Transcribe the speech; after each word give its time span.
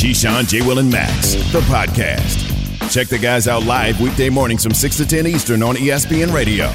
Keyshawn, 0.00 0.48
J. 0.48 0.62
Will, 0.62 0.78
and 0.78 0.90
Max, 0.90 1.34
the 1.52 1.60
podcast. 1.60 2.90
Check 2.90 3.08
the 3.08 3.18
guys 3.18 3.46
out 3.46 3.64
live 3.64 4.00
weekday 4.00 4.30
mornings 4.30 4.62
from 4.62 4.72
6 4.72 4.96
to 4.96 5.06
10 5.06 5.26
Eastern 5.26 5.62
on 5.62 5.76
ESPN 5.76 6.32
Radio. 6.32 6.68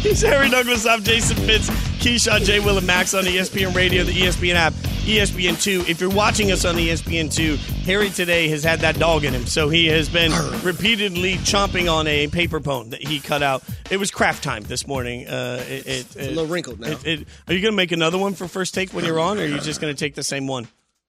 He's 0.00 0.22
Harry 0.22 0.48
Douglas. 0.48 0.86
I'm 0.86 1.02
Jason 1.02 1.36
Fitz. 1.36 1.68
Keyshawn, 2.02 2.46
J. 2.46 2.60
Will, 2.60 2.78
and 2.78 2.86
Max 2.86 3.12
on 3.12 3.24
ESPN 3.24 3.74
Radio, 3.74 4.04
the 4.04 4.12
ESPN 4.12 4.54
app, 4.54 4.72
ESPN2. 4.72 5.86
If 5.86 6.00
you're 6.00 6.08
watching 6.08 6.50
us 6.50 6.64
on 6.64 6.76
ESPN2, 6.76 7.58
Harry 7.84 8.08
today 8.08 8.48
has 8.48 8.64
had 8.64 8.80
that 8.80 8.98
dog 8.98 9.24
in 9.24 9.34
him. 9.34 9.44
So 9.44 9.68
he 9.68 9.88
has 9.88 10.08
been 10.08 10.32
repeatedly 10.62 11.34
chomping 11.34 11.92
on 11.92 12.06
a 12.06 12.26
paper 12.28 12.58
bone 12.58 12.88
that 12.88 13.02
he 13.06 13.20
cut 13.20 13.42
out. 13.42 13.64
It 13.90 13.98
was 13.98 14.10
craft 14.10 14.42
time 14.42 14.62
this 14.62 14.86
morning. 14.86 15.28
Uh, 15.28 15.62
it, 15.68 15.86
it, 15.86 16.16
a 16.16 16.28
little 16.30 16.46
wrinkled 16.46 16.80
now. 16.80 16.96
It, 17.04 17.28
are 17.48 17.52
you 17.52 17.60
going 17.60 17.72
to 17.74 17.76
make 17.76 17.92
another 17.92 18.16
one 18.16 18.32
for 18.32 18.48
first 18.48 18.72
take 18.72 18.94
when 18.94 19.04
you're 19.04 19.20
on, 19.20 19.36
or 19.36 19.42
are 19.42 19.46
you 19.46 19.60
just 19.60 19.78
going 19.78 19.94
to 19.94 19.98
take 19.98 20.14
the 20.14 20.22
same 20.22 20.46
one? 20.46 20.68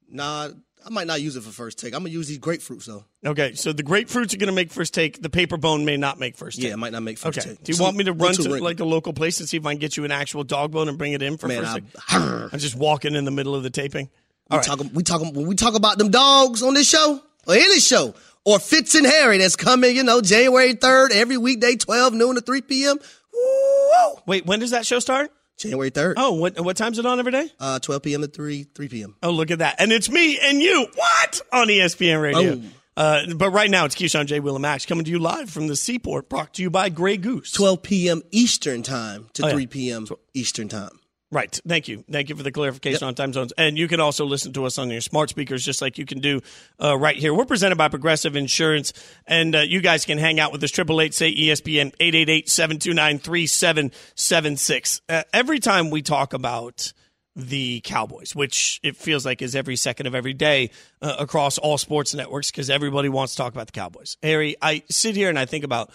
Nah, 0.10 0.50
I 0.88 0.90
might 0.90 1.08
not 1.08 1.20
use 1.20 1.36
it 1.36 1.44
for 1.44 1.52
first 1.52 1.80
take. 1.80 1.94
I'm 1.94 2.00
gonna 2.00 2.12
use 2.12 2.30
these 2.30 2.40
grapefruits 2.40 2.86
though. 2.86 3.04
Okay, 3.26 3.56
so 3.56 3.74
the 3.74 3.84
grapefruits 3.84 4.34
are 4.34 4.38
gonna 4.38 4.54
make 4.54 4.72
first 4.72 4.94
take. 4.94 5.22
The 5.22 5.30
paper 5.30 5.58
bone 5.58 5.84
may 5.84 5.98
not 5.98 6.18
make 6.18 6.38
first 6.38 6.58
take. 6.58 6.68
Yeah, 6.68 6.74
it 6.74 6.78
might 6.78 6.94
not 6.94 7.04
make 7.04 7.18
first 7.18 7.40
okay. 7.40 7.50
take. 7.50 7.64
Do 7.64 7.74
you 7.74 7.82
want 7.84 7.98
me 7.98 8.06
to 8.06 8.14
run 8.14 8.34
to 8.36 8.64
like 8.64 8.80
a 8.80 8.86
local 8.86 9.12
place 9.12 9.42
and 9.42 9.50
see 9.50 9.58
if 9.58 9.66
I 9.66 9.74
can 9.74 9.80
get 9.80 9.98
you 9.98 10.06
an 10.06 10.12
actual 10.12 10.46
dog 10.46 10.72
bone 10.72 10.88
and 10.88 10.98
bring 10.98 11.12
it 11.12 11.22
in 11.22 11.36
for 11.38 11.50
Man, 11.50 11.64
first 11.64 11.72
I, 11.74 11.80
take? 11.80 12.54
I'm 12.54 12.60
just 12.60 12.78
walking 12.78 13.16
in 13.16 13.26
the 13.26 13.32
middle 13.32 13.54
of 13.54 13.64
the 13.64 13.70
taping. 13.70 14.10
we 14.50 14.60
talking. 14.60 14.94
We 14.94 15.04
talking. 15.04 15.34
When 15.34 15.46
we 15.46 15.56
talk 15.56 15.76
about 15.76 15.98
them 15.98 16.10
dogs 16.10 16.64
on 16.64 16.74
this 16.74 16.88
show 16.88 17.22
or 17.46 17.54
any 17.54 17.82
show 17.82 18.16
or 18.46 18.58
Fitz 18.58 18.96
and 18.96 19.06
Harry 19.06 19.40
that's 19.40 19.58
coming, 19.58 19.94
you 19.94 20.04
know, 20.04 20.22
January 20.22 20.72
third 20.72 21.12
every 21.12 21.36
weekday, 21.36 21.76
twelve 21.76 22.14
noon 22.14 22.36
to 22.36 22.42
three 22.42 22.62
p.m. 22.62 22.98
Woo! 23.34 24.22
Wait, 24.26 24.46
when 24.46 24.62
does 24.62 24.72
that 24.72 24.86
show 24.86 25.00
start? 25.00 25.32
January 25.58 25.90
third. 25.90 26.18
Oh, 26.20 26.34
what 26.34 26.60
what 26.60 26.78
time's 26.78 27.00
it 27.00 27.06
on 27.06 27.20
every 27.20 27.32
day? 27.32 27.50
Uh, 27.60 27.80
twelve 27.80 28.04
p.m. 28.04 28.22
to 28.22 28.28
three 28.28 28.64
three 28.76 28.88
p.m. 28.88 29.16
Oh, 29.24 29.32
look 29.32 29.52
at 29.52 29.60
that, 29.60 29.76
and 29.80 29.92
it's 29.92 30.10
me 30.10 30.40
and 30.42 30.62
you. 30.62 30.88
What 30.96 31.42
on 31.52 31.68
ESPN 31.68 32.22
Radio? 32.22 32.56
Boom. 32.56 32.72
Uh, 32.96 33.22
but 33.36 33.52
right 33.52 33.70
now, 33.70 33.86
it's 33.86 33.94
Keyshawn 33.94 34.26
J. 34.26 34.40
Will 34.40 34.56
and 34.56 34.62
Max 34.64 34.86
coming 34.88 35.06
to 35.06 35.12
you 35.12 35.20
live 35.20 35.52
from 35.52 35.68
the 35.68 35.76
Seaport, 35.76 36.30
brought 36.30 36.56
to 36.56 36.64
you 36.64 36.70
by 36.72 36.90
Grey 36.90 37.18
Goose. 37.18 37.52
Twelve 37.52 37.84
p.m. 37.84 38.22
Eastern 38.32 38.82
time 38.84 39.30
to 39.34 39.44
Oh, 39.44 39.48
yeah. 39.48 39.54
three 39.54 39.68
p.m. 39.68 40.08
Eastern 40.34 40.68
time. 40.68 41.00
Right. 41.30 41.60
Thank 41.68 41.90
you. 41.90 42.06
Thank 42.10 42.30
you 42.30 42.38
for 42.38 42.44
the 42.44 42.54
clarification 42.54 43.06
on 43.06 43.14
time 43.14 43.34
zones. 43.34 43.52
And 43.58 43.78
you 43.78 43.90
can 43.90 44.00
also 44.00 44.26
listen 44.26 44.54
to 44.54 44.64
us 44.66 44.78
on 44.78 44.90
your 44.90 45.02
smart 45.02 45.30
speakers, 45.30 45.66
just 45.66 45.82
like 45.82 45.98
you 45.98 46.06
can 46.06 46.20
do 46.20 46.42
uh, 46.82 46.98
right 46.98 47.18
here. 47.18 47.34
We're 47.34 47.44
presented 47.44 47.76
by 47.76 47.90
Progressive 47.90 48.38
Insurance, 48.38 48.94
and 49.26 49.54
uh, 49.54 49.60
you 49.60 49.82
guys 49.82 50.06
can 50.06 50.18
hang 50.18 50.40
out 50.40 50.54
with 50.54 50.64
us. 50.64 50.72
Triple 50.72 51.02
eight 51.02 51.14
say 51.14 51.36
ESPN 51.36 51.94
eight 52.00 52.16
eight 52.16 52.30
eight 52.30 52.48
seven 52.48 52.80
two 52.80 52.94
nine 52.94 53.20
three 53.20 53.46
seven 53.46 53.92
seven 54.16 54.56
six. 54.56 55.02
Uh, 55.10 55.24
Every 55.34 55.60
time 55.60 55.90
we 55.90 56.02
talk 56.02 56.32
about 56.32 56.94
the 57.36 57.82
Cowboys, 57.82 58.34
which 58.34 58.80
it 58.82 58.96
feels 58.96 59.26
like 59.26 59.42
is 59.42 59.54
every 59.54 59.76
second 59.76 60.08
of 60.08 60.16
every 60.16 60.34
day 60.34 60.72
uh, 61.02 61.18
across 61.20 61.58
all 61.58 61.78
sports 61.78 62.16
networks, 62.16 62.52
because 62.52 62.70
everybody 62.70 63.10
wants 63.10 63.34
to 63.34 63.38
talk 63.38 63.54
about 63.54 63.68
the 63.68 63.74
Cowboys. 63.74 64.16
Harry, 64.24 64.56
I 64.62 64.84
sit 64.90 65.16
here 65.16 65.28
and 65.28 65.38
I 65.38 65.46
think 65.46 65.66
about 65.66 65.92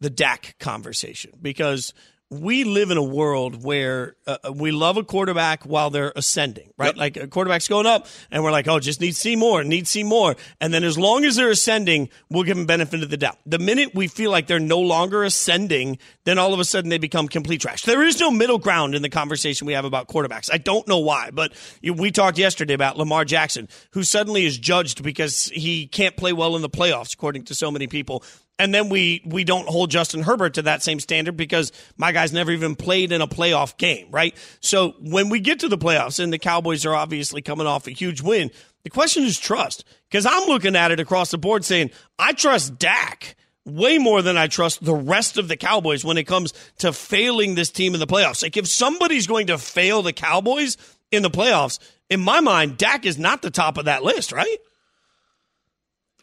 the 0.00 0.10
Dak 0.10 0.56
conversation 0.60 1.32
because 1.40 1.94
we 2.30 2.64
live 2.64 2.90
in 2.90 2.96
a 2.96 3.02
world 3.02 3.62
where 3.62 4.16
uh, 4.26 4.52
we 4.52 4.72
love 4.72 4.96
a 4.96 5.04
quarterback 5.04 5.64
while 5.64 5.90
they're 5.90 6.12
ascending, 6.16 6.72
right? 6.76 6.96
Like 6.96 7.16
a 7.16 7.28
quarterback's 7.28 7.68
going 7.68 7.86
up, 7.86 8.06
and 8.30 8.42
we're 8.42 8.50
like, 8.50 8.66
oh, 8.66 8.80
just 8.80 9.00
need 9.00 9.12
to 9.12 9.16
see 9.16 9.36
more, 9.36 9.62
need 9.62 9.82
to 9.82 9.90
see 9.90 10.02
more. 10.02 10.34
And 10.60 10.72
then 10.72 10.84
as 10.84 10.98
long 10.98 11.24
as 11.24 11.36
they're 11.36 11.50
ascending, 11.50 12.08
we'll 12.30 12.42
give 12.44 12.56
them 12.56 12.66
benefit 12.66 13.02
of 13.02 13.10
the 13.10 13.16
doubt. 13.16 13.38
The 13.46 13.58
minute 13.58 13.94
we 13.94 14.08
feel 14.08 14.30
like 14.30 14.46
they're 14.46 14.58
no 14.58 14.80
longer 14.80 15.22
ascending, 15.22 15.98
then 16.24 16.38
all 16.38 16.54
of 16.54 16.60
a 16.60 16.64
sudden 16.64 16.90
they 16.90 16.98
become 16.98 17.28
complete 17.28 17.60
trash. 17.60 17.82
There 17.82 18.02
is 18.02 18.18
no 18.18 18.30
middle 18.30 18.58
ground 18.58 18.94
in 18.94 19.02
the 19.02 19.10
conversation 19.10 19.66
we 19.66 19.74
have 19.74 19.84
about 19.84 20.08
quarterbacks. 20.08 20.50
I 20.52 20.58
don't 20.58 20.88
know 20.88 20.98
why, 20.98 21.30
but 21.30 21.52
we 21.82 22.10
talked 22.10 22.38
yesterday 22.38 22.74
about 22.74 22.96
Lamar 22.96 23.24
Jackson, 23.24 23.68
who 23.92 24.02
suddenly 24.02 24.44
is 24.44 24.58
judged 24.58 25.02
because 25.02 25.46
he 25.50 25.86
can't 25.86 26.16
play 26.16 26.32
well 26.32 26.56
in 26.56 26.62
the 26.62 26.70
playoffs, 26.70 27.14
according 27.14 27.44
to 27.44 27.54
so 27.54 27.70
many 27.70 27.86
people. 27.86 28.24
And 28.58 28.72
then 28.72 28.88
we 28.88 29.20
we 29.24 29.42
don't 29.42 29.68
hold 29.68 29.90
Justin 29.90 30.22
Herbert 30.22 30.54
to 30.54 30.62
that 30.62 30.82
same 30.82 31.00
standard 31.00 31.36
because 31.36 31.72
my 31.96 32.12
guy's 32.12 32.32
never 32.32 32.52
even 32.52 32.76
played 32.76 33.10
in 33.10 33.20
a 33.20 33.26
playoff 33.26 33.76
game, 33.78 34.06
right? 34.10 34.36
So 34.60 34.94
when 35.00 35.28
we 35.28 35.40
get 35.40 35.60
to 35.60 35.68
the 35.68 35.78
playoffs 35.78 36.22
and 36.22 36.32
the 36.32 36.38
Cowboys 36.38 36.86
are 36.86 36.94
obviously 36.94 37.42
coming 37.42 37.66
off 37.66 37.88
a 37.88 37.90
huge 37.90 38.22
win, 38.22 38.52
the 38.84 38.90
question 38.90 39.24
is 39.24 39.40
trust. 39.40 39.84
Because 40.08 40.24
I'm 40.24 40.46
looking 40.46 40.76
at 40.76 40.92
it 40.92 41.00
across 41.00 41.32
the 41.32 41.38
board 41.38 41.64
saying, 41.64 41.90
I 42.18 42.32
trust 42.32 42.78
Dak 42.78 43.34
way 43.64 43.98
more 43.98 44.22
than 44.22 44.36
I 44.36 44.46
trust 44.46 44.84
the 44.84 44.94
rest 44.94 45.38
of 45.38 45.48
the 45.48 45.56
Cowboys 45.56 46.04
when 46.04 46.18
it 46.18 46.24
comes 46.24 46.52
to 46.78 46.92
failing 46.92 47.54
this 47.54 47.70
team 47.70 47.94
in 47.94 48.00
the 48.00 48.06
playoffs. 48.06 48.42
Like 48.42 48.56
if 48.56 48.68
somebody's 48.68 49.26
going 49.26 49.48
to 49.48 49.58
fail 49.58 50.02
the 50.02 50.12
Cowboys 50.12 50.76
in 51.10 51.22
the 51.22 51.30
playoffs, 51.30 51.78
in 52.10 52.20
my 52.20 52.40
mind, 52.40 52.76
Dak 52.76 53.06
is 53.06 53.18
not 53.18 53.42
the 53.42 53.50
top 53.50 53.78
of 53.78 53.86
that 53.86 54.04
list, 54.04 54.32
right? 54.32 54.58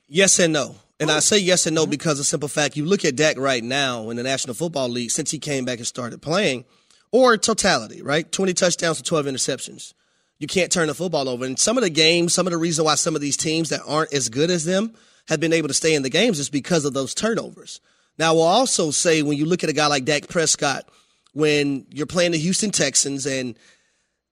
Yes 0.08 0.40
and 0.40 0.54
no. 0.54 0.76
And 1.02 1.12
I 1.12 1.20
say 1.20 1.40
yes 1.40 1.66
and 1.66 1.76
no 1.76 1.84
Mm-hmm. 1.84 1.92
because 1.92 2.20
of 2.20 2.26
simple 2.26 2.48
fact. 2.48 2.78
You 2.78 2.86
look 2.86 3.04
at 3.04 3.16
Dak 3.16 3.38
right 3.38 3.64
now 3.64 4.10
in 4.10 4.18
the 4.18 4.24
National 4.24 4.54
Football 4.54 4.90
League 4.90 5.12
since 5.12 5.32
he 5.32 5.40
came 5.40 5.66
back 5.66 5.80
and 5.80 5.88
started 5.88 6.22
playing, 6.22 6.64
or 7.12 7.38
totality, 7.38 8.02
right? 8.02 8.32
20 8.32 8.54
touchdowns 8.54 8.98
to 8.98 9.04
12 9.04 9.26
interceptions. 9.26 9.94
You 10.40 10.48
can't 10.48 10.72
turn 10.72 10.88
the 10.88 10.94
football 10.94 11.28
over. 11.28 11.46
And 11.46 11.60
some 11.60 11.78
of 11.78 11.84
the 11.84 11.90
games, 11.90 12.34
some 12.34 12.48
of 12.48 12.52
the 12.52 12.58
reason 12.58 12.86
why 12.86 12.96
some 12.96 13.16
of 13.16 13.22
these 13.22 13.36
teams 13.38 13.70
that 13.70 13.82
aren't 13.86 14.14
as 14.14 14.30
good 14.30 14.50
as 14.50 14.64
them 14.64 14.94
have 15.28 15.40
been 15.40 15.54
able 15.54 15.68
to 15.68 15.74
stay 15.74 15.94
in 15.94 16.04
the 16.04 16.10
games 16.10 16.40
is 16.40 16.50
because 16.50 16.86
of 16.86 16.94
those 16.94 17.14
turnovers. 17.14 17.82
Now, 18.18 18.34
we'll 18.34 18.44
also 18.44 18.92
say 18.92 19.22
when 19.22 19.38
you 19.38 19.46
look 19.46 19.64
at 19.64 19.70
a 19.70 19.74
guy 19.74 19.88
like 19.88 20.06
Dak 20.06 20.28
Prescott, 20.28 20.88
when 21.34 21.86
you're 21.90 22.08
playing 22.08 22.32
the 22.32 22.38
Houston 22.38 22.72
Texans 22.72 23.26
and 23.26 23.58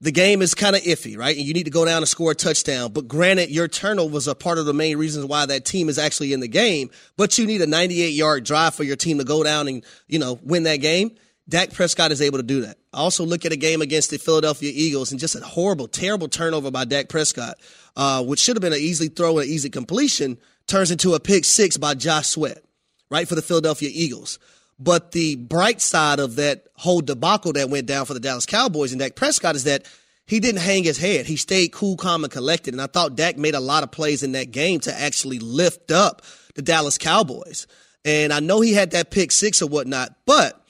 the 0.02 0.12
game 0.12 0.42
is 0.42 0.56
kind 0.56 0.76
of 0.76 0.82
iffy, 0.84 1.18
right? 1.18 1.36
And 1.36 1.46
you 1.46 1.54
need 1.54 1.66
to 1.66 1.72
go 1.72 1.84
down 1.84 1.98
and 1.98 2.08
score 2.08 2.32
a 2.32 2.36
touchdown. 2.36 2.94
But 2.94 3.08
granted, 3.08 3.50
your 3.50 3.68
turnovers 3.68 4.28
are 4.28 4.36
part 4.36 4.58
of 4.58 4.66
the 4.66 4.74
main 4.74 4.98
reasons 4.98 5.26
why 5.26 5.46
that 5.46 5.66
team 5.66 5.90
is 5.90 6.00
actually 6.00 6.32
in 6.32 6.40
the 6.40 6.48
game. 6.48 6.90
But 7.18 7.38
you 7.38 7.46
need 7.46 7.62
a 7.62 7.68
98 7.68 8.10
yard 8.14 8.46
drive 8.46 8.76
for 8.76 8.84
your 8.84 8.96
team 8.96 9.18
to 9.18 9.26
go 9.26 9.44
down 9.44 9.68
and, 9.68 9.84
you 10.08 10.20
know, 10.20 10.40
win 10.42 10.64
that 10.64 10.78
game. 10.78 11.12
Dak 11.50 11.74
Prescott 11.74 12.12
is 12.12 12.22
able 12.22 12.38
to 12.38 12.44
do 12.44 12.62
that. 12.62 12.78
I 12.94 13.00
also 13.00 13.26
look 13.26 13.44
at 13.44 13.52
a 13.52 13.58
game 13.58 13.82
against 13.82 14.12
the 14.12 14.20
Philadelphia 14.20 14.72
Eagles 14.74 15.12
and 15.12 15.20
just 15.20 15.36
a 15.36 15.42
horrible, 15.42 15.88
terrible 15.88 16.28
turnover 16.28 16.72
by 16.72 16.86
Dak 16.86 17.10
Prescott, 17.10 17.58
uh, 17.98 18.24
which 18.24 18.40
should 18.40 18.56
have 18.56 18.62
been 18.62 18.74
an 18.74 18.80
easy 18.80 19.08
throw 19.08 19.40
and 19.40 19.48
an 19.48 19.54
easy 19.54 19.70
completion, 19.70 20.38
turns 20.68 20.92
into 20.92 21.16
a 21.16 21.20
pick 21.20 21.44
six 21.44 21.76
by 21.76 21.96
Josh 21.96 22.28
Sweat, 22.28 22.64
right, 23.10 23.28
for 23.28 23.36
the 23.36 23.42
Philadelphia 23.42 23.90
Eagles. 23.92 24.38
But 24.80 25.12
the 25.12 25.36
bright 25.36 25.82
side 25.82 26.20
of 26.20 26.38
that 26.38 26.68
whole 26.76 27.02
debacle 27.02 27.54
that 27.54 27.70
went 27.70 27.86
down 27.86 28.06
for 28.06 28.14
the 28.14 28.20
Dallas 28.20 28.46
Cowboys 28.46 28.92
and 28.92 29.00
Dak 29.00 29.16
Prescott 29.16 29.56
is 29.56 29.66
that 29.66 29.86
he 30.26 30.40
didn't 30.40 30.62
hang 30.62 30.84
his 30.84 30.98
head. 30.98 31.26
He 31.26 31.36
stayed 31.36 31.74
cool, 31.74 31.98
calm, 31.98 32.24
and 32.24 32.32
collected. 32.32 32.74
And 32.74 32.82
I 32.82 32.88
thought 32.88 33.16
Dak 33.16 33.38
made 33.38 33.56
a 33.56 33.60
lot 33.60 33.84
of 33.84 33.92
plays 33.92 34.24
in 34.24 34.32
that 34.34 34.52
game 34.52 34.80
to 34.82 34.98
actually 34.98 35.40
lift 35.40 35.92
up 35.92 36.22
the 36.56 36.62
Dallas 36.62 36.98
Cowboys. 36.98 37.68
And 38.06 38.32
I 38.32 38.40
know 38.40 38.62
he 38.62 38.74
had 38.74 38.92
that 38.92 39.12
pick 39.12 39.32
six 39.32 39.62
or 39.62 39.68
whatnot, 39.68 40.16
but 40.26 40.66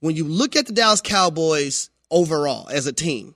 when 0.00 0.16
you 0.16 0.24
look 0.24 0.56
at 0.56 0.66
the 0.66 0.72
Dallas 0.72 1.00
Cowboys 1.00 1.90
overall 2.10 2.68
as 2.68 2.86
a 2.86 2.92
team, 2.92 3.34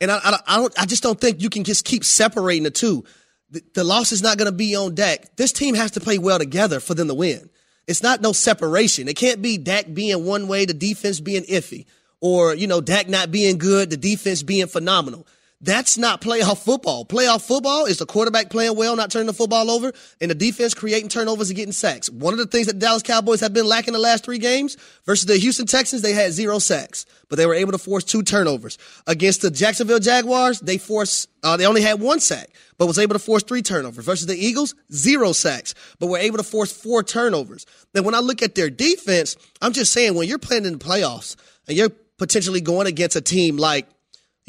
and 0.00 0.10
I, 0.10 0.18
I, 0.22 0.38
I 0.46 0.56
don't, 0.56 0.80
I 0.80 0.86
just 0.86 1.02
don't 1.02 1.20
think 1.20 1.42
you 1.42 1.50
can 1.50 1.64
just 1.64 1.84
keep 1.84 2.04
separating 2.04 2.62
the 2.62 2.70
two. 2.70 3.04
The, 3.50 3.62
the 3.74 3.84
loss 3.84 4.12
is 4.12 4.22
not 4.22 4.38
going 4.38 4.50
to 4.50 4.56
be 4.56 4.76
on 4.76 4.94
Dak. 4.94 5.36
This 5.36 5.52
team 5.52 5.74
has 5.74 5.90
to 5.92 6.00
play 6.00 6.18
well 6.18 6.38
together 6.38 6.78
for 6.78 6.94
them 6.94 7.08
to 7.08 7.14
win. 7.14 7.50
It's 7.90 8.04
not 8.04 8.20
no 8.20 8.32
separation. 8.32 9.08
It 9.08 9.16
can't 9.16 9.42
be 9.42 9.58
Dak 9.58 9.92
being 9.92 10.24
one 10.24 10.46
way, 10.46 10.64
the 10.64 10.72
defense 10.72 11.18
being 11.18 11.42
iffy, 11.42 11.86
or 12.20 12.54
you 12.54 12.68
know 12.68 12.80
Dak 12.80 13.08
not 13.08 13.32
being 13.32 13.58
good, 13.58 13.90
the 13.90 13.96
defense 13.96 14.44
being 14.44 14.68
phenomenal. 14.68 15.26
That's 15.62 15.98
not 15.98 16.22
playoff 16.22 16.64
football. 16.64 17.04
Playoff 17.04 17.42
football 17.42 17.84
is 17.84 17.98
the 17.98 18.06
quarterback 18.06 18.48
playing 18.48 18.76
well, 18.76 18.96
not 18.96 19.10
turning 19.10 19.26
the 19.26 19.34
football 19.34 19.70
over, 19.70 19.92
and 20.18 20.30
the 20.30 20.34
defense 20.34 20.72
creating 20.72 21.10
turnovers 21.10 21.50
and 21.50 21.56
getting 21.56 21.72
sacks. 21.72 22.08
One 22.08 22.32
of 22.32 22.38
the 22.38 22.46
things 22.46 22.66
that 22.66 22.74
the 22.74 22.78
Dallas 22.78 23.02
Cowboys 23.02 23.40
have 23.40 23.52
been 23.52 23.66
lacking 23.66 23.92
the 23.92 23.98
last 23.98 24.24
three 24.24 24.38
games 24.38 24.78
versus 25.04 25.26
the 25.26 25.36
Houston 25.36 25.66
Texans, 25.66 26.00
they 26.00 26.14
had 26.14 26.32
zero 26.32 26.60
sacks, 26.60 27.04
but 27.28 27.36
they 27.36 27.44
were 27.44 27.52
able 27.52 27.72
to 27.72 27.78
force 27.78 28.04
two 28.04 28.22
turnovers. 28.22 28.78
Against 29.06 29.42
the 29.42 29.50
Jacksonville 29.50 29.98
Jaguars, 29.98 30.60
they 30.60 30.78
forced, 30.78 31.28
uh, 31.42 31.58
they 31.58 31.66
only 31.66 31.82
had 31.82 32.00
one 32.00 32.20
sack, 32.20 32.48
but 32.78 32.86
was 32.86 32.98
able 32.98 33.12
to 33.12 33.18
force 33.18 33.42
three 33.42 33.60
turnovers. 33.60 34.06
Versus 34.06 34.26
the 34.26 34.36
Eagles, 34.36 34.74
zero 34.90 35.32
sacks, 35.32 35.74
but 35.98 36.06
were 36.06 36.16
able 36.16 36.38
to 36.38 36.42
force 36.42 36.72
four 36.72 37.02
turnovers. 37.02 37.66
Then 37.92 38.04
when 38.04 38.14
I 38.14 38.20
look 38.20 38.40
at 38.40 38.54
their 38.54 38.70
defense, 38.70 39.36
I'm 39.60 39.74
just 39.74 39.92
saying 39.92 40.14
when 40.14 40.26
you're 40.26 40.38
playing 40.38 40.64
in 40.64 40.78
the 40.78 40.78
playoffs 40.78 41.36
and 41.68 41.76
you're 41.76 41.90
potentially 42.16 42.62
going 42.62 42.86
against 42.86 43.14
a 43.14 43.20
team 43.20 43.58
like 43.58 43.86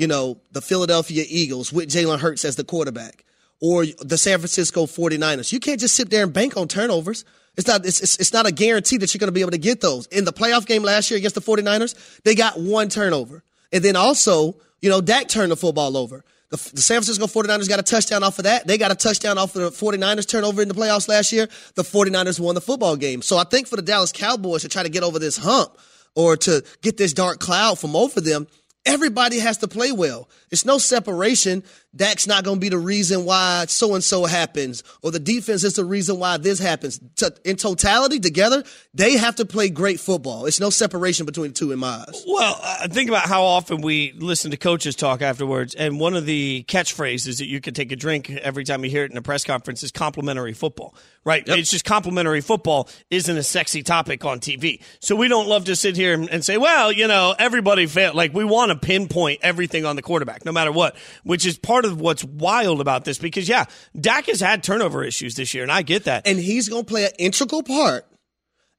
you 0.02 0.08
know, 0.08 0.42
the 0.52 0.62
Philadelphia 0.62 1.24
Eagles 1.30 1.72
with 1.72 1.88
Jalen 1.88 2.18
Hurts 2.18 2.44
as 2.44 2.56
the 2.56 2.64
quarterback 2.64 3.24
or 3.62 3.86
the 3.86 4.18
San 4.18 4.40
Francisco 4.40 4.88
49ers. 4.88 5.54
You 5.54 5.60
can't 5.60 5.80
just 5.80 5.96
sit 5.96 6.10
there 6.10 6.24
and 6.24 6.34
bank 6.34 6.58
on 6.58 6.68
turnovers. 6.68 7.24
It's 7.56 7.68
not, 7.68 7.86
it's, 7.86 8.02
it's, 8.02 8.16
it's 8.18 8.34
not 8.34 8.48
a 8.48 8.52
guarantee 8.52 8.98
that 8.98 9.14
you're 9.14 9.20
going 9.20 9.28
to 9.28 9.32
be 9.32 9.42
able 9.42 9.52
to 9.52 9.60
get 9.60 9.80
those. 9.80 10.08
In 10.08 10.26
the 10.26 10.34
playoff 10.34 10.66
game 10.66 10.82
last 10.82 11.12
year 11.12 11.20
against 11.20 11.36
the 11.36 11.42
49ers, 11.42 12.24
they 12.24 12.34
got 12.34 12.60
one 12.60 12.90
turnover. 12.90 13.44
And 13.72 13.84
then 13.84 13.96
also, 13.96 14.56
you 14.82 14.90
know, 14.90 15.02
Dak 15.02 15.28
turned 15.28 15.52
the 15.52 15.56
football 15.56 15.96
over. 15.96 16.26
The, 16.50 16.58
the 16.74 16.82
San 16.82 17.04
Francisco 17.04 17.28
49ers 17.28 17.70
got 17.70 17.80
a 17.80 17.84
touchdown 17.84 18.24
off 18.24 18.40
of 18.40 18.46
that. 18.46 18.66
They 18.66 18.80
got 18.80 18.90
a 18.90 18.96
touchdown 18.96 19.38
off 19.38 19.56
of 19.56 19.62
the 19.62 19.70
49ers 19.70 20.28
turnover 20.28 20.64
in 20.64 20.68
the 20.68 20.74
playoffs 20.74 21.08
last 21.08 21.32
year. 21.32 21.48
The 21.76 21.84
49ers 21.84 22.40
won 22.40 22.56
the 22.56 22.62
football 22.62 22.96
game. 22.96 23.22
So 23.22 23.38
I 23.38 23.44
think 23.44 23.68
for 23.68 23.76
the 23.76 23.84
Dallas 23.84 24.12
Cowboys 24.12 24.64
to 24.64 24.68
try 24.68 24.82
to 24.82 24.90
get 24.90 25.04
over 25.04 25.20
this 25.20 25.38
hump 25.38 25.78
or 26.16 26.38
to 26.38 26.64
get 26.82 26.98
this 26.98 27.14
dark 27.14 27.40
cloud 27.40 27.78
from 27.78 27.96
over 27.96 28.20
them, 28.20 28.48
Everybody 28.86 29.40
has 29.40 29.58
to 29.60 29.68
play 29.68 29.92
well. 29.92 30.28
It's 30.50 30.66
no 30.66 30.80
separation. 30.80 31.64
Dak's 31.96 32.26
not 32.26 32.44
going 32.44 32.58
to 32.58 32.60
be 32.60 32.70
the 32.70 32.80
reason 32.80 33.26
why 33.26 33.66
so 33.68 33.96
and 33.96 34.04
so 34.04 34.26
happens, 34.26 34.82
or 35.04 35.12
the 35.12 35.20
defense 35.20 35.64
is 35.64 35.74
the 35.74 35.86
reason 35.86 36.18
why 36.20 36.38
this 36.38 36.58
happens. 36.58 37.00
In 37.44 37.58
totality, 37.58 38.20
together, 38.20 38.64
they 38.94 39.18
have 39.18 39.36
to 39.36 39.46
play 39.46 39.70
great 39.70 40.00
football. 40.00 40.46
It's 40.46 40.60
no 40.60 40.70
separation 40.70 41.26
between 41.26 41.50
the 41.50 41.54
two 41.54 41.72
in 41.72 41.80
my 41.80 42.06
eyes. 42.08 42.24
Well, 42.26 42.60
uh, 42.64 42.88
think 42.88 43.10
about 43.10 43.28
how 43.28 43.44
often 43.44 43.82
we 43.82 44.14
listen 44.14 44.52
to 44.52 44.58
coaches 44.58 44.96
talk 44.96 45.22
afterwards, 45.22 45.76
and 45.76 46.00
one 46.00 46.16
of 46.16 46.26
the 46.26 46.64
catchphrases 46.68 47.40
that 47.40 47.48
you 47.48 47.60
can 47.62 47.74
take 47.74 47.92
a 47.92 47.96
drink 47.98 48.32
every 48.32 48.64
time 48.64 48.84
you 48.84 48.90
hear 48.90 49.04
it 49.04 49.12
in 49.12 49.18
a 49.18 49.22
press 49.22 49.44
conference 49.44 49.84
is 49.84 49.92
complementary 49.92 50.54
football, 50.54 50.96
right? 51.24 51.48
Yep. 51.48 51.58
It's 51.58 51.72
just 51.72 51.86
complementary 51.86 52.42
football 52.42 52.90
isn't 53.10 53.36
a 53.36 53.44
sexy 53.44 53.84
topic 53.84 54.26
on 54.26 54.40
TV. 54.40 54.82
So 55.00 55.16
we 55.16 55.28
don't 55.28 55.48
love 55.48 55.66
to 55.66 55.76
sit 55.76 55.96
here 55.96 56.14
and 56.14 56.44
say, 56.44 56.58
well, 56.58 56.92
you 56.92 57.08
know, 57.08 57.36
everybody 57.38 57.86
failed. 57.86 58.16
Like 58.16 58.34
we 58.34 58.44
want 58.44 58.72
to 58.72 58.78
pinpoint 58.78 59.40
everything 59.44 59.86
on 59.86 59.96
the 59.96 60.02
quarterback, 60.02 60.46
no 60.46 60.52
matter 60.52 60.72
what, 60.72 60.96
which 61.24 61.46
is 61.46 61.58
part 61.58 61.86
of 61.86 62.00
what's 62.00 62.24
wild 62.24 62.82
about 62.82 63.06
this 63.06 63.18
because, 63.18 63.48
yeah, 63.48 63.66
Dak 64.00 64.26
has 64.26 64.40
had 64.40 64.64
turnover 64.64 65.04
issues 65.04 65.36
this 65.36 65.54
year, 65.54 65.64
and 65.64 65.72
I 65.72 65.82
get 65.82 66.06
that. 66.06 66.28
And 66.28 66.40
he's 66.40 66.70
going 66.70 66.86
to 66.86 66.90
play 66.90 67.06
an 67.06 67.12
integral 67.20 67.64
part 67.64 68.06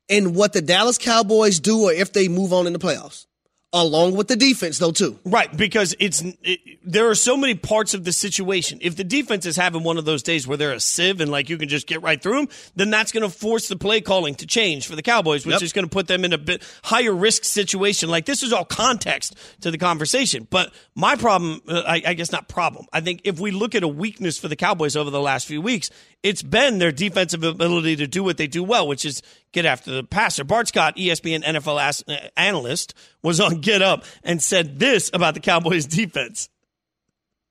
in 0.09 0.35
what 0.35 0.53
the 0.53 0.63
Dallas 0.63 0.99
Cowboys 0.99 1.61
do 1.61 1.83
or 1.83 1.93
if 1.93 2.13
they 2.13 2.29
move 2.29 2.53
on 2.53 2.67
in 2.67 2.73
the 2.73 2.79
playoffs 2.79 3.27
along 3.73 4.17
with 4.17 4.29
the 4.29 4.37
defense 4.37 4.79
though 4.79 4.93
too. 4.93 5.19
Right 5.25 5.55
because 5.57 5.95
it's 5.99 6.23
it, 6.43 6.61
there 6.85 7.09
are 7.09 7.15
so 7.15 7.37
many 7.37 7.55
parts 7.55 7.95
of 7.95 8.05
the 8.05 8.13
situation. 8.13 8.79
If 8.83 8.97
the 8.97 9.05
defense 9.05 9.47
is 9.47 9.57
having 9.57 9.83
one 9.83 9.99
of 9.99 10.05
those 10.05 10.23
days 10.23 10.47
where 10.47 10.57
they're 10.57 10.73
a 10.73 10.81
sieve 10.81 11.21
and 11.21 11.31
like 11.31 11.49
you 11.49 11.57
can 11.57 11.69
just 11.69 11.87
get 11.87 12.03
right 12.03 12.21
through 12.21 12.37
them 12.37 12.49
then 12.77 12.91
that's 12.91 13.13
going 13.13 13.23
to 13.23 13.31
force 13.31 13.69
the 13.69 13.77
play 13.77 14.01
calling 14.01 14.35
to 14.37 14.47
change 14.47 14.87
for 14.87 14.95
the 14.95 15.03
cowboys 15.03 15.47
which 15.47 15.55
yep. 15.55 15.63
is 15.63 15.73
going 15.73 15.87
to 15.87 15.91
put 15.91 16.07
them 16.07 16.25
in 16.25 16.33
a 16.33 16.39
bit 16.39 16.63
higher 16.83 17.15
risk 17.15 17.45
situation. 17.45 18.11
Like 18.11 18.27
this 18.27 18.43
is 18.43 18.53
all 18.53 18.65
context 18.65 19.35
to 19.63 19.71
the 19.71 19.79
conversation. 19.79 20.47
But 20.51 20.73
my 20.95 21.17
problem 21.17 21.63
uh, 21.67 21.83
I, 21.87 22.03
I 22.07 22.15
guess 22.15 22.31
not 22.31 22.49
problem. 22.49 22.87
I 22.93 23.01
think 23.01 23.23
if 23.25 23.41
we 23.41 23.51
look 23.53 23.75
at 23.75 23.83
a 23.83 23.89
weakness 23.89 24.39
for 24.39 24.49
the 24.49 24.57
cowboys 24.57 24.97
over 24.97 25.11
the 25.11 25.21
last 25.21 25.47
few 25.47 25.63
weeks 25.63 25.91
it's 26.23 26.43
been 26.43 26.79
their 26.79 26.93
defensive 26.93 27.43
ability 27.43 27.97
to 27.97 28.07
do 28.07 28.23
what 28.23 28.37
they 28.37 28.47
do 28.47 28.63
well, 28.63 28.87
which 28.87 29.05
is 29.05 29.23
get 29.53 29.67
after 29.67 29.91
the 29.91 30.03
passer. 30.05 30.45
Bart 30.45 30.69
Scott, 30.69 30.97
ESPN 30.97 31.45
NFL 31.45 32.05
uh, 32.09 32.29
analyst, 32.37 32.95
was 33.23 33.41
on 33.41 33.61
Get 33.61 33.83
Up 33.83 34.05
and 34.25 34.43
said 34.43 34.79
this 34.79 35.11
about 35.13 35.35
the 35.35 35.41
Cowboys 35.41 35.87
defense. 35.87 36.49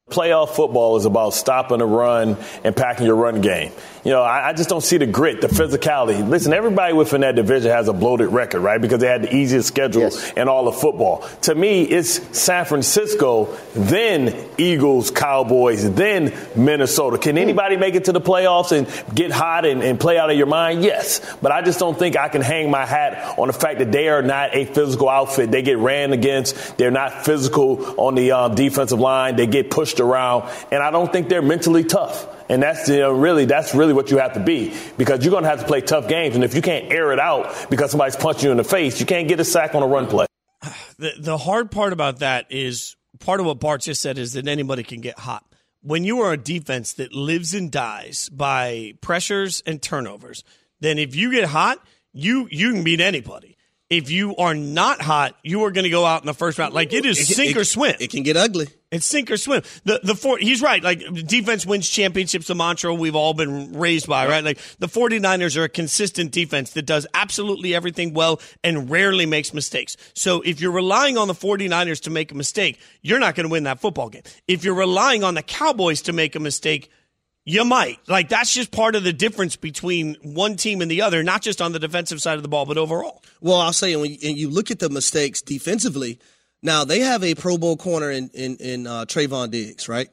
Playoff 0.09 0.50
football 0.50 0.98
is 0.98 1.06
about 1.06 1.33
stopping 1.33 1.77
the 1.77 1.86
run 1.86 2.36
and 2.65 2.75
packing 2.75 3.06
your 3.06 3.15
run 3.15 3.39
game. 3.39 3.71
You 4.03 4.09
know, 4.09 4.24
I, 4.24 4.50
I, 4.50 4.53
just 4.53 4.68
don't 4.68 4.81
see 4.81 4.98
the 4.98 5.06
grit, 5.06 5.42
the 5.42 5.48
physicality. 5.48 6.27
Listen, 6.27 6.53
everybody 6.53 6.92
within 6.92 7.21
that 7.21 7.36
division 7.36 7.69
has 7.69 7.88
a 7.88 7.94
bloated 7.94 8.30
record, 8.30 8.62
right? 8.62 8.81
Because 8.81 9.00
they 9.00 9.07
had 9.07 9.21
the 9.21 9.36
easiest 9.36 9.68
schedule 9.68 10.03
yes. 10.03 10.33
in 10.33 10.48
all 10.48 10.68
of 10.68 10.80
football. 10.80 11.27
To 11.44 11.53
me, 11.53 11.83
it's 11.83 12.38
San 12.38 12.65
Francisco, 12.65 13.56
then 13.75 14.50
Eagles, 14.57 15.12
Cowboys, 15.12 15.88
then 15.94 16.33
Minnesota. 16.56 17.19
Can 17.19 17.38
anybody 17.38 17.77
make 17.77 17.94
it 17.94 18.06
to 18.06 18.12
the 18.12 18.21
playoffs 18.21 18.71
and 18.71 18.88
get 19.15 19.30
hot 19.30 19.65
and, 19.65 19.83
and 19.83 20.00
play 20.00 20.18
out 20.18 20.31
of 20.31 20.38
your 20.38 20.48
mind? 20.48 20.83
Yes. 20.83 21.21
But 21.39 21.51
I 21.51 21.62
just 21.62 21.77
don't 21.77 21.98
think 21.98 22.18
I 22.18 22.27
can 22.27 22.42
hang 22.42 22.71
my 22.71 22.88
hat 22.88 23.38
on 23.38 23.48
the 23.48 23.53
fact 23.53 23.77
that 23.80 23.92
they 23.92 24.09
are 24.09 24.24
not 24.24 24.56
a 24.56 24.65
physical 24.65 25.09
outfit. 25.09 25.51
They 25.51 25.62
get 25.62 25.77
ran 25.77 26.12
against. 26.12 26.75
They're 26.80 26.89
not 26.89 27.24
physical 27.24 28.01
on 28.01 28.15
the 28.15 28.31
um, 28.31 28.56
defensive 28.56 29.00
line. 29.00 29.36
They 29.36 29.45
get 29.45 29.69
pushed 29.69 30.00
around. 30.00 30.50
And 30.71 30.81
I 30.81 30.89
don't 30.89 31.13
think 31.13 31.30
they're 31.30 31.44
mentally 31.44 31.83
tough. 31.83 32.27
And 32.49 32.61
that's 32.61 32.88
you 32.89 32.99
know, 32.99 33.11
really 33.11 33.45
that's 33.45 33.73
really 33.73 33.93
what 33.93 34.11
you 34.11 34.17
have 34.17 34.33
to 34.33 34.39
be 34.39 34.73
because 34.97 35.23
you're 35.23 35.31
going 35.31 35.43
to 35.43 35.49
have 35.49 35.59
to 35.59 35.65
play 35.65 35.81
tough 35.81 36.07
games. 36.07 36.35
And 36.35 36.43
if 36.43 36.53
you 36.55 36.61
can't 36.61 36.91
air 36.91 37.11
it 37.11 37.19
out 37.19 37.69
because 37.69 37.91
somebody's 37.91 38.15
punching 38.15 38.45
you 38.45 38.51
in 38.51 38.57
the 38.57 38.63
face, 38.63 38.99
you 38.99 39.05
can't 39.05 39.27
get 39.27 39.39
a 39.39 39.45
sack 39.45 39.75
on 39.75 39.83
a 39.83 39.88
run 39.88 40.07
play. 40.07 40.25
The, 40.97 41.13
the 41.17 41.38
hard 41.39 41.71
part 41.71 41.93
about 41.93 42.19
that 42.19 42.45
is 42.51 42.95
part 43.19 43.39
of 43.39 43.47
what 43.47 43.59
Bart 43.59 43.81
just 43.81 44.03
said 44.03 44.19
is 44.19 44.33
that 44.33 44.47
anybody 44.47 44.83
can 44.83 45.01
get 45.01 45.17
hot. 45.17 45.43
When 45.81 46.03
you 46.03 46.21
are 46.21 46.31
a 46.31 46.38
defense 46.38 46.93
that 46.93 47.11
lives 47.11 47.55
and 47.55 47.71
dies 47.71 48.29
by 48.29 48.93
pressures 49.01 49.63
and 49.65 49.81
turnovers, 49.81 50.43
then 50.79 50.99
if 50.99 51.15
you 51.15 51.31
get 51.31 51.45
hot, 51.45 51.79
you 52.13 52.47
you 52.51 52.73
can 52.73 52.83
beat 52.83 53.01
anybody 53.01 53.57
if 53.91 54.09
you 54.09 54.38
are 54.38 54.55
not 54.55 55.01
hot, 55.01 55.35
you 55.43 55.65
are 55.65 55.71
going 55.71 55.83
to 55.83 55.89
go 55.89 56.05
out 56.05 56.21
in 56.21 56.25
the 56.25 56.33
first 56.33 56.57
round. 56.57 56.73
Like 56.73 56.93
it 56.93 57.05
is 57.05 57.19
it, 57.19 57.25
sink 57.25 57.51
it, 57.51 57.57
or 57.57 57.65
swim. 57.65 57.93
It 57.99 58.09
can 58.09 58.23
get 58.23 58.38
ugly. 58.38 58.69
It's 58.89 59.05
sink 59.05 59.29
or 59.29 59.35
swim. 59.35 59.63
The 59.83 59.99
the 60.01 60.15
four, 60.15 60.38
he's 60.38 60.61
right. 60.61 60.81
Like 60.81 60.99
defense 61.27 61.65
wins 61.65 61.89
championships, 61.89 62.47
the 62.47 62.55
mantra 62.55 62.93
we've 62.93 63.17
all 63.17 63.33
been 63.33 63.73
raised 63.77 64.07
by, 64.07 64.27
right? 64.27 64.43
Like 64.45 64.59
the 64.79 64.88
49ers 64.88 65.57
are 65.57 65.65
a 65.65 65.69
consistent 65.69 66.31
defense 66.31 66.71
that 66.71 66.85
does 66.85 67.05
absolutely 67.13 67.75
everything 67.75 68.13
well 68.13 68.39
and 68.63 68.89
rarely 68.89 69.25
makes 69.25 69.53
mistakes. 69.53 69.97
So 70.13 70.41
if 70.41 70.61
you're 70.61 70.71
relying 70.71 71.17
on 71.17 71.27
the 71.27 71.33
49ers 71.33 72.01
to 72.03 72.09
make 72.09 72.31
a 72.31 72.35
mistake, 72.35 72.79
you're 73.01 73.19
not 73.19 73.35
going 73.35 73.45
to 73.45 73.51
win 73.51 73.65
that 73.65 73.81
football 73.81 74.07
game. 74.07 74.23
If 74.47 74.63
you're 74.63 74.73
relying 74.73 75.25
on 75.25 75.35
the 75.35 75.43
Cowboys 75.43 76.01
to 76.03 76.13
make 76.13 76.38
a 76.38 76.39
mistake, 76.39 76.89
you 77.45 77.65
might. 77.65 77.99
Like, 78.07 78.29
that's 78.29 78.53
just 78.53 78.71
part 78.71 78.95
of 78.95 79.03
the 79.03 79.13
difference 79.13 79.55
between 79.55 80.15
one 80.21 80.55
team 80.55 80.81
and 80.81 80.91
the 80.91 81.01
other, 81.01 81.23
not 81.23 81.41
just 81.41 81.61
on 81.61 81.71
the 81.71 81.79
defensive 81.79 82.21
side 82.21 82.38
of 82.38 82.43
the 82.43 82.49
ball, 82.49 82.65
but 82.65 82.77
overall. 82.77 83.23
Well, 83.39 83.57
I'll 83.57 83.73
say, 83.73 83.95
when 83.95 84.11
you 84.19 84.49
look 84.49 84.71
at 84.71 84.79
the 84.79 84.89
mistakes 84.89 85.41
defensively, 85.41 86.19
now 86.61 86.85
they 86.85 86.99
have 86.99 87.23
a 87.23 87.35
Pro 87.35 87.57
Bowl 87.57 87.77
corner 87.77 88.11
in, 88.11 88.29
in, 88.33 88.57
in 88.57 88.88
uh, 88.88 89.05
Trevon 89.05 89.49
Diggs, 89.49 89.89
right? 89.89 90.09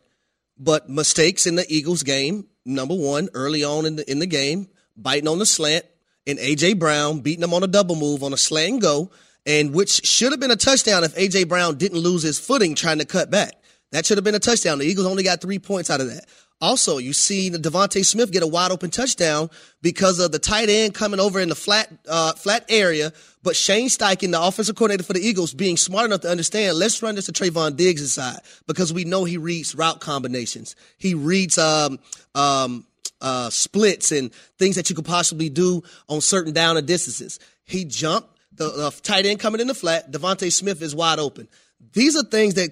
But 0.58 0.88
mistakes 0.88 1.46
in 1.46 1.54
the 1.54 1.66
Eagles 1.68 2.02
game, 2.02 2.46
number 2.64 2.94
one, 2.94 3.28
early 3.34 3.62
on 3.62 3.84
in 3.84 3.96
the, 3.96 4.10
in 4.10 4.18
the 4.18 4.26
game, 4.26 4.68
biting 4.96 5.28
on 5.28 5.38
the 5.38 5.46
slant, 5.46 5.84
and 6.26 6.38
A.J. 6.38 6.74
Brown 6.74 7.20
beating 7.20 7.40
them 7.42 7.54
on 7.54 7.62
a 7.62 7.68
double 7.68 7.96
move 7.96 8.22
on 8.22 8.32
a 8.32 8.36
slant 8.36 8.72
and 8.72 8.80
go, 8.80 9.10
and 9.46 9.72
which 9.72 10.06
should 10.06 10.32
have 10.32 10.40
been 10.40 10.50
a 10.50 10.56
touchdown 10.56 11.04
if 11.04 11.16
A.J. 11.16 11.44
Brown 11.44 11.76
didn't 11.76 11.98
lose 11.98 12.22
his 12.22 12.38
footing 12.38 12.74
trying 12.74 12.98
to 12.98 13.04
cut 13.04 13.30
back. 13.30 13.52
That 13.92 14.04
should 14.04 14.18
have 14.18 14.24
been 14.24 14.34
a 14.34 14.40
touchdown. 14.40 14.78
The 14.78 14.84
Eagles 14.84 15.06
only 15.06 15.22
got 15.22 15.40
three 15.40 15.58
points 15.58 15.90
out 15.90 16.00
of 16.00 16.08
that. 16.08 16.26
Also, 16.60 16.98
you 16.98 17.12
see 17.12 17.48
the 17.48 17.58
DeVonta 17.58 18.04
Smith 18.04 18.32
get 18.32 18.42
a 18.42 18.46
wide 18.46 18.72
open 18.72 18.90
touchdown 18.90 19.48
because 19.80 20.18
of 20.18 20.32
the 20.32 20.40
tight 20.40 20.68
end 20.68 20.92
coming 20.92 21.20
over 21.20 21.38
in 21.38 21.48
the 21.48 21.54
flat 21.54 21.88
uh, 22.08 22.32
flat 22.32 22.64
area. 22.68 23.12
But 23.44 23.54
Shane 23.54 23.88
Steichen, 23.88 24.32
the 24.32 24.42
offensive 24.42 24.74
coordinator 24.74 25.04
for 25.04 25.12
the 25.12 25.20
Eagles, 25.20 25.54
being 25.54 25.76
smart 25.76 26.06
enough 26.06 26.22
to 26.22 26.30
understand, 26.30 26.76
let's 26.76 27.00
run 27.00 27.14
this 27.14 27.26
to 27.26 27.32
Trevon 27.32 27.76
Diggs' 27.76 28.12
side 28.12 28.40
because 28.66 28.92
we 28.92 29.04
know 29.04 29.24
he 29.24 29.36
reads 29.36 29.76
route 29.76 30.00
combinations. 30.00 30.74
He 30.96 31.14
reads 31.14 31.58
um, 31.58 32.00
um, 32.34 32.84
uh, 33.20 33.50
splits 33.50 34.10
and 34.10 34.32
things 34.58 34.74
that 34.74 34.90
you 34.90 34.96
could 34.96 35.04
possibly 35.04 35.48
do 35.48 35.82
on 36.08 36.20
certain 36.20 36.52
down 36.52 36.76
and 36.76 36.86
distances. 36.86 37.38
He 37.64 37.84
jumped 37.84 38.28
the, 38.52 38.68
the 38.68 38.90
tight 39.02 39.26
end 39.26 39.38
coming 39.38 39.60
in 39.60 39.68
the 39.68 39.74
flat. 39.74 40.10
DeVonta 40.10 40.52
Smith 40.52 40.82
is 40.82 40.94
wide 40.94 41.20
open. 41.20 41.46
These 41.92 42.16
are 42.16 42.24
things 42.24 42.54
that 42.54 42.70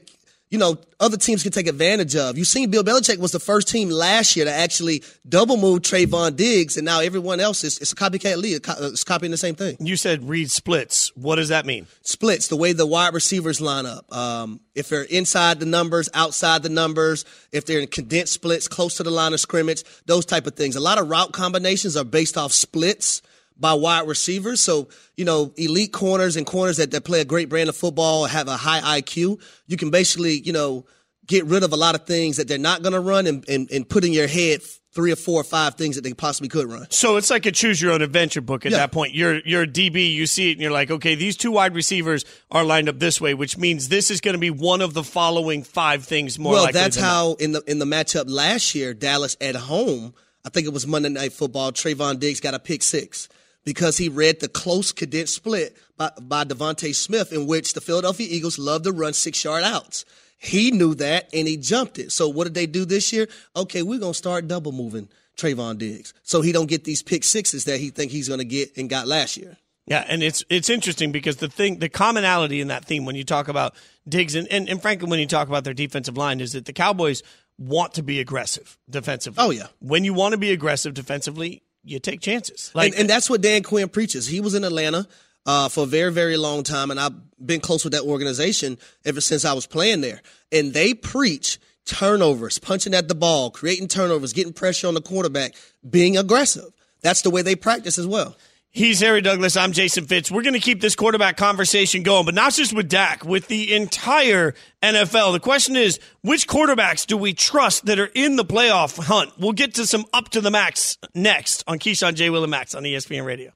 you 0.50 0.58
know, 0.58 0.78
other 1.00 1.16
teams 1.16 1.42
can 1.42 1.50
take 1.50 1.66
advantage 1.66 2.14
of. 2.14 2.38
You've 2.38 2.46
seen 2.46 2.70
Bill 2.70 2.84
Belichick 2.84 3.18
was 3.18 3.32
the 3.32 3.40
first 3.40 3.68
team 3.68 3.90
last 3.90 4.36
year 4.36 4.44
to 4.44 4.52
actually 4.52 5.02
double 5.28 5.56
move 5.56 5.80
Trevon 5.80 6.36
Diggs, 6.36 6.76
and 6.76 6.84
now 6.84 7.00
everyone 7.00 7.40
else 7.40 7.64
is 7.64 7.78
it's 7.78 7.92
a 7.92 7.96
copycat 7.96 8.36
league. 8.36 8.64
It's 8.64 9.04
copying 9.04 9.32
the 9.32 9.36
same 9.36 9.56
thing. 9.56 9.76
You 9.80 9.96
said 9.96 10.28
read 10.28 10.50
splits. 10.50 11.14
What 11.16 11.36
does 11.36 11.48
that 11.48 11.66
mean? 11.66 11.86
Splits, 12.02 12.48
the 12.48 12.56
way 12.56 12.72
the 12.72 12.86
wide 12.86 13.12
receivers 13.12 13.60
line 13.60 13.86
up. 13.86 14.10
Um, 14.14 14.60
if 14.74 14.88
they're 14.88 15.02
inside 15.02 15.58
the 15.58 15.66
numbers, 15.66 16.08
outside 16.14 16.62
the 16.62 16.68
numbers, 16.68 17.24
if 17.50 17.66
they're 17.66 17.80
in 17.80 17.88
condensed 17.88 18.32
splits, 18.32 18.68
close 18.68 18.96
to 18.98 19.02
the 19.02 19.10
line 19.10 19.32
of 19.32 19.40
scrimmage, 19.40 19.82
those 20.06 20.24
type 20.24 20.46
of 20.46 20.54
things. 20.54 20.76
A 20.76 20.80
lot 20.80 20.98
of 20.98 21.08
route 21.08 21.32
combinations 21.32 21.96
are 21.96 22.04
based 22.04 22.38
off 22.38 22.52
splits 22.52 23.20
by 23.58 23.74
wide 23.74 24.06
receivers. 24.06 24.60
So, 24.60 24.88
you 25.16 25.24
know, 25.24 25.52
elite 25.56 25.92
corners 25.92 26.36
and 26.36 26.46
corners 26.46 26.76
that, 26.76 26.90
that 26.90 27.04
play 27.04 27.20
a 27.20 27.24
great 27.24 27.48
brand 27.48 27.68
of 27.68 27.76
football 27.76 28.26
have 28.26 28.48
a 28.48 28.56
high 28.56 29.00
IQ. 29.00 29.40
You 29.66 29.76
can 29.76 29.90
basically, 29.90 30.40
you 30.40 30.52
know, 30.52 30.86
get 31.26 31.44
rid 31.46 31.62
of 31.62 31.72
a 31.72 31.76
lot 31.76 31.94
of 31.94 32.06
things 32.06 32.36
that 32.36 32.48
they're 32.48 32.58
not 32.58 32.82
going 32.82 32.92
to 32.92 33.00
run 33.00 33.26
and, 33.26 33.48
and, 33.48 33.70
and 33.70 33.88
put 33.88 34.04
in 34.04 34.12
your 34.12 34.28
head 34.28 34.62
three 34.96 35.12
or 35.12 35.16
four 35.16 35.38
or 35.38 35.44
five 35.44 35.74
things 35.74 35.96
that 35.96 36.02
they 36.02 36.14
possibly 36.14 36.48
could 36.48 36.66
run. 36.66 36.86
So 36.90 37.16
it's 37.16 37.30
like 37.30 37.44
a 37.44 37.52
choose 37.52 37.82
your 37.82 37.92
own 37.92 38.00
adventure 38.00 38.40
book 38.40 38.64
at 38.64 38.72
yeah. 38.72 38.78
that 38.78 38.92
point. 38.92 39.12
You're 39.12 39.40
you're 39.40 39.62
a 39.62 39.66
DB, 39.66 40.10
you 40.10 40.26
see 40.26 40.50
it 40.50 40.52
and 40.52 40.62
you're 40.62 40.70
like, 40.70 40.90
okay, 40.90 41.14
these 41.14 41.36
two 41.36 41.50
wide 41.50 41.74
receivers 41.74 42.24
are 42.50 42.64
lined 42.64 42.88
up 42.88 42.98
this 42.98 43.20
way, 43.20 43.34
which 43.34 43.58
means 43.58 43.88
this 43.88 44.10
is 44.10 44.22
going 44.22 44.34
to 44.34 44.38
be 44.38 44.50
one 44.50 44.80
of 44.80 44.94
the 44.94 45.04
following 45.04 45.62
five 45.62 46.04
things 46.04 46.38
more 46.38 46.54
Well, 46.54 46.72
that's 46.72 46.96
how 46.96 47.34
in 47.34 47.52
the 47.52 47.62
in 47.66 47.78
the 47.78 47.84
matchup 47.84 48.24
last 48.28 48.74
year, 48.74 48.94
Dallas 48.94 49.36
at 49.40 49.54
home, 49.54 50.14
I 50.46 50.48
think 50.48 50.66
it 50.66 50.72
was 50.72 50.86
Monday 50.86 51.10
Night 51.10 51.34
Football, 51.34 51.72
Trevon 51.72 52.18
Diggs 52.18 52.40
got 52.40 52.54
a 52.54 52.58
pick 52.58 52.82
six 52.82 53.28
because 53.66 53.98
he 53.98 54.08
read 54.08 54.40
the 54.40 54.48
close 54.48 54.92
cadet 54.92 55.28
split 55.28 55.76
by, 55.98 56.10
by 56.22 56.44
DeVonta 56.44 56.94
Smith, 56.94 57.32
in 57.32 57.46
which 57.46 57.74
the 57.74 57.80
Philadelphia 57.82 58.28
Eagles 58.30 58.58
love 58.58 58.84
to 58.84 58.92
run 58.92 59.12
six 59.12 59.44
yard 59.44 59.64
outs. 59.64 60.06
He 60.38 60.70
knew 60.70 60.94
that 60.94 61.28
and 61.34 61.48
he 61.48 61.56
jumped 61.56 61.98
it. 61.98 62.12
So 62.12 62.28
what 62.28 62.44
did 62.44 62.54
they 62.54 62.66
do 62.66 62.84
this 62.84 63.12
year? 63.12 63.28
Okay, 63.56 63.82
we're 63.82 63.98
gonna 63.98 64.14
start 64.14 64.48
double 64.48 64.72
moving 64.72 65.08
Trevon 65.36 65.76
Diggs 65.76 66.14
so 66.22 66.40
he 66.40 66.52
don't 66.52 66.68
get 66.68 66.84
these 66.84 67.02
pick 67.02 67.24
sixes 67.24 67.64
that 67.64 67.80
he 67.80 67.90
think 67.90 68.12
he's 68.12 68.28
gonna 68.28 68.44
get 68.44 68.76
and 68.76 68.88
got 68.88 69.08
last 69.08 69.36
year. 69.36 69.56
Yeah, 69.86 70.04
and 70.08 70.22
it's 70.22 70.44
it's 70.48 70.70
interesting 70.70 71.10
because 71.10 71.36
the 71.36 71.48
thing 71.48 71.78
the 71.78 71.88
commonality 71.88 72.60
in 72.60 72.68
that 72.68 72.84
theme 72.84 73.04
when 73.04 73.16
you 73.16 73.24
talk 73.24 73.48
about 73.48 73.74
Diggs 74.08 74.34
and, 74.34 74.46
and, 74.48 74.68
and 74.68 74.80
frankly 74.80 75.08
when 75.08 75.18
you 75.18 75.26
talk 75.26 75.48
about 75.48 75.64
their 75.64 75.74
defensive 75.74 76.16
line 76.16 76.40
is 76.40 76.52
that 76.52 76.66
the 76.66 76.72
Cowboys 76.72 77.22
want 77.58 77.94
to 77.94 78.02
be 78.02 78.20
aggressive 78.20 78.78
defensively. 78.88 79.44
Oh 79.44 79.50
yeah. 79.50 79.66
When 79.80 80.04
you 80.04 80.12
want 80.14 80.32
to 80.32 80.38
be 80.38 80.52
aggressive 80.52 80.94
defensively, 80.94 81.62
you 81.86 81.98
take 82.00 82.20
chances. 82.20 82.70
Like, 82.74 82.92
and, 82.92 83.00
and 83.00 83.10
that's 83.10 83.30
what 83.30 83.40
Dan 83.40 83.62
Quinn 83.62 83.88
preaches. 83.88 84.26
He 84.26 84.40
was 84.40 84.54
in 84.54 84.64
Atlanta. 84.64 85.06
uh, 85.46 85.68
for 85.68 85.84
a 85.84 85.86
very, 85.86 86.12
very 86.12 86.36
long 86.36 86.62
time, 86.64 86.90
and 86.90 86.98
I've 86.98 87.14
been 87.44 87.60
close 87.60 87.84
with 87.84 87.92
that 87.92 88.02
organization 88.02 88.78
ever 89.04 89.20
since 89.20 89.44
I 89.44 89.52
was 89.52 89.66
playing 89.66 90.00
there. 90.00 90.20
And 90.50 90.74
they 90.74 90.92
preach 90.92 91.58
turnovers, 91.86 92.58
punching 92.58 92.94
at 92.94 93.06
the 93.06 93.14
ball, 93.14 93.50
creating 93.50 93.86
turnovers, 93.88 94.32
getting 94.32 94.52
pressure 94.52 94.88
on 94.88 94.94
the 94.94 95.00
quarterback, 95.00 95.54
being 95.88 96.16
aggressive. 96.16 96.72
That's 97.02 97.22
the 97.22 97.30
way 97.30 97.42
they 97.42 97.54
practice 97.54 97.96
as 97.96 98.06
well. 98.06 98.36
He's 98.76 99.00
Harry 99.00 99.22
Douglas. 99.22 99.56
I'm 99.56 99.72
Jason 99.72 100.04
Fitz. 100.04 100.30
We're 100.30 100.42
going 100.42 100.52
to 100.52 100.60
keep 100.60 100.82
this 100.82 100.94
quarterback 100.94 101.38
conversation 101.38 102.02
going, 102.02 102.26
but 102.26 102.34
not 102.34 102.52
just 102.52 102.74
with 102.74 102.90
Dak, 102.90 103.24
with 103.24 103.48
the 103.48 103.74
entire 103.74 104.52
NFL. 104.82 105.32
The 105.32 105.40
question 105.40 105.76
is, 105.76 105.98
which 106.20 106.46
quarterbacks 106.46 107.06
do 107.06 107.16
we 107.16 107.32
trust 107.32 107.86
that 107.86 107.98
are 107.98 108.10
in 108.14 108.36
the 108.36 108.44
playoff 108.44 109.02
hunt? 109.02 109.32
We'll 109.38 109.52
get 109.52 109.72
to 109.76 109.86
some 109.86 110.04
up 110.12 110.28
to 110.28 110.42
the 110.42 110.50
max 110.50 110.98
next 111.14 111.64
on 111.66 111.78
Keyshawn 111.78 112.16
J. 112.16 112.28
Will 112.28 112.44
and 112.44 112.50
Max 112.50 112.74
on 112.74 112.82
ESPN 112.82 113.24
Radio. 113.24 113.52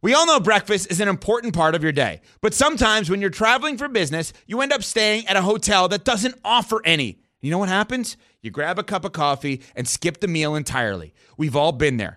We 0.00 0.14
all 0.14 0.26
know 0.26 0.38
breakfast 0.38 0.88
is 0.92 1.00
an 1.00 1.08
important 1.08 1.52
part 1.52 1.74
of 1.74 1.82
your 1.82 1.90
day, 1.90 2.20
but 2.40 2.54
sometimes 2.54 3.10
when 3.10 3.20
you're 3.20 3.30
traveling 3.30 3.78
for 3.78 3.88
business, 3.88 4.32
you 4.46 4.60
end 4.60 4.72
up 4.72 4.84
staying 4.84 5.26
at 5.26 5.34
a 5.34 5.42
hotel 5.42 5.88
that 5.88 6.04
doesn't 6.04 6.36
offer 6.44 6.80
any. 6.84 7.18
You 7.40 7.50
know 7.50 7.58
what 7.58 7.68
happens? 7.68 8.16
You 8.42 8.52
grab 8.52 8.78
a 8.78 8.84
cup 8.84 9.04
of 9.04 9.10
coffee 9.10 9.62
and 9.74 9.88
skip 9.88 10.20
the 10.20 10.28
meal 10.28 10.54
entirely. 10.54 11.14
We've 11.36 11.56
all 11.56 11.72
been 11.72 11.96
there. 11.96 12.16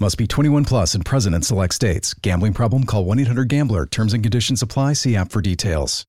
Must 0.00 0.16
be 0.16 0.28
21 0.28 0.64
plus 0.64 0.94
and 0.94 1.04
present 1.04 1.34
in 1.34 1.42
select 1.42 1.74
states. 1.74 2.14
Gambling 2.14 2.52
problem? 2.52 2.84
Call 2.84 3.04
1 3.04 3.18
800 3.18 3.48
GAMBLER. 3.48 3.86
Terms 3.86 4.12
and 4.12 4.22
conditions 4.22 4.62
apply. 4.62 4.92
See 4.92 5.16
app 5.16 5.32
for 5.32 5.40
details. 5.40 6.06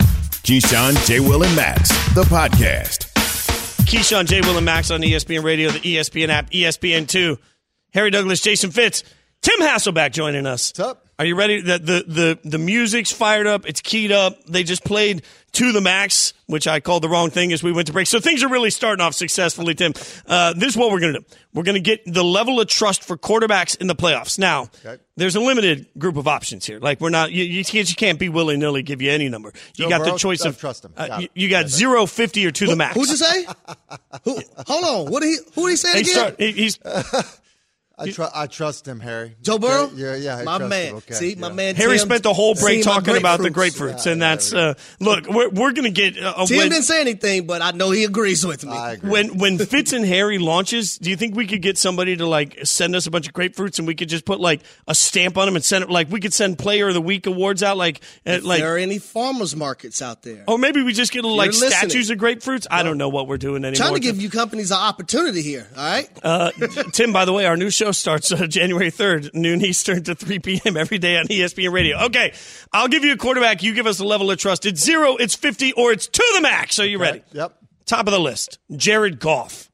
Keyshawn, 0.00 1.06
J. 1.06 1.20
Will, 1.20 1.44
and 1.44 1.54
Max, 1.54 1.90
the 2.14 2.22
podcast. 2.24 3.06
Keyshawn, 3.84 4.26
J. 4.26 4.40
Will, 4.40 4.56
and 4.56 4.64
Max 4.64 4.90
on 4.90 5.00
ESPN 5.02 5.44
Radio, 5.44 5.70
the 5.70 5.78
ESPN 5.78 6.28
app, 6.28 6.50
ESPN2. 6.50 7.38
Harry 7.94 8.10
Douglas, 8.10 8.40
Jason 8.40 8.70
Fitz, 8.70 9.04
Tim 9.42 9.60
Hasselbeck 9.60 10.12
joining 10.12 10.46
us. 10.46 10.70
What's 10.76 10.80
up? 10.80 11.04
Are 11.20 11.24
you 11.24 11.34
ready? 11.34 11.60
The, 11.60 11.78
the 11.80 12.04
the 12.06 12.38
the 12.50 12.58
music's 12.58 13.10
fired 13.10 13.48
up. 13.48 13.66
It's 13.68 13.80
keyed 13.80 14.12
up. 14.12 14.44
They 14.44 14.62
just 14.62 14.84
played 14.84 15.22
to 15.52 15.72
the 15.72 15.80
max, 15.80 16.32
which 16.46 16.68
I 16.68 16.78
called 16.78 17.02
the 17.02 17.08
wrong 17.08 17.30
thing 17.30 17.52
as 17.52 17.60
we 17.60 17.72
went 17.72 17.88
to 17.88 17.92
break. 17.92 18.06
So 18.06 18.20
things 18.20 18.44
are 18.44 18.48
really 18.48 18.70
starting 18.70 19.04
off 19.04 19.14
successfully, 19.14 19.74
Tim. 19.74 19.94
Uh, 20.28 20.52
this 20.52 20.68
is 20.70 20.76
what 20.76 20.92
we're 20.92 21.00
going 21.00 21.14
to 21.14 21.20
do. 21.20 21.26
We're 21.54 21.64
going 21.64 21.74
to 21.74 21.80
get 21.80 22.02
the 22.06 22.22
level 22.22 22.60
of 22.60 22.68
trust 22.68 23.02
for 23.02 23.16
quarterbacks 23.16 23.76
in 23.80 23.88
the 23.88 23.96
playoffs. 23.96 24.38
Now, 24.38 24.68
Okay. 24.84 25.02
there's 25.16 25.34
a 25.34 25.40
limited 25.40 25.86
group 25.98 26.16
of 26.18 26.28
options 26.28 26.64
here. 26.64 26.78
Like 26.78 27.00
we're 27.00 27.10
not, 27.10 27.32
you, 27.32 27.42
you 27.42 27.64
can't, 27.64 27.88
you 27.88 27.96
can't 27.96 28.18
be 28.20 28.28
willy 28.28 28.56
nilly 28.56 28.84
give 28.84 29.02
you 29.02 29.10
any 29.10 29.28
number. 29.28 29.52
You 29.74 29.86
Joe 29.86 29.88
got 29.98 30.04
the 30.04 30.16
choice 30.18 30.44
of 30.44 30.56
trust 30.58 30.84
him. 30.84 30.92
uh, 30.96 31.08
Got 31.08 31.20
you, 31.20 31.24
it. 31.24 31.30
you 31.34 31.48
got 31.48 31.68
zero, 31.68 32.06
fifty, 32.06 32.46
or 32.46 32.52
to 32.52 32.66
the 32.66 32.76
max. 32.76 32.94
Who'd 32.94 33.08
you 33.08 33.16
say? 33.16 33.44
Who, 34.24 34.40
hold 34.68 34.84
on. 35.06 35.12
What 35.12 35.22
did 35.22 35.30
he? 35.30 35.38
Who 35.56 35.62
did 35.66 35.70
he 35.70 35.76
say 35.76 35.92
He 35.94 36.00
again? 36.02 36.12
start, 36.14 36.36
he- 36.40 36.52
he's 36.52 36.78
I, 37.98 38.10
tr- 38.10 38.22
I 38.34 38.46
trust 38.46 38.86
him, 38.86 39.00
Harry. 39.00 39.36
Joe 39.42 39.58
Burrow. 39.58 39.90
Yeah, 39.94 40.14
yeah. 40.16 40.36
I 40.38 40.44
my 40.44 40.58
trust 40.58 40.70
man. 40.70 40.86
Him. 40.88 40.94
Okay, 40.96 41.14
See, 41.14 41.30
yeah. 41.34 41.40
my 41.40 41.52
man. 41.52 41.74
Harry 41.76 41.98
Tim 41.98 42.06
spent 42.06 42.22
the 42.22 42.32
whole 42.32 42.54
break 42.54 42.76
seen 42.76 42.84
talking 42.84 43.16
about 43.16 43.40
the 43.40 43.50
grapefruits. 43.50 43.94
grapefruits, 43.94 44.06
and 44.06 44.22
that's 44.22 44.52
uh, 44.52 44.74
look. 45.00 45.26
We're 45.28 45.48
we're 45.50 45.72
gonna 45.72 45.90
get 45.90 46.16
uh, 46.16 46.46
Tim 46.46 46.58
win. 46.58 46.68
didn't 46.70 46.84
say 46.84 47.00
anything, 47.00 47.46
but 47.46 47.60
I 47.62 47.72
know 47.72 47.90
he 47.90 48.04
agrees 48.04 48.46
with 48.46 48.64
me. 48.64 48.72
I 48.72 48.92
agree. 48.92 49.10
when 49.10 49.38
when 49.38 49.58
Fitz 49.58 49.92
and 49.92 50.04
Harry 50.04 50.38
launches, 50.38 50.98
do 50.98 51.10
you 51.10 51.16
think 51.16 51.34
we 51.34 51.46
could 51.46 51.62
get 51.62 51.76
somebody 51.78 52.16
to 52.16 52.26
like 52.26 52.58
send 52.64 52.94
us 52.94 53.06
a 53.06 53.10
bunch 53.10 53.26
of 53.26 53.34
grapefruits 53.34 53.78
and 53.78 53.86
we 53.88 53.94
could 53.94 54.08
just 54.08 54.24
put 54.24 54.38
like 54.40 54.60
a 54.86 54.94
stamp 54.94 55.36
on 55.36 55.46
them 55.46 55.56
and 55.56 55.64
send 55.64 55.82
it 55.84 55.90
like 55.90 56.10
we 56.10 56.20
could 56.20 56.32
send 56.34 56.58
Player 56.58 56.88
of 56.88 56.94
the 56.94 57.00
Week 57.00 57.26
awards 57.26 57.62
out 57.62 57.76
like 57.76 58.00
uh, 58.26 58.32
if 58.32 58.44
like 58.44 58.60
there 58.60 58.74
are 58.74 58.78
any 58.78 58.98
farmers 58.98 59.56
markets 59.56 60.00
out 60.02 60.22
there, 60.22 60.44
or 60.46 60.58
maybe 60.58 60.82
we 60.82 60.92
just 60.92 61.12
get 61.12 61.24
like 61.24 61.52
You're 61.52 61.60
listening. 61.62 61.70
statues 61.90 62.10
of 62.10 62.18
grapefruits. 62.18 62.66
I 62.70 62.82
don't 62.82 62.98
know 62.98 63.08
what 63.08 63.26
we're 63.26 63.38
doing 63.38 63.64
anymore. 63.64 63.74
trying 63.86 63.94
to 63.94 64.00
give 64.00 64.20
you 64.22 64.30
companies 64.30 64.70
an 64.70 64.78
opportunity 64.78 65.42
here. 65.42 65.66
All 65.76 65.82
right. 65.84 66.08
Uh, 66.22 66.50
Tim, 66.92 67.12
by 67.12 67.24
the 67.24 67.32
way, 67.32 67.46
our 67.46 67.56
new 67.56 67.70
show 67.70 67.87
starts 67.92 68.30
uh, 68.32 68.46
January 68.46 68.90
3rd, 68.90 69.34
noon 69.34 69.64
Eastern 69.64 70.02
to 70.04 70.14
3 70.14 70.38
p.m. 70.40 70.76
every 70.76 70.98
day 70.98 71.16
on 71.16 71.26
ESPN 71.26 71.72
Radio. 71.72 71.98
Okay, 72.06 72.34
I'll 72.72 72.88
give 72.88 73.04
you 73.04 73.12
a 73.12 73.16
quarterback. 73.16 73.62
You 73.62 73.74
give 73.74 73.86
us 73.86 74.00
a 74.00 74.04
level 74.04 74.30
of 74.30 74.38
trust. 74.38 74.66
It's 74.66 74.82
zero, 74.82 75.16
it's 75.16 75.34
50, 75.34 75.72
or 75.72 75.92
it's 75.92 76.06
to 76.08 76.24
the 76.34 76.40
max. 76.40 76.78
Are 76.78 76.86
you 76.86 76.98
ready? 76.98 77.22
Yep. 77.32 77.56
Top 77.86 78.06
of 78.06 78.12
the 78.12 78.20
list, 78.20 78.58
Jared 78.76 79.18
Goff. 79.18 79.70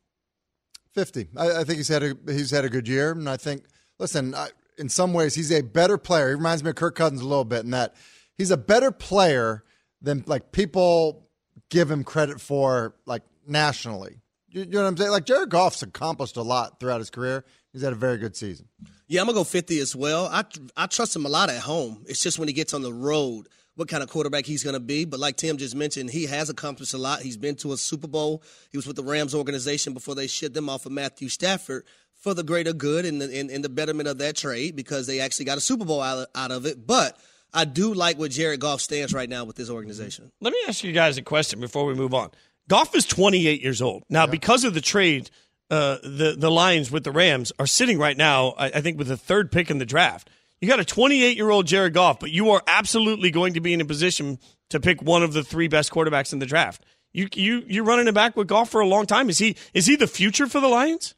Fifty. 0.93 1.27
I, 1.37 1.61
I 1.61 1.65
think 1.65 1.79
he's 1.79 1.89
had 1.89 2.05
a 2.05 2.17
he's 2.27 2.53
had 2.53 2.65
a 2.65 2.69
good 2.69 2.87
year, 2.87 3.11
and 3.11 3.29
I 3.29 3.37
think 3.37 3.65
listen, 3.99 4.35
I, 4.35 4.51
in 4.79 4.89
some 4.89 5.13
ways 5.13 5.35
he's 5.35 5.51
a 5.51 5.63
better 5.63 5.99
player. 5.99 6.29
He 6.29 6.35
reminds 6.35 6.63
me 6.63 6.71
of 6.71 6.77
Kirk 6.77 6.95
Cousins 6.95 7.21
a 7.21 7.27
little 7.27 7.45
bit 7.45 7.65
in 7.65 7.73
that 7.73 7.95
he's 8.39 8.53
a 8.53 8.57
better 8.57 8.93
player 8.93 9.65
than 10.01 10.23
like 10.27 10.53
people 10.53 11.27
give 11.71 11.91
him 11.91 12.05
credit 12.05 12.41
for, 12.41 12.95
like 13.07 13.23
nationally. 13.47 14.21
You 14.49 14.67
know 14.67 14.83
what 14.83 14.89
I'm 14.89 14.97
saying? 14.97 15.11
Like 15.11 15.27
Jared 15.27 15.51
Goff's 15.51 15.83
accomplished 15.83 16.37
a 16.37 16.43
lot 16.43 16.79
throughout 16.79 17.01
his 17.01 17.11
career. 17.11 17.45
He's 17.75 17.83
had 17.83 17.93
a 17.93 17.97
very 17.97 18.19
good 18.19 18.37
season. 18.37 18.69
Yeah, 19.09 19.21
I'm 19.21 19.27
gonna 19.27 19.37
go 19.37 19.45
50 19.45 19.81
as 19.81 19.95
well. 19.95 20.27
I 20.27 20.45
I 20.77 20.87
trust 20.87 21.15
him 21.15 21.27
a 21.27 21.29
lot 21.29 21.51
at 21.51 21.61
home. 21.61 22.05
It's 22.09 22.23
just 22.23 22.39
when 22.39 22.49
he 22.49 22.55
gets 22.55 22.73
on 22.73 22.83
the 22.83 22.93
road, 22.93 23.49
what 23.75 23.89
kind 23.89 24.03
of 24.03 24.09
quarterback 24.09 24.47
he's 24.47 24.63
gonna 24.63 24.81
be. 24.81 25.05
But 25.05 25.19
like 25.19 25.37
Tim 25.37 25.59
just 25.59 25.75
mentioned, 25.75 26.11
he 26.11 26.27
has 26.27 26.49
accomplished 26.49 26.95
a 26.95 26.99
lot. 26.99 27.21
He's 27.21 27.37
been 27.37 27.57
to 27.57 27.73
a 27.73 27.77
Super 27.77 28.07
Bowl. 28.07 28.45
He 28.71 28.79
was 28.79 28.87
with 28.87 28.95
the 28.95 29.03
Rams 29.03 29.35
organization 29.35 29.93
before 29.93 30.15
they 30.15 30.29
shipped 30.29 30.55
them 30.55 30.69
off 30.69 30.87
of 30.87 30.93
Matthew 30.93 31.29
Stafford 31.29 31.85
for 32.15 32.33
the 32.33 32.45
greater 32.45 32.73
good 32.73 33.05
and 33.05 33.21
the, 33.21 33.39
and, 33.39 33.51
and 33.51 33.65
the 33.65 33.69
betterment 33.69 34.09
of 34.09 34.19
that 34.19 34.37
trade 34.37 34.77
because 34.77 35.07
they 35.09 35.19
actually 35.21 35.45
got 35.45 35.59
a 35.59 35.61
Super 35.61 35.85
Bowl 35.85 36.01
out 36.01 36.19
of, 36.19 36.27
out 36.35 36.53
of 36.53 36.65
it. 36.65 36.87
But 36.87 37.19
I 37.53 37.65
do 37.65 37.93
like 37.93 38.19
what 38.19 38.31
Jared 38.31 38.61
Goff 38.61 38.81
stands 38.81 39.13
right 39.13 39.29
now 39.29 39.45
with 39.45 39.57
this 39.57 39.69
organization. 39.69 40.31
Let 40.41 40.53
me 40.53 40.61
ask 40.67 40.83
you 40.83 40.93
guys 40.93 41.19
a 41.19 41.23
question 41.23 41.61
before 41.61 41.85
we 41.85 41.95
move 41.95 42.15
on. 42.15 42.31
Goff 42.69 42.95
is 42.95 43.05
28 43.05 43.61
years 43.61 43.83
old. 43.83 44.05
Now, 44.09 44.27
because 44.27 44.65
of 44.65 44.73
the 44.73 44.81
trade, 44.81 45.31
uh, 45.71 45.99
the, 46.03 46.35
the 46.37 46.51
Lions 46.51 46.91
with 46.91 47.05
the 47.05 47.13
Rams 47.13 47.53
are 47.59 47.67
sitting 47.67 47.99
right 47.99 48.17
now, 48.17 48.51
I, 48.51 48.67
I 48.67 48.81
think, 48.81 48.99
with 48.99 49.09
the 49.09 49.17
third 49.17 49.51
pick 49.51 49.71
in 49.71 49.79
the 49.79 49.87
draft. 49.87 50.31
You 50.61 50.69
got 50.69 50.81
a 50.81 50.85
28 50.85 51.37
year 51.37 51.51
old 51.51 51.67
Jared 51.67 51.95
Goff, 51.95 52.21
but 52.21 52.31
you 52.31 52.51
are 52.51 52.63
absolutely 52.67 53.31
going 53.31 53.55
to 53.55 53.61
be 53.61 53.73
in 53.73 53.81
a 53.81 53.85
position 53.85 54.39
to 54.71 54.81
pick 54.81 55.03
one 55.03 55.23
of 55.23 55.33
the 55.33 55.43
three 55.43 55.69
best 55.69 55.91
quarterbacks 55.91 56.33
in 56.33 56.39
the 56.39 56.47
draft. 56.47 56.85
You 57.13 57.29
you 57.35 57.63
you're 57.67 57.85
running 57.85 58.09
it 58.09 58.15
back 58.15 58.37
with 58.37 58.49
Goff 58.49 58.71
for 58.71 58.81
a 58.81 58.87
long 58.87 59.07
time. 59.07 59.29
Is 59.29 59.39
he 59.39 59.57
is 59.73 59.87
he 59.87 59.97
the 59.97 60.07
future 60.07 60.47
for 60.47 60.61
the 60.61 60.69
Lions? 60.69 61.15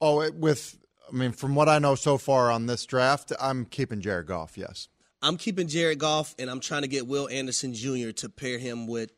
Oh, 0.00 0.20
it, 0.20 0.34
with 0.34 0.78
I 1.08 1.14
mean, 1.14 1.32
from 1.32 1.54
what 1.54 1.68
I 1.68 1.78
know 1.78 1.94
so 1.94 2.18
far 2.18 2.50
on 2.50 2.66
this 2.66 2.84
draft, 2.84 3.32
I'm 3.40 3.64
keeping 3.64 4.00
Jared 4.00 4.26
Goff. 4.26 4.58
Yes. 4.58 4.88
I'm 5.22 5.36
keeping 5.36 5.68
Jared 5.68 5.98
Goff 5.98 6.34
and 6.38 6.50
I'm 6.50 6.60
trying 6.60 6.82
to 6.82 6.88
get 6.88 7.06
Will 7.06 7.28
Anderson 7.28 7.74
Jr. 7.74 8.10
to 8.10 8.28
pair 8.28 8.58
him 8.58 8.86
with 8.86 9.12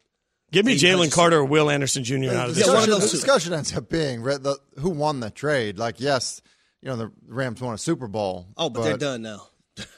Give 0.51 0.65
me 0.65 0.77
Jalen 0.77 1.13
Carter 1.13 1.39
or 1.39 1.45
Will 1.45 1.71
Anderson 1.71 2.05
Jr. 2.05 2.15
out 2.15 2.49
of 2.49 2.55
the 2.55 2.61
this. 2.61 2.67
Yeah, 2.67 2.73
one 2.73 2.83
of 2.83 2.87
discussion, 2.87 2.91
those 2.91 3.11
the 3.11 3.17
discussion 3.17 3.53
ends 3.53 3.77
up 3.77 3.89
being 3.89 4.23
the, 4.23 4.59
who 4.79 4.91
won 4.91 5.21
the 5.21 5.31
trade. 5.31 5.79
Like, 5.79 6.01
yes, 6.01 6.41
you 6.81 6.89
know 6.89 6.97
the 6.97 7.13
Rams 7.27 7.61
won 7.61 7.75
a 7.75 7.79
Super 7.79 8.09
Bowl. 8.09 8.47
Oh, 8.57 8.71
but, 8.71 8.83
they're 8.83 8.97
done 8.97 9.23
now. 9.23 9.47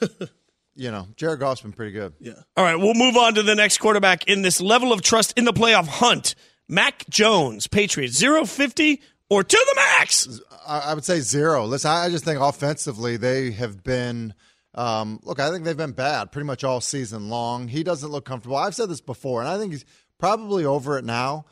You 0.75 0.89
know, 0.89 1.07
Jared 1.17 1.39
Goff's 1.39 1.61
been 1.61 1.73
pretty 1.73 1.91
good. 1.91 2.13
Yeah. 2.19 2.33
All 2.55 2.63
right, 2.63 2.75
we'll 2.75 2.93
move 2.93 3.17
on 3.17 3.35
to 3.35 3.43
the 3.43 3.55
next 3.55 3.79
quarterback 3.79 4.27
in 4.27 4.41
this 4.41 4.61
level 4.61 4.93
of 4.93 5.01
trust 5.01 5.37
in 5.37 5.43
the 5.43 5.53
playoff 5.53 5.87
hunt. 5.87 6.33
Mac 6.69 7.07
Jones, 7.09 7.67
Patriots, 7.67 8.17
0 8.17 8.45
50 8.45 9.01
or 9.29 9.43
to 9.43 9.65
the 9.69 9.75
max. 9.75 10.39
I, 10.65 10.79
I 10.79 10.93
would 10.93 11.03
say 11.03 11.19
zero. 11.19 11.65
Listen, 11.65 11.91
I 11.91 12.05
I 12.05 12.09
just 12.09 12.23
think 12.23 12.39
offensively 12.39 13.17
they 13.17 13.51
have 13.51 13.83
been. 13.83 14.33
Um, 14.73 15.19
look, 15.23 15.41
I 15.41 15.51
think 15.51 15.65
they've 15.65 15.75
been 15.75 15.91
bad 15.91 16.31
pretty 16.31 16.45
much 16.45 16.63
all 16.63 16.79
season 16.79 17.29
long. 17.29 17.67
He 17.67 17.83
doesn't 17.83 18.09
look 18.09 18.23
comfortable. 18.23 18.55
I've 18.55 18.73
said 18.73 18.87
this 18.87 19.01
before, 19.01 19.41
and 19.41 19.49
I 19.49 19.57
think 19.57 19.73
he's 19.73 19.83
probably 20.21 20.63
over 20.63 20.97
it 20.97 21.03
now. 21.03 21.45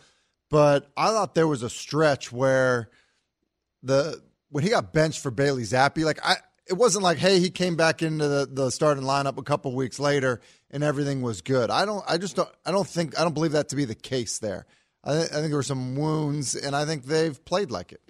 But 0.49 0.89
I 0.95 1.07
thought 1.07 1.35
there 1.35 1.47
was 1.47 1.63
a 1.63 1.69
stretch 1.69 2.31
where 2.31 2.89
the 3.83 4.21
when 4.49 4.63
he 4.63 4.69
got 4.69 4.93
benched 4.93 5.21
for 5.21 5.31
Bailey 5.31 5.63
Zappe, 5.63 6.03
like 6.03 6.19
I, 6.25 6.37
it 6.65 6.73
wasn't 6.73 7.03
like, 7.03 7.17
hey, 7.17 7.39
he 7.39 7.49
came 7.49 7.75
back 7.75 8.01
into 8.01 8.27
the, 8.27 8.47
the 8.49 8.69
starting 8.69 9.03
lineup 9.03 9.37
a 9.37 9.43
couple 9.43 9.75
weeks 9.75 9.99
later 9.99 10.39
and 10.71 10.83
everything 10.83 11.21
was 11.21 11.41
good. 11.41 11.69
I 11.69 11.85
don't, 11.85 12.03
I 12.07 12.17
just 12.17 12.35
don't, 12.35 12.49
I 12.65 12.71
don't 12.71 12.87
think, 12.87 13.19
I 13.19 13.23
don't 13.23 13.33
believe 13.33 13.53
that 13.53 13.69
to 13.69 13.75
be 13.75 13.85
the 13.85 13.95
case 13.95 14.39
there. 14.39 14.65
I, 15.03 15.13
th- 15.13 15.29
I 15.31 15.35
think 15.35 15.47
there 15.47 15.57
were 15.57 15.63
some 15.63 15.95
wounds, 15.95 16.55
and 16.55 16.75
I 16.75 16.85
think 16.85 17.05
they've 17.05 17.43
played 17.45 17.71
like 17.71 17.91
it. 17.91 18.01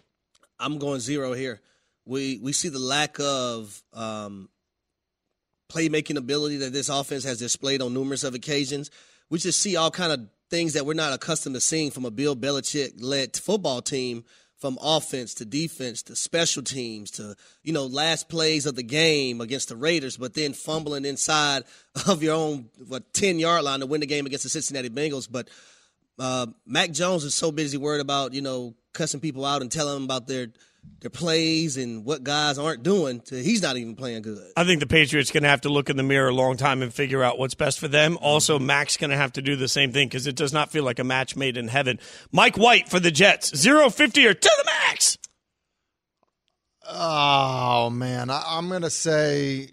I'm 0.60 0.78
going 0.78 1.00
zero 1.00 1.34
here. 1.34 1.62
We 2.06 2.39
we 2.42 2.51
see 2.51 2.70
the 2.70 2.80
lack 2.80 3.20
of 3.20 3.82
um, 3.94 4.50
playmaking 5.72 6.18
ability 6.18 6.58
that 6.58 6.74
this 6.74 6.89
offense 6.89 7.24
has 7.25 7.38
displayed 7.38 7.82
on 7.82 7.94
numerous 7.94 8.24
of 8.24 8.34
occasions. 8.34 8.89
We 9.30 9.38
just 9.38 9.60
see 9.60 9.75
all 9.75 9.92
kind 9.92 10.12
of 10.12 10.22
things 10.50 10.74
that 10.74 10.86
we're 10.86 10.94
not 10.94 11.13
accustomed 11.13 11.56
to 11.56 11.62
seeing 11.62 11.91
from 11.91 12.06
a 12.06 12.12
Bill 12.12 12.36
Belichick 12.36 12.94
led 13.00 13.36
football 13.36 13.82
team 13.82 14.24
from 14.58 14.77
offense 14.82 15.34
to 15.36 15.46
defense 15.46 16.03
to 16.03 16.15
special 16.15 16.62
teams 16.62 17.12
to 17.12 17.36
you 17.63 17.72
know 17.72 17.86
last 17.86 18.27
plays 18.27 18.65
of 18.65 18.75
the 18.75 18.84
game 18.84 19.41
against 19.41 19.70
the 19.70 19.75
Raiders, 19.75 20.18
but 20.18 20.34
then 20.34 20.53
fumbling 20.53 21.06
inside 21.06 21.63
of 22.08 22.22
your 22.22 22.36
own 22.36 22.70
what 22.88 23.13
ten 23.13 23.39
yard 23.39 23.63
line 23.63 23.79
to 23.79 23.86
win 23.86 24.01
the 24.01 24.08
game 24.08 24.25
against 24.25 24.44
the 24.44 24.50
Cincinnati 24.50 24.89
Bengals. 24.89 25.27
But 25.32 25.50
uh, 26.18 26.48
Mac 26.65 26.91
Jones 26.91 27.24
is 27.24 27.34
so 27.34 27.51
busy 27.51 27.77
worried 27.77 28.01
about 28.01 28.34
you 28.34 28.41
know 28.41 28.75
cussing 28.94 29.20
people 29.22 29.46
out 29.46 29.62
and 29.62 29.72
telling 29.72 29.94
them 29.94 30.03
about 30.03 30.27
their 30.27 30.48
their 31.01 31.10
plays 31.10 31.77
and 31.77 32.03
what 32.05 32.24
guys 32.24 32.58
aren't 32.58 32.84
doing. 32.84 33.22
To, 33.22 33.41
he's 33.41 33.62
not 33.62 33.77
even 33.77 33.96
playing 33.96 34.22
good. 34.22 34.51
I 34.58 34.63
think 34.63 34.79
the 34.79 34.88
Patriots 34.88 35.31
going 35.31 35.43
to 35.43 35.50
have 35.50 35.62
to 35.62 35.69
look 35.69 35.89
in 35.89 35.98
the 35.98 36.03
mirror 36.03 36.29
a 36.29 36.34
long 36.34 36.58
time 36.58 36.81
and 36.81 36.93
figure 36.93 37.24
out 37.24 37.39
what's 37.39 37.55
best 37.55 37.79
for 37.79 37.88
them. 37.88 38.17
Also, 38.22 38.60
Mac's 38.60 38.98
going 38.98 39.12
to 39.12 39.17
have 39.17 39.34
to 39.34 39.41
do 39.41 39.55
the 39.55 39.67
same 39.67 39.91
thing 39.91 40.08
because 40.08 40.27
it 40.27 40.36
does 40.36 40.53
not 40.53 40.72
feel 40.72 40.84
like 40.84 41.00
a 41.00 41.03
match 41.03 41.36
made 41.36 41.58
in 41.58 41.67
heaven. 41.67 42.00
Mike 42.31 42.58
White 42.58 42.89
for 42.89 43.00
the 43.00 43.12
Jets, 43.12 43.55
zero 43.55 43.89
fifty 43.89 44.25
or 44.27 44.34
to 44.34 44.51
the 44.58 44.65
max. 44.65 45.17
Oh 46.91 47.89
man, 47.89 48.29
I, 48.29 48.43
I'm 48.48 48.67
gonna 48.67 48.89
say 48.89 49.69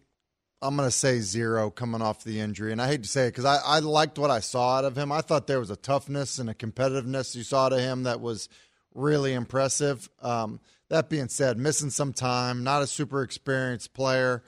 I'm 0.63 0.77
going 0.77 0.89
to 0.89 0.93
say 0.93 1.21
zero 1.21 1.71
coming 1.71 2.01
off 2.01 2.25
the 2.25 2.41
injury. 2.41 2.73
And 2.73 2.81
I 2.81 2.89
hate 2.89 3.03
to 3.03 3.09
say 3.09 3.27
it 3.27 3.33
because 3.33 3.45
I, 3.45 3.59
I 3.59 3.79
liked 3.81 4.19
what 4.19 4.31
I 4.31 4.41
saw 4.41 4.79
out 4.79 4.85
of 4.85 4.97
him. 4.97 5.13
I 5.13 5.21
thought 5.21 5.47
there 5.47 5.61
was 5.61 5.71
a 5.71 5.77
toughness 5.77 6.39
and 6.39 6.49
a 6.49 6.55
competitiveness 6.55 7.37
you 7.37 7.43
saw 7.43 7.69
to 7.69 7.79
him 7.79 8.05
that 8.05 8.21
was 8.21 8.49
really 8.95 9.35
impressive. 9.35 10.09
Um, 10.23 10.61
that 10.89 11.09
being 11.09 11.29
said, 11.29 11.59
missing 11.59 11.91
some 11.91 12.13
time, 12.13 12.65
not 12.65 12.83
a 12.83 12.87
super 12.87 13.23
experienced 13.23 13.95
player. 13.95 14.43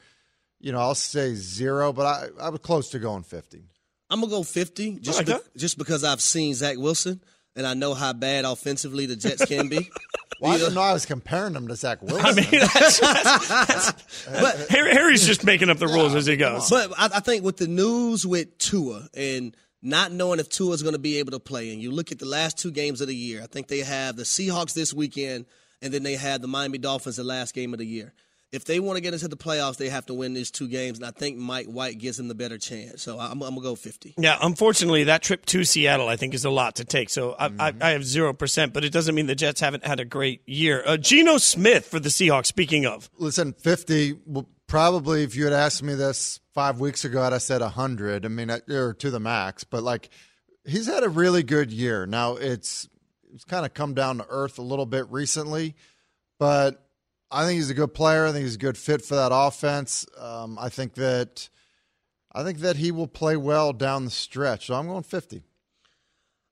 You 0.60 0.72
know, 0.72 0.78
I'll 0.78 0.94
say 0.94 1.34
zero, 1.34 1.92
but 1.92 2.06
I, 2.06 2.46
I 2.46 2.48
was 2.50 2.60
close 2.60 2.90
to 2.90 2.98
going 2.98 3.22
50. 3.22 3.62
I'm 4.10 4.20
going 4.20 4.30
to 4.30 4.36
go 4.36 4.42
50 4.42 4.98
just, 5.00 5.18
like 5.18 5.26
be- 5.26 5.58
just 5.58 5.78
because 5.78 6.02
I've 6.02 6.20
seen 6.20 6.54
Zach 6.54 6.76
Wilson 6.78 7.20
and 7.54 7.66
I 7.66 7.74
know 7.74 7.94
how 7.94 8.12
bad 8.12 8.44
offensively 8.44 9.06
the 9.06 9.16
Jets 9.16 9.44
can 9.44 9.68
be. 9.68 9.90
Well, 10.40 10.52
I 10.52 10.58
didn't 10.58 10.74
know 10.74 10.82
I 10.82 10.92
was 10.92 11.04
comparing 11.04 11.54
him 11.54 11.66
to 11.66 11.74
Zach 11.74 12.00
Wilson. 12.00 12.24
I 12.24 12.32
mean, 12.32 12.48
that's, 12.50 13.00
that's, 13.00 14.26
but 14.26 14.70
Harry, 14.70 14.92
Harry's 14.92 15.26
just 15.26 15.42
making 15.42 15.68
up 15.68 15.78
the 15.78 15.88
rules 15.88 16.14
as 16.14 16.26
he 16.26 16.36
goes. 16.36 16.70
But 16.70 16.92
I, 16.96 17.08
I 17.16 17.20
think 17.20 17.42
with 17.42 17.56
the 17.56 17.66
news 17.66 18.24
with 18.24 18.56
Tua 18.58 19.08
and 19.14 19.56
not 19.82 20.12
knowing 20.12 20.38
if 20.38 20.48
Tua 20.48 20.74
is 20.74 20.82
going 20.82 20.92
to 20.92 21.00
be 21.00 21.18
able 21.18 21.32
to 21.32 21.40
play, 21.40 21.72
and 21.72 21.82
you 21.82 21.90
look 21.90 22.12
at 22.12 22.20
the 22.20 22.24
last 22.26 22.56
two 22.56 22.70
games 22.70 23.00
of 23.00 23.08
the 23.08 23.16
year, 23.16 23.42
I 23.42 23.46
think 23.46 23.66
they 23.66 23.80
have 23.80 24.14
the 24.14 24.22
Seahawks 24.22 24.74
this 24.74 24.94
weekend, 24.94 25.46
and 25.82 25.92
then 25.92 26.02
they 26.02 26.14
had 26.14 26.42
the 26.42 26.48
Miami 26.48 26.78
Dolphins 26.78 27.16
the 27.16 27.24
last 27.24 27.54
game 27.54 27.72
of 27.72 27.78
the 27.78 27.86
year. 27.86 28.12
If 28.50 28.64
they 28.64 28.80
want 28.80 28.96
to 28.96 29.02
get 29.02 29.12
into 29.12 29.28
the 29.28 29.36
playoffs, 29.36 29.76
they 29.76 29.90
have 29.90 30.06
to 30.06 30.14
win 30.14 30.32
these 30.32 30.50
two 30.50 30.68
games, 30.68 30.98
and 30.98 31.06
I 31.06 31.10
think 31.10 31.36
Mike 31.36 31.66
White 31.66 31.98
gives 31.98 32.16
them 32.16 32.28
the 32.28 32.34
better 32.34 32.56
chance. 32.56 33.02
So 33.02 33.20
I'm, 33.20 33.42
I'm 33.42 33.54
gonna 33.54 33.60
go 33.60 33.74
50. 33.74 34.14
Yeah, 34.16 34.38
unfortunately, 34.40 35.04
that 35.04 35.22
trip 35.22 35.44
to 35.46 35.64
Seattle, 35.64 36.08
I 36.08 36.16
think, 36.16 36.32
is 36.32 36.46
a 36.46 36.50
lot 36.50 36.76
to 36.76 36.86
take. 36.86 37.10
So 37.10 37.32
I, 37.38 37.50
I, 37.58 37.74
I 37.78 37.90
have 37.90 38.04
zero 38.04 38.32
percent, 38.32 38.72
but 38.72 38.84
it 38.84 38.92
doesn't 38.92 39.14
mean 39.14 39.26
the 39.26 39.34
Jets 39.34 39.60
haven't 39.60 39.84
had 39.86 40.00
a 40.00 40.06
great 40.06 40.40
year. 40.46 40.82
Uh, 40.86 40.96
Geno 40.96 41.36
Smith 41.36 41.84
for 41.84 42.00
the 42.00 42.08
Seahawks. 42.08 42.46
Speaking 42.46 42.86
of, 42.86 43.10
Listen, 43.18 43.52
50, 43.52 44.20
well, 44.24 44.48
probably 44.66 45.24
if 45.24 45.36
you 45.36 45.44
had 45.44 45.52
asked 45.52 45.82
me 45.82 45.94
this 45.94 46.40
five 46.54 46.80
weeks 46.80 47.04
ago, 47.04 47.20
I'd 47.22 47.34
have 47.34 47.42
said 47.42 47.60
100. 47.60 48.24
I 48.24 48.28
mean, 48.28 48.50
or 48.70 48.94
to 48.94 49.10
the 49.10 49.20
max. 49.20 49.64
But 49.64 49.82
like, 49.82 50.08
he's 50.64 50.86
had 50.86 51.04
a 51.04 51.10
really 51.10 51.42
good 51.42 51.70
year. 51.70 52.06
Now, 52.06 52.36
it's, 52.36 52.88
it's 53.34 53.44
kind 53.44 53.64
of 53.66 53.74
come 53.74 53.94
down 53.94 54.18
to 54.18 54.26
earth 54.28 54.58
a 54.58 54.62
little 54.62 54.86
bit 54.86 55.06
recently, 55.10 55.74
but 56.38 56.88
I 57.30 57.44
think 57.44 57.56
he's 57.56 57.70
a 57.70 57.74
good 57.74 57.94
player. 57.94 58.26
I 58.26 58.32
think 58.32 58.44
he's 58.44 58.54
a 58.54 58.58
good 58.58 58.78
fit 58.78 59.04
for 59.04 59.16
that 59.16 59.30
offense. 59.32 60.06
Um, 60.18 60.58
I 60.58 60.68
think 60.68 60.94
that. 60.94 61.48
I 62.30 62.44
think 62.44 62.58
that 62.58 62.76
he 62.76 62.92
will 62.92 63.08
play 63.08 63.36
well 63.36 63.72
down 63.72 64.04
the 64.04 64.10
stretch. 64.10 64.66
So 64.66 64.74
I'm 64.74 64.86
going 64.86 65.02
50. 65.02 65.42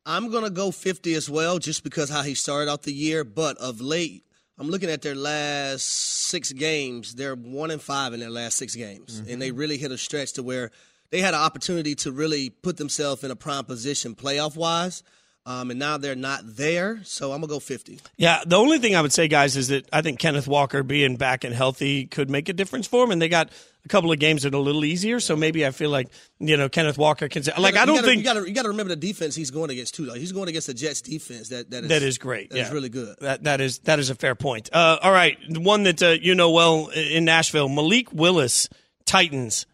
I'm 0.06 0.30
gonna 0.30 0.50
go 0.50 0.70
50 0.70 1.14
as 1.14 1.28
well, 1.28 1.58
just 1.58 1.84
because 1.84 2.08
how 2.08 2.22
he 2.22 2.34
started 2.34 2.70
out 2.70 2.82
the 2.84 2.92
year. 2.92 3.24
But 3.24 3.58
of 3.58 3.80
late, 3.80 4.24
I'm 4.58 4.68
looking 4.70 4.88
at 4.88 5.02
their 5.02 5.14
last 5.14 5.86
six 5.86 6.52
games. 6.52 7.14
They're 7.14 7.34
one 7.34 7.70
and 7.70 7.82
five 7.82 8.14
in 8.14 8.20
their 8.20 8.30
last 8.30 8.56
six 8.56 8.74
games, 8.74 9.22
and 9.28 9.40
they 9.42 9.50
really 9.50 9.76
hit 9.76 9.92
a 9.92 9.98
stretch 9.98 10.32
to 10.34 10.42
where 10.42 10.70
they 11.10 11.20
had 11.20 11.34
an 11.34 11.40
opportunity 11.40 11.94
to 11.96 12.12
really 12.12 12.50
put 12.50 12.78
themselves 12.78 13.22
in 13.22 13.30
a 13.30 13.36
prime 13.36 13.64
position 13.64 14.14
playoff 14.14 14.56
wise. 14.56 15.02
Um, 15.46 15.70
and 15.70 15.78
now 15.78 15.96
they're 15.96 16.16
not 16.16 16.40
there, 16.44 16.98
so 17.04 17.30
I'm 17.30 17.40
gonna 17.40 17.46
go 17.46 17.60
50. 17.60 18.00
yeah, 18.16 18.42
the 18.44 18.56
only 18.56 18.80
thing 18.80 18.96
I 18.96 19.00
would 19.00 19.12
say, 19.12 19.28
guys, 19.28 19.56
is 19.56 19.68
that 19.68 19.88
I 19.92 20.02
think 20.02 20.18
Kenneth 20.18 20.48
Walker 20.48 20.82
being 20.82 21.14
back 21.14 21.44
and 21.44 21.54
healthy 21.54 22.06
could 22.06 22.28
make 22.28 22.48
a 22.48 22.52
difference 22.52 22.88
for 22.88 23.04
him, 23.04 23.12
and 23.12 23.22
they 23.22 23.28
got 23.28 23.50
a 23.84 23.88
couple 23.88 24.10
of 24.10 24.18
games 24.18 24.42
that 24.42 24.52
are 24.54 24.56
a 24.56 24.60
little 24.60 24.84
easier. 24.84 25.20
So 25.20 25.36
maybe 25.36 25.64
I 25.64 25.70
feel 25.70 25.90
like 25.90 26.08
you 26.40 26.56
know 26.56 26.68
Kenneth 26.68 26.98
Walker 26.98 27.28
can 27.28 27.44
say, 27.44 27.52
like 27.56 27.74
You 27.74 27.80
I 27.80 27.86
don't 27.86 27.94
gotta, 27.94 28.06
think 28.08 28.18
you 28.18 28.24
got 28.24 28.34
to 28.34 28.48
you 28.48 28.54
got 28.54 28.62
to 28.64 28.70
remember 28.70 28.88
the 28.88 29.00
defense 29.00 29.36
he's 29.36 29.52
going 29.52 29.70
against 29.70 29.94
too. 29.94 30.06
Like 30.06 30.18
he's 30.18 30.32
going 30.32 30.48
against 30.48 30.66
the 30.66 30.74
Jets 30.74 31.00
defense 31.00 31.50
that 31.50 31.70
that 31.70 31.84
is, 31.84 31.88
That 31.90 32.02
is 32.02 32.18
great. 32.18 32.50
That 32.50 32.58
is 32.58 32.66
yeah. 32.66 32.74
really 32.74 32.88
good. 32.88 33.14
That 33.20 33.44
that 33.44 33.60
is 33.60 33.78
that 33.80 34.00
is 34.00 34.10
a 34.10 34.16
fair 34.16 34.34
point. 34.34 34.68
Uh, 34.72 34.98
all 35.00 35.12
right, 35.12 35.38
the 35.48 35.60
one 35.60 35.84
that 35.84 36.02
uh, 36.02 36.08
you 36.20 36.34
know 36.34 36.50
well 36.50 36.88
in 36.88 37.24
Nashville, 37.24 37.68
Malik 37.68 38.12
Willis, 38.12 38.68
Titans. 39.04 39.66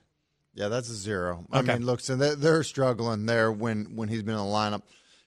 Yeah, 0.54 0.68
that's 0.68 0.90
a 0.90 0.94
zero. 0.94 1.46
I 1.50 1.62
mean, 1.62 1.86
look, 1.86 2.00
so 2.00 2.14
they're, 2.14 2.36
they're 2.36 2.62
struggling 2.62 3.24
there 3.24 3.50
when 3.50 3.96
when 3.96 4.10
he's 4.10 4.22
been 4.22 4.34
in 4.34 4.40
the 4.40 4.44
lineup. 4.44 4.82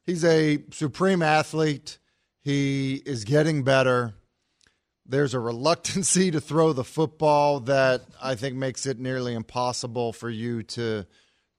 He's 0.06 0.24
a 0.24 0.64
supreme 0.72 1.22
athlete. 1.22 1.98
He 2.42 3.02
is 3.06 3.24
getting 3.24 3.64
better. 3.64 4.14
There's 5.06 5.34
a 5.34 5.40
reluctancy 5.40 6.32
to 6.32 6.40
throw 6.40 6.74
the 6.74 6.84
football 6.84 7.62
that 7.62 8.04
I 8.22 8.36
think 8.36 8.56
makes 8.56 8.86
it 8.86 9.00
nearly 9.00 9.34
impossible 9.34 10.14
for 10.14 10.30
you 10.30 10.64
to 10.64 11.06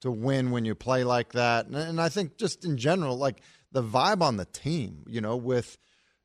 to 0.01 0.11
win 0.11 0.51
when 0.51 0.63
you 0.63 0.75
play 0.75 1.03
like 1.03 1.33
that. 1.33 1.65
And, 1.65 1.75
and 1.75 2.01
I 2.01 2.09
think 2.09 2.37
just 2.37 2.63
in 2.63 2.77
general, 2.77 3.17
like 3.17 3.41
the 3.71 3.83
vibe 3.83 4.21
on 4.21 4.37
the 4.37 4.45
team, 4.45 5.03
you 5.07 5.21
know, 5.21 5.35
with 5.35 5.77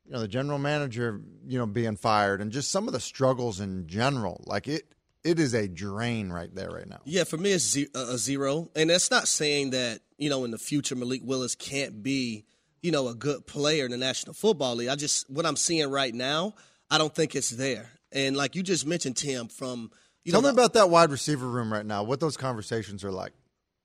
you 0.04 0.12
know 0.12 0.20
the 0.20 0.28
general 0.28 0.58
manager, 0.58 1.20
you 1.46 1.58
know, 1.58 1.66
being 1.66 1.96
fired, 1.96 2.40
and 2.40 2.52
just 2.52 2.70
some 2.70 2.86
of 2.86 2.92
the 2.92 3.00
struggles 3.00 3.60
in 3.60 3.86
general, 3.86 4.42
like 4.46 4.68
it. 4.68 4.94
It 5.24 5.38
is 5.38 5.54
a 5.54 5.68
drain 5.68 6.30
right 6.30 6.52
there, 6.52 6.70
right 6.70 6.88
now. 6.88 7.00
Yeah, 7.04 7.24
for 7.24 7.36
me 7.36 7.52
it's 7.52 7.76
a 7.76 7.86
uh, 7.94 8.14
a 8.14 8.18
zero, 8.18 8.70
and 8.74 8.90
that's 8.90 9.10
not 9.10 9.28
saying 9.28 9.70
that 9.70 10.00
you 10.18 10.28
know 10.30 10.44
in 10.44 10.50
the 10.50 10.58
future 10.58 10.96
Malik 10.96 11.22
Willis 11.24 11.54
can't 11.54 12.02
be 12.02 12.44
you 12.82 12.90
know 12.90 13.08
a 13.08 13.14
good 13.14 13.46
player 13.46 13.84
in 13.84 13.92
the 13.92 13.96
National 13.96 14.34
Football 14.34 14.76
League. 14.76 14.88
I 14.88 14.96
just 14.96 15.30
what 15.30 15.46
I'm 15.46 15.56
seeing 15.56 15.88
right 15.90 16.14
now, 16.14 16.54
I 16.90 16.98
don't 16.98 17.14
think 17.14 17.36
it's 17.36 17.50
there. 17.50 17.88
And 18.10 18.36
like 18.36 18.56
you 18.56 18.62
just 18.62 18.86
mentioned, 18.86 19.16
Tim, 19.16 19.48
from 19.48 19.90
you 20.24 20.32
Tell 20.32 20.42
know 20.42 20.48
me 20.48 20.54
about 20.54 20.74
that 20.74 20.90
wide 20.90 21.10
receiver 21.10 21.46
room 21.46 21.72
right 21.72 21.86
now. 21.86 22.02
What 22.02 22.20
those 22.20 22.36
conversations 22.36 23.04
are 23.04 23.12
like 23.12 23.32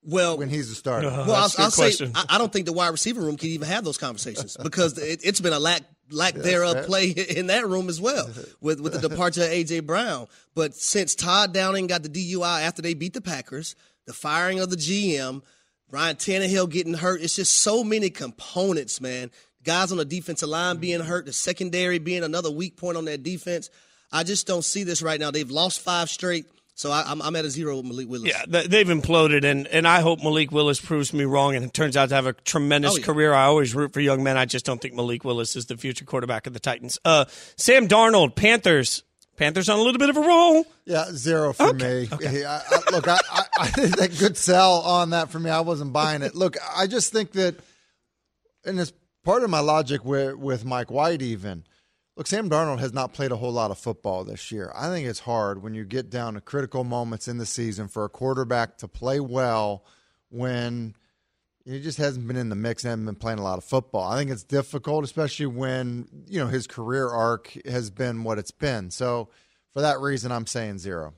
well 0.04 0.38
when 0.38 0.50
he's 0.50 0.70
the 0.70 0.76
starter. 0.76 1.08
Uh-huh. 1.08 1.26
Well, 1.28 1.36
I'll, 1.36 1.46
a 1.46 1.50
good 1.50 1.60
I'll 1.60 1.72
say. 1.72 2.12
I, 2.16 2.26
I 2.30 2.38
don't 2.38 2.52
think 2.52 2.66
the 2.66 2.74
wide 2.74 2.90
receiver 2.90 3.22
room 3.22 3.38
can 3.38 3.50
even 3.50 3.68
have 3.68 3.84
those 3.84 3.98
conversations 3.98 4.58
because 4.64 4.98
it, 4.98 5.22
it's 5.24 5.42
been 5.42 5.54
a 5.54 5.60
lack 5.60 5.82
lack 6.10 6.36
thereof 6.36 6.74
fair. 6.74 6.84
play 6.84 7.10
in 7.10 7.48
that 7.48 7.68
room 7.68 7.90
as 7.90 8.00
well 8.00 8.30
with 8.62 8.80
with 8.80 8.94
the 8.94 9.10
departure 9.10 9.44
of 9.44 9.50
AJ 9.50 9.86
Brown. 9.86 10.28
But 10.56 10.76
since 10.76 11.16
Todd 11.16 11.54
Downing 11.54 11.88
got 11.88 12.04
the 12.04 12.10
DUI 12.10 12.62
after 12.62 12.82
they 12.82 12.94
beat 12.94 13.14
the 13.14 13.22
Packers, 13.22 13.76
the 14.06 14.14
firing 14.14 14.60
of 14.60 14.70
the 14.70 14.78
GM, 14.78 15.42
Ryan 15.92 16.16
Tannehill 16.16 16.70
getting 16.70 16.94
hurt, 16.94 17.22
it's 17.22 17.36
just 17.36 17.60
so 17.60 17.84
many 17.84 18.10
components, 18.10 19.00
man. 19.00 19.32
Guys 19.64 19.92
on 19.92 19.98
the 19.98 20.06
defensive 20.06 20.50
line 20.50 20.76
mm-hmm. 20.76 20.82
being 20.82 21.02
hurt, 21.02 21.26
the 21.26 21.34
secondary 21.34 22.00
being 22.00 22.24
another 22.24 22.52
weak 22.52 22.78
point 22.78 22.98
on 22.98 23.06
that 23.06 23.24
defense. 23.24 23.70
I 24.12 24.24
just 24.24 24.48
don't 24.48 24.64
see 24.64 24.84
this 24.84 25.02
right 25.02 25.20
now. 25.20 25.32
They've 25.32 25.52
lost 25.52 25.82
five 25.82 26.10
straight, 26.10 26.46
so 26.78 26.92
I, 26.92 27.04
I'm, 27.06 27.22
I'm 27.22 27.36
at 27.36 27.44
a 27.44 27.50
zero 27.50 27.76
with 27.78 27.86
Malik 27.86 28.08
Willis. 28.08 28.32
Yeah, 28.32 28.46
they've 28.68 28.88
imploded, 28.88 29.44
and, 29.44 29.68
and 29.68 29.86
I 29.88 30.00
hope 30.00 30.24
Malik 30.24 30.52
Willis 30.54 30.80
proves 30.80 31.12
me 31.12 31.26
wrong 31.26 31.56
and 31.56 31.74
turns 31.74 31.98
out 31.98 32.10
to 32.10 32.16
have 32.16 32.28
a 32.28 32.34
tremendous 32.34 32.94
Oh, 32.94 32.98
yeah. 33.00 33.06
career. 33.06 33.34
I 33.34 33.44
always 33.46 33.76
root 33.76 33.92
for 33.92 34.00
young 34.00 34.24
men. 34.24 34.38
I 34.38 34.46
just 34.46 34.64
don't 34.66 34.82
think 34.82 34.94
Malik 34.94 35.26
Willis 35.26 35.56
is 35.56 35.66
the 35.66 35.76
future 35.76 36.06
quarterback 36.06 36.48
of 36.48 36.54
the 36.54 36.60
Titans. 36.62 36.98
Uh, 37.04 37.26
Sam 37.58 37.88
Darnold, 37.90 38.36
Panthers. 38.36 39.04
Panthers 39.38 39.70
on 39.70 39.78
a 39.78 39.82
little 39.84 40.00
bit 40.00 40.10
of 40.10 40.18
a 40.18 40.22
roll. 40.22 40.66
Yeah, 40.86 41.06
zero 41.12 41.54
for 41.54 41.72
me. 41.74 42.08
Hey, 42.22 42.44
I, 42.44 42.58
I, 42.58 42.82
look, 42.92 43.08
I, 43.08 43.20
I, 43.32 43.44
I 43.60 43.68
think 43.68 43.96
that 43.98 44.18
good 44.18 44.36
sell 44.36 44.80
on 44.82 45.12
that 45.12 45.30
for 45.30 45.40
me. 45.40 45.52
I 45.52 45.60
wasn't 45.60 45.94
buying 45.94 46.24
it. 46.24 46.34
Look, 46.34 46.58
I 46.76 46.88
just 46.88 47.12
think 47.14 47.34
that, 47.34 47.54
and 48.66 48.80
it's 48.80 48.94
part 49.24 49.44
of 49.44 49.50
my 49.52 49.60
logic 49.60 50.04
with, 50.04 50.36
with 50.38 50.66
Mike 50.66 50.90
White 50.90 51.22
even. 51.22 51.66
Look, 52.18 52.26
Sam 52.28 52.50
Darnold 52.50 52.80
has 52.80 52.94
not 52.94 53.14
played 53.14 53.32
a 53.32 53.36
whole 53.36 53.52
lot 53.52 53.70
of 53.70 53.78
football 53.78 54.24
this 54.24 54.52
year. 54.52 54.72
I 54.76 54.90
think 54.90 55.08
it's 55.08 55.20
hard 55.20 55.62
when 55.62 55.76
you 55.76 55.86
get 55.86 56.10
down 56.10 56.34
to 56.34 56.42
critical 56.42 56.84
moments 56.84 57.28
in 57.28 57.38
the 57.38 57.46
season 57.46 57.88
for 57.88 58.04
a 58.06 58.10
quarterback 58.10 58.78
to 58.80 58.88
play 58.88 59.20
well 59.20 59.86
when 60.30 60.96
he 61.64 61.80
just 61.80 62.00
hasn't 62.00 62.28
been 62.28 62.36
in 62.36 62.50
the 62.50 62.56
mix 62.56 62.84
and 62.84 62.90
hasn't 62.90 63.06
been 63.06 63.16
playing 63.16 63.38
a 63.38 63.44
lot 63.44 63.60
of 63.60 63.64
football. 63.64 64.10
I 64.12 64.18
think 64.18 64.32
it's 64.32 64.44
difficult, 64.44 65.04
especially 65.04 65.46
when 65.46 66.08
you 66.28 66.40
know 66.40 66.48
his 66.48 66.66
career 66.66 67.08
arc 67.08 67.56
has 67.68 67.92
been 67.92 68.24
what 68.24 68.40
it's 68.40 68.52
been. 68.52 68.90
So 68.90 69.30
for 69.74 69.82
that 69.82 70.00
reason, 70.00 70.32
I'm 70.32 70.48
saying 70.48 70.80
zero. 70.80 71.14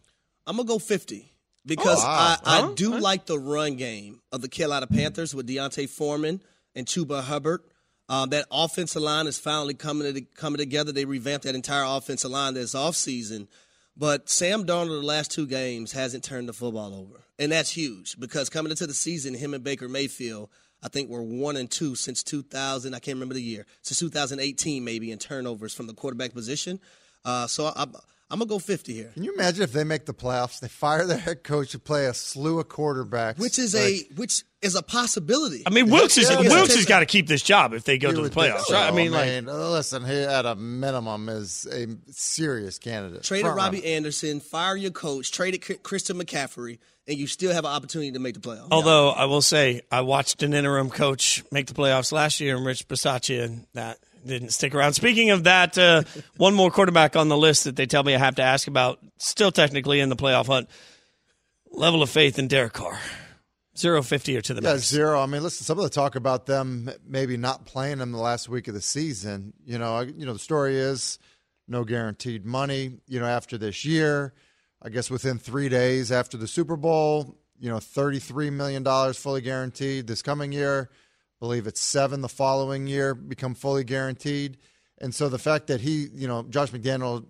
I'm 0.46 0.58
gonna 0.58 0.68
go 0.68 0.80
50 0.80 1.32
because 1.66 2.00
Oh, 2.04 2.08
wow. 2.08 2.36
I, 2.44 2.58
I 2.58 2.62
Huh? 2.62 2.72
do 2.76 2.98
like 2.98 3.26
the 3.26 3.40
run 3.40 3.76
game 3.78 4.20
of 4.34 4.42
the 4.42 4.50
Carolina 4.50 4.88
Panthers 4.88 5.34
with 5.34 5.46
D'Onta 5.48 5.88
Foreman 5.88 6.42
and 6.76 6.86
Chuba 6.88 7.24
Hubbard. 7.24 7.62
Um, 8.10 8.30
that 8.30 8.48
offensive 8.52 9.04
line 9.04 9.28
is 9.28 9.38
finally 9.38 9.76
coming 9.76 10.12
to, 10.12 10.22
coming 10.22 10.58
together. 10.58 10.92
They 10.92 11.06
revamped 11.06 11.46
that 11.46 11.56
entire 11.56 11.86
offensive 11.86 12.32
line 12.32 12.56
this 12.56 12.74
offseason. 12.74 13.48
But 13.96 14.30
Sam 14.30 14.66
Darnold, 14.66 15.02
the 15.02 15.06
last 15.06 15.30
two 15.30 15.46
games, 15.46 15.92
hasn't 15.92 16.24
turned 16.24 16.50
the 16.50 16.54
football 16.54 16.96
over. 16.96 17.22
And 17.38 17.52
that's 17.52 17.70
huge 17.70 18.20
because 18.20 18.50
coming 18.50 18.72
into 18.72 18.88
the 18.88 18.94
season, 18.94 19.34
him 19.36 19.54
and 19.54 19.64
Baker 19.64 19.88
Mayfield, 19.88 20.50
I 20.82 20.88
think 20.88 21.10
were 21.10 21.22
one 21.22 21.56
and 21.56 21.70
two 21.70 21.96
since 21.96 22.24
2000. 22.24 22.94
I 22.94 23.00
can't 23.00 23.16
remember 23.16 23.36
the 23.36 23.42
year. 23.44 23.66
Since 23.82 24.00
2018, 24.00 24.84
maybe, 24.84 25.12
in 25.12 25.20
turnovers 25.20 25.74
from 25.74 25.88
the 25.88 25.94
quarterback 25.94 26.34
position. 26.34 26.80
Uh, 27.26 27.48
so 27.48 27.66
I, 27.76 27.86
I'm 28.32 28.38
going 28.38 28.48
to 28.48 28.54
go 28.54 28.60
50 28.60 28.94
here. 28.94 29.10
Can 29.16 29.24
you 29.24 29.34
imagine 29.34 29.64
if 29.64 29.74
they 29.74 29.84
make 29.84 30.06
the 30.06 30.14
playoffs, 30.14 30.60
they 30.60 30.68
fire 30.68 31.06
their 31.06 31.18
head 31.18 31.44
coach 31.44 31.72
to 31.72 31.80
play 31.80 32.06
a 32.06 32.14
slew 32.14 32.60
of 32.60 32.68
quarterbacks, 32.68 33.40
Which 33.40 33.58
is 33.58 33.74
Like, 33.74 33.84
a 33.84 34.14
which 34.16 34.44
is 34.62 34.76
a 34.76 34.84
possibility. 34.84 35.64
I 35.66 35.72
mean, 35.72 35.90
Wilks 35.90 36.16
is 36.18 36.30
Yeah, 36.30 36.42
Wilks 36.42 36.76
has 36.76 36.86
got 36.86 37.00
to 37.00 37.08
keep 37.08 37.28
this 37.28 37.42
job 37.42 37.74
if 37.74 37.86
they 37.86 37.98
go 37.98 38.10
to 38.12 38.16
the 38.16 38.22
would 38.24 38.34
think 38.34 38.54
playoffs. 38.54 38.66
so. 38.66 38.76
Right? 38.76 38.86
I 38.86 38.90
oh, 38.90 38.94
mean, 38.94 39.12
like 39.12 39.48
uh, 39.48 39.72
listen, 39.72 40.06
he 40.06 40.14
at 40.22 40.46
a 40.46 40.56
minimum 40.56 41.28
is 41.30 41.66
a 41.72 41.88
serious 42.12 42.78
candidate. 42.78 43.24
Traded 43.24 43.46
Front 43.46 43.58
Robbie 43.58 43.78
runner. 43.78 43.90
Anderson, 43.96 44.40
fire 44.42 44.76
your 44.76 44.92
coach, 44.92 45.32
traded 45.32 45.62
K- 45.62 45.76
Christian 45.76 46.18
McCaffrey, 46.18 46.78
and 47.08 47.18
you 47.18 47.26
still 47.26 47.52
have 47.52 47.66
an 47.66 47.72
opportunity 47.72 48.12
to 48.12 48.20
make 48.20 48.36
the 48.36 48.42
playoffs. 48.42 48.68
Although 48.70 49.10
I 49.10 49.26
will 49.26 49.42
say, 49.42 49.82
I 49.92 50.02
watched 50.02 50.44
an 50.44 50.54
interim 50.54 50.90
coach 50.92 51.44
make 51.52 51.66
the 51.66 51.74
playoffs 51.74 52.12
last 52.12 52.40
year, 52.40 52.56
and 52.58 52.66
Rich 52.66 52.88
Bisaccia, 52.88 53.44
and 53.44 53.66
that 53.74 53.98
didn't 54.26 54.50
stick 54.50 54.74
around. 54.76 54.94
Speaking 54.94 55.30
of 55.32 55.44
that, 55.46 55.78
uh, 55.78 56.04
one 56.38 56.54
more 56.54 56.72
quarterback 56.72 57.16
on 57.16 57.28
the 57.30 57.38
list 57.38 57.64
that 57.66 57.76
they 57.76 57.86
tell 57.86 58.04
me 58.04 58.16
I 58.16 58.18
have 58.20 58.36
to 58.36 58.44
ask 58.44 58.68
about, 58.68 59.00
still 59.18 59.52
technically 59.52 60.00
in 60.00 60.10
the 60.10 60.16
playoff 60.16 60.48
hunt. 60.48 60.70
Level 61.72 62.02
of 62.02 62.10
faith 62.10 62.40
in 62.40 62.48
Derek 62.48 62.74
Carr, 62.74 63.00
zero 63.78 64.02
fifty 64.02 64.36
or 64.36 64.42
to 64.42 64.54
the 64.56 64.62
Yeah, 64.62 64.74
max. 64.74 64.88
zero. 64.88 65.22
I 65.22 65.28
mean, 65.28 65.44
listen, 65.44 65.64
some 65.66 65.78
of 65.78 65.84
the 65.84 65.90
talk 65.92 66.16
about 66.16 66.48
them 66.48 66.90
maybe 67.08 67.38
not 67.38 67.66
playing 67.66 68.00
him 68.00 68.12
the 68.12 68.18
last 68.18 68.50
week 68.50 68.68
of 68.68 68.74
the 68.74 68.82
season. 68.82 69.54
You 69.64 69.78
know, 69.78 69.96
I, 69.98 70.02
you 70.04 70.26
know, 70.26 70.34
the 70.34 70.40
story 70.40 70.78
is 70.78 71.20
no 71.68 71.84
guaranteed 71.84 72.44
money. 72.44 72.98
You 73.08 73.20
know, 73.20 73.28
after 73.28 73.56
this 73.60 73.86
year, 73.86 74.34
I 74.82 74.90
guess 74.90 75.12
within 75.12 75.38
three 75.38 75.70
days 75.70 76.12
after 76.12 76.38
the 76.38 76.48
Super 76.48 76.76
Bowl, 76.76 77.38
you 77.60 77.70
know, 77.70 77.80
thirty-three 77.80 78.50
million 78.50 78.82
dollars 78.82 79.16
fully 79.18 79.42
guaranteed 79.42 80.08
this 80.08 80.24
coming 80.24 80.52
year. 80.52 80.90
Believe 81.40 81.68
it's 81.68 81.80
seven 81.80 82.22
the 82.22 82.30
following 82.30 82.88
year 82.88 83.16
become 83.16 83.56
fully 83.56 83.84
guaranteed. 83.84 84.58
And 84.98 85.16
so 85.16 85.30
the 85.30 85.40
fact 85.40 85.68
that 85.68 85.82
he, 85.82 86.08
you 86.14 86.28
know, 86.28 86.44
Josh 86.44 86.72
McDaniel 86.72 87.26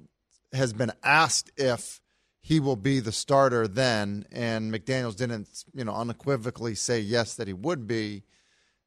has 0.54 0.74
been 0.74 0.92
asked 1.04 1.52
if 1.58 2.02
he 2.42 2.60
will 2.60 2.76
be 2.76 3.00
the 3.00 3.12
starter 3.12 3.68
then, 3.68 4.26
and 4.32 4.74
McDaniels 4.74 5.16
didn't, 5.16 5.48
you 5.74 5.84
know, 5.84 5.94
unequivocally 5.94 6.74
say 6.74 7.00
yes 7.00 7.36
that 7.36 7.48
he 7.48 7.54
would 7.54 7.88
be. 7.88 8.24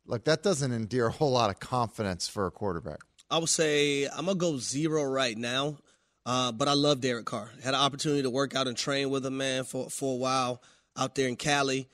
Like 0.04 0.24
that 0.24 0.42
doesn't 0.42 0.72
endear 0.72 1.06
a 1.06 1.12
whole 1.12 1.30
lot 1.30 1.50
of 1.50 1.60
confidence 1.60 2.26
for 2.26 2.46
a 2.46 2.50
quarterback. 2.50 3.00
I 3.30 3.38
would 3.38 3.48
say 3.48 4.06
I'm 4.06 4.26
gonna 4.26 4.34
go 4.34 4.58
zero 4.58 5.04
right 5.04 5.38
now. 5.38 5.78
Uh, 6.24 6.52
but 6.52 6.68
I 6.68 6.74
love 6.74 7.00
Derek 7.00 7.26
Carr. 7.26 7.50
Had 7.62 7.74
an 7.74 7.80
opportunity 7.80 8.22
to 8.22 8.30
work 8.30 8.54
out 8.54 8.68
and 8.68 8.76
train 8.76 9.10
with 9.10 9.26
him, 9.26 9.36
man, 9.38 9.64
for 9.64 9.90
for 9.90 10.14
a 10.14 10.16
while 10.16 10.62
out 10.96 11.14
there 11.14 11.28
in 11.28 11.36
Cali. 11.36 11.88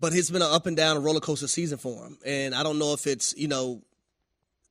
But 0.00 0.14
it's 0.14 0.30
been 0.30 0.42
an 0.42 0.52
up 0.52 0.66
and 0.66 0.76
down 0.76 1.02
roller 1.02 1.20
coaster 1.20 1.46
season 1.46 1.78
for 1.78 2.04
him, 2.04 2.18
and 2.24 2.54
I 2.54 2.62
don't 2.62 2.78
know 2.78 2.92
if 2.92 3.06
it's 3.06 3.34
you 3.36 3.48
know 3.48 3.82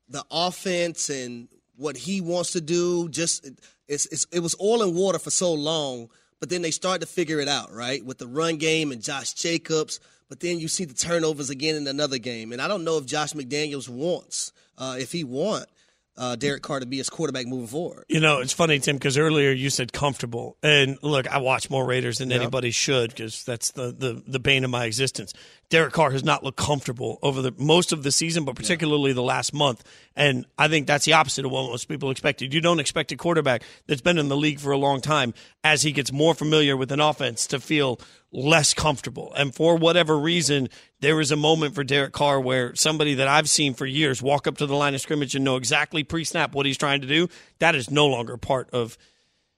the 0.10 0.24
offense 0.30 1.10
and 1.10 1.48
what 1.76 1.98
he 1.98 2.22
wants 2.22 2.52
to 2.52 2.62
do. 2.62 3.10
Just 3.10 3.50
it's, 3.88 4.06
it's 4.08 4.26
it 4.32 4.42
was 4.42 4.56
oil 4.62 4.84
and 4.84 4.96
water 4.96 5.20
for 5.20 5.32
so 5.32 5.54
long, 5.54 6.10
but 6.40 6.50
then 6.50 6.62
they 6.62 6.72
start 6.72 7.02
to 7.02 7.08
figure 7.08 7.40
it 7.40 7.48
out, 7.48 7.72
right? 7.72 8.04
With 8.06 8.18
the 8.18 8.28
run 8.28 8.58
game 8.58 8.92
and 8.92 9.02
Josh 9.02 9.34
Jacobs, 9.34 10.00
but 10.30 10.40
then 10.40 10.60
you 10.60 10.68
see 10.68 10.86
the 10.86 10.94
turnovers 10.94 11.50
again 11.50 11.76
in 11.76 11.88
another 11.88 12.18
game, 12.18 12.52
and 12.52 12.62
I 12.62 12.68
don't 12.68 12.84
know 12.84 12.98
if 12.98 13.06
Josh 13.06 13.34
McDaniels 13.34 13.90
wants, 13.90 14.52
uh, 14.78 14.98
if 15.00 15.12
he 15.12 15.24
want 15.24 15.68
uh, 16.16 16.36
Derek 16.36 16.62
Carr 16.62 16.80
to 16.80 16.86
be 16.86 16.98
his 16.98 17.10
quarterback 17.10 17.48
moving 17.48 17.68
forward. 17.68 18.06
You 18.08 18.20
know, 18.20 18.40
it's 18.40 18.54
funny, 18.54 18.80
Tim, 18.80 18.98
because 18.98 19.18
earlier 19.18 19.52
you 19.52 19.70
said 19.70 19.92
comfortable, 19.94 20.58
and 20.62 20.98
look, 21.02 21.28
I 21.28 21.40
watch 21.40 21.70
more 21.70 21.86
Raiders 21.86 22.20
than 22.20 22.32
anybody 22.32 22.72
should 22.72 23.10
because 23.10 23.44
that's 23.44 23.72
the, 23.72 23.92
the 23.92 24.22
the 24.26 24.40
bane 24.40 24.64
of 24.64 24.70
my 24.70 24.86
existence. 24.86 25.34
Derek 25.74 25.92
Carr 25.92 26.12
has 26.12 26.24
not 26.24 26.44
looked 26.44 26.60
comfortable 26.60 27.18
over 27.24 27.42
the 27.42 27.52
most 27.58 27.92
of 27.92 28.04
the 28.04 28.12
season, 28.12 28.46
but 28.46 28.56
particularly 28.56 29.12
the 29.12 29.24
last 29.24 29.56
month, 29.56 29.84
and 30.16 30.46
I 30.56 30.68
think 30.68 30.86
that's 30.86 31.06
the 31.06 31.14
opposite 31.14 31.46
of 31.46 31.52
what 31.52 31.64
most 31.64 31.88
people 31.88 32.12
expected. 32.12 32.54
You 32.54 32.62
don't 32.62 32.80
expect 32.80 33.12
a 33.12 33.16
quarterback 33.16 33.64
that's 33.88 34.00
been 34.00 34.20
in 34.20 34.30
the 34.30 34.38
league 34.38 34.60
for 34.60 34.72
a 34.72 34.78
long 34.78 35.02
time, 35.02 35.34
as 35.64 35.82
he 35.82 35.92
gets 35.92 36.12
more 36.12 36.36
familiar 36.36 36.78
with 36.78 36.92
an 36.92 37.00
offense, 37.00 37.48
to 37.48 37.60
feel 37.60 38.00
less 38.32 38.76
comfortable. 38.76 39.34
And 39.34 39.56
for 39.56 39.76
whatever 39.76 40.16
reason, 40.16 40.70
there 41.00 41.16
was 41.16 41.32
a 41.32 41.36
moment 41.36 41.74
for 41.74 41.84
Derek 41.84 42.14
Carr 42.14 42.40
where 42.40 42.76
somebody 42.76 43.16
that 43.16 43.28
I've 43.28 43.50
seen 43.50 43.74
for 43.74 43.88
years 43.88 44.22
walk 44.22 44.46
up 44.46 44.60
to 44.60 44.68
the 44.68 44.76
line 44.76 44.94
of 44.94 45.02
scrimmage 45.02 45.34
and 45.34 45.44
know 45.44 45.56
exactly 45.56 46.04
pre 46.04 46.24
snap 46.24 46.54
what 46.54 46.68
he's 46.68 46.78
trying 46.78 47.02
to 47.02 47.08
do. 47.08 47.30
That 47.58 47.74
is 47.74 47.90
no 47.90 48.06
longer 48.06 48.38
part 48.38 48.70
of 48.74 48.96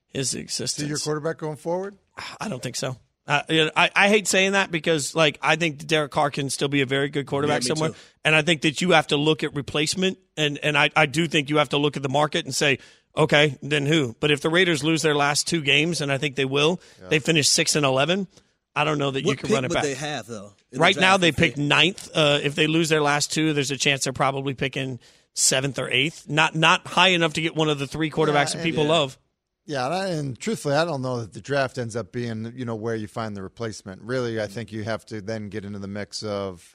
his 0.08 0.34
existence. 0.34 0.82
See 0.82 0.88
your 0.88 0.97
quarterback 0.97 1.39
going 1.39 1.58
forward? 1.58 1.97
I 2.39 2.47
don't 2.47 2.63
think 2.63 2.78
so. 2.78 2.95
Uh, 3.27 3.41
you 3.49 3.65
know, 3.65 3.71
I, 3.75 3.89
I 3.95 4.09
hate 4.09 4.27
saying 4.27 4.51
that 4.51 4.69
because, 4.69 5.15
like, 5.15 5.39
I 5.41 5.55
think 5.55 5.85
Derek 5.88 6.11
Carr 6.11 6.29
can 6.29 6.49
still 6.51 6.67
be 6.67 6.81
a 6.81 6.85
very 6.85 7.09
good 7.09 7.25
quarterback 7.25 7.63
Yeah, 7.63 7.69
somewhere, 7.69 7.89
too. 7.89 7.95
and 8.23 8.35
I 8.35 8.43
think 8.43 8.61
that 8.61 8.81
you 8.81 8.91
have 8.91 9.07
to 9.07 9.17
look 9.17 9.43
at 9.43 9.55
replacement, 9.55 10.19
and 10.38 10.59
and 10.59 10.77
I, 10.77 10.91
I 10.95 11.07
do 11.07 11.27
think 11.27 11.49
you 11.49 11.57
have 11.57 11.69
to 11.69 11.77
look 11.77 11.97
at 11.97 12.03
the 12.03 12.09
market 12.09 12.45
and 12.45 12.53
say, 12.53 12.77
okay, 13.17 13.57
then 13.63 13.88
who? 13.88 14.15
But 14.19 14.29
if 14.29 14.41
the 14.41 14.49
Raiders 14.49 14.83
lose 14.83 15.01
their 15.01 15.15
last 15.15 15.47
two 15.47 15.61
games, 15.61 16.01
and 16.01 16.11
I 16.11 16.19
think 16.19 16.35
they 16.35 16.45
will, 16.45 16.79
they 17.09 17.19
finish 17.19 17.49
six 17.49 17.75
and 17.75 17.85
eleven. 17.85 18.27
I 18.75 18.83
don't 18.83 18.99
know 18.99 19.09
that 19.09 19.23
you 19.23 19.35
can 19.38 19.51
run 19.51 19.63
it 19.63 19.69
would 19.69 19.75
back. 19.75 19.83
they 19.83 19.93
have 19.93 20.27
though? 20.27 20.53
in 20.71 20.77
the 20.77 20.79
Right 20.79 20.97
now, 20.97 21.17
they 21.17 21.31
pick 21.31 21.55
picked 21.55 21.57
ninth. 21.57 22.09
Uh, 22.13 22.39
if 22.43 22.55
they 22.55 22.67
lose 22.67 22.89
their 22.89 23.01
last 23.01 23.31
two, 23.31 23.53
there's 23.53 23.71
a 23.71 23.77
chance 23.77 24.03
they're 24.03 24.13
probably 24.13 24.53
picking 24.53 24.99
seventh 25.33 25.79
or 25.79 25.89
eighth. 25.89 26.27
Not 26.27 26.55
not 26.55 26.85
high 26.85 27.09
enough 27.09 27.33
to 27.33 27.41
get 27.41 27.55
one 27.55 27.69
of 27.69 27.79
the 27.79 27.88
three 27.88 28.11
quarterbacks 28.11 28.53
that 28.53 28.63
people 28.63 28.83
yeah. 28.83 28.89
love. 28.89 29.17
Yeah, 29.67 29.86
and, 29.86 29.93
I, 29.95 30.08
and 30.10 30.39
truthfully, 30.39 30.75
I 30.75 30.86
don't 30.86 31.01
know 31.01 31.21
that 31.21 31.34
the 31.34 31.41
draft 31.41 31.80
ends 31.80 31.95
up 31.95 32.12
being, 32.12 32.54
you 32.56 32.65
know, 32.65 32.75
where 32.75 32.95
you 32.95 33.08
find 33.08 33.36
the 33.36 33.41
replacement. 33.41 34.01
Really, 34.04 34.39
I 34.39 34.45
think 34.45 34.71
you 34.71 34.84
have 34.84 35.06
to 35.08 35.21
then 35.21 35.49
get 35.49 35.65
into 35.65 35.80
the 35.80 35.88
mix 35.88 36.21
of, 36.21 36.74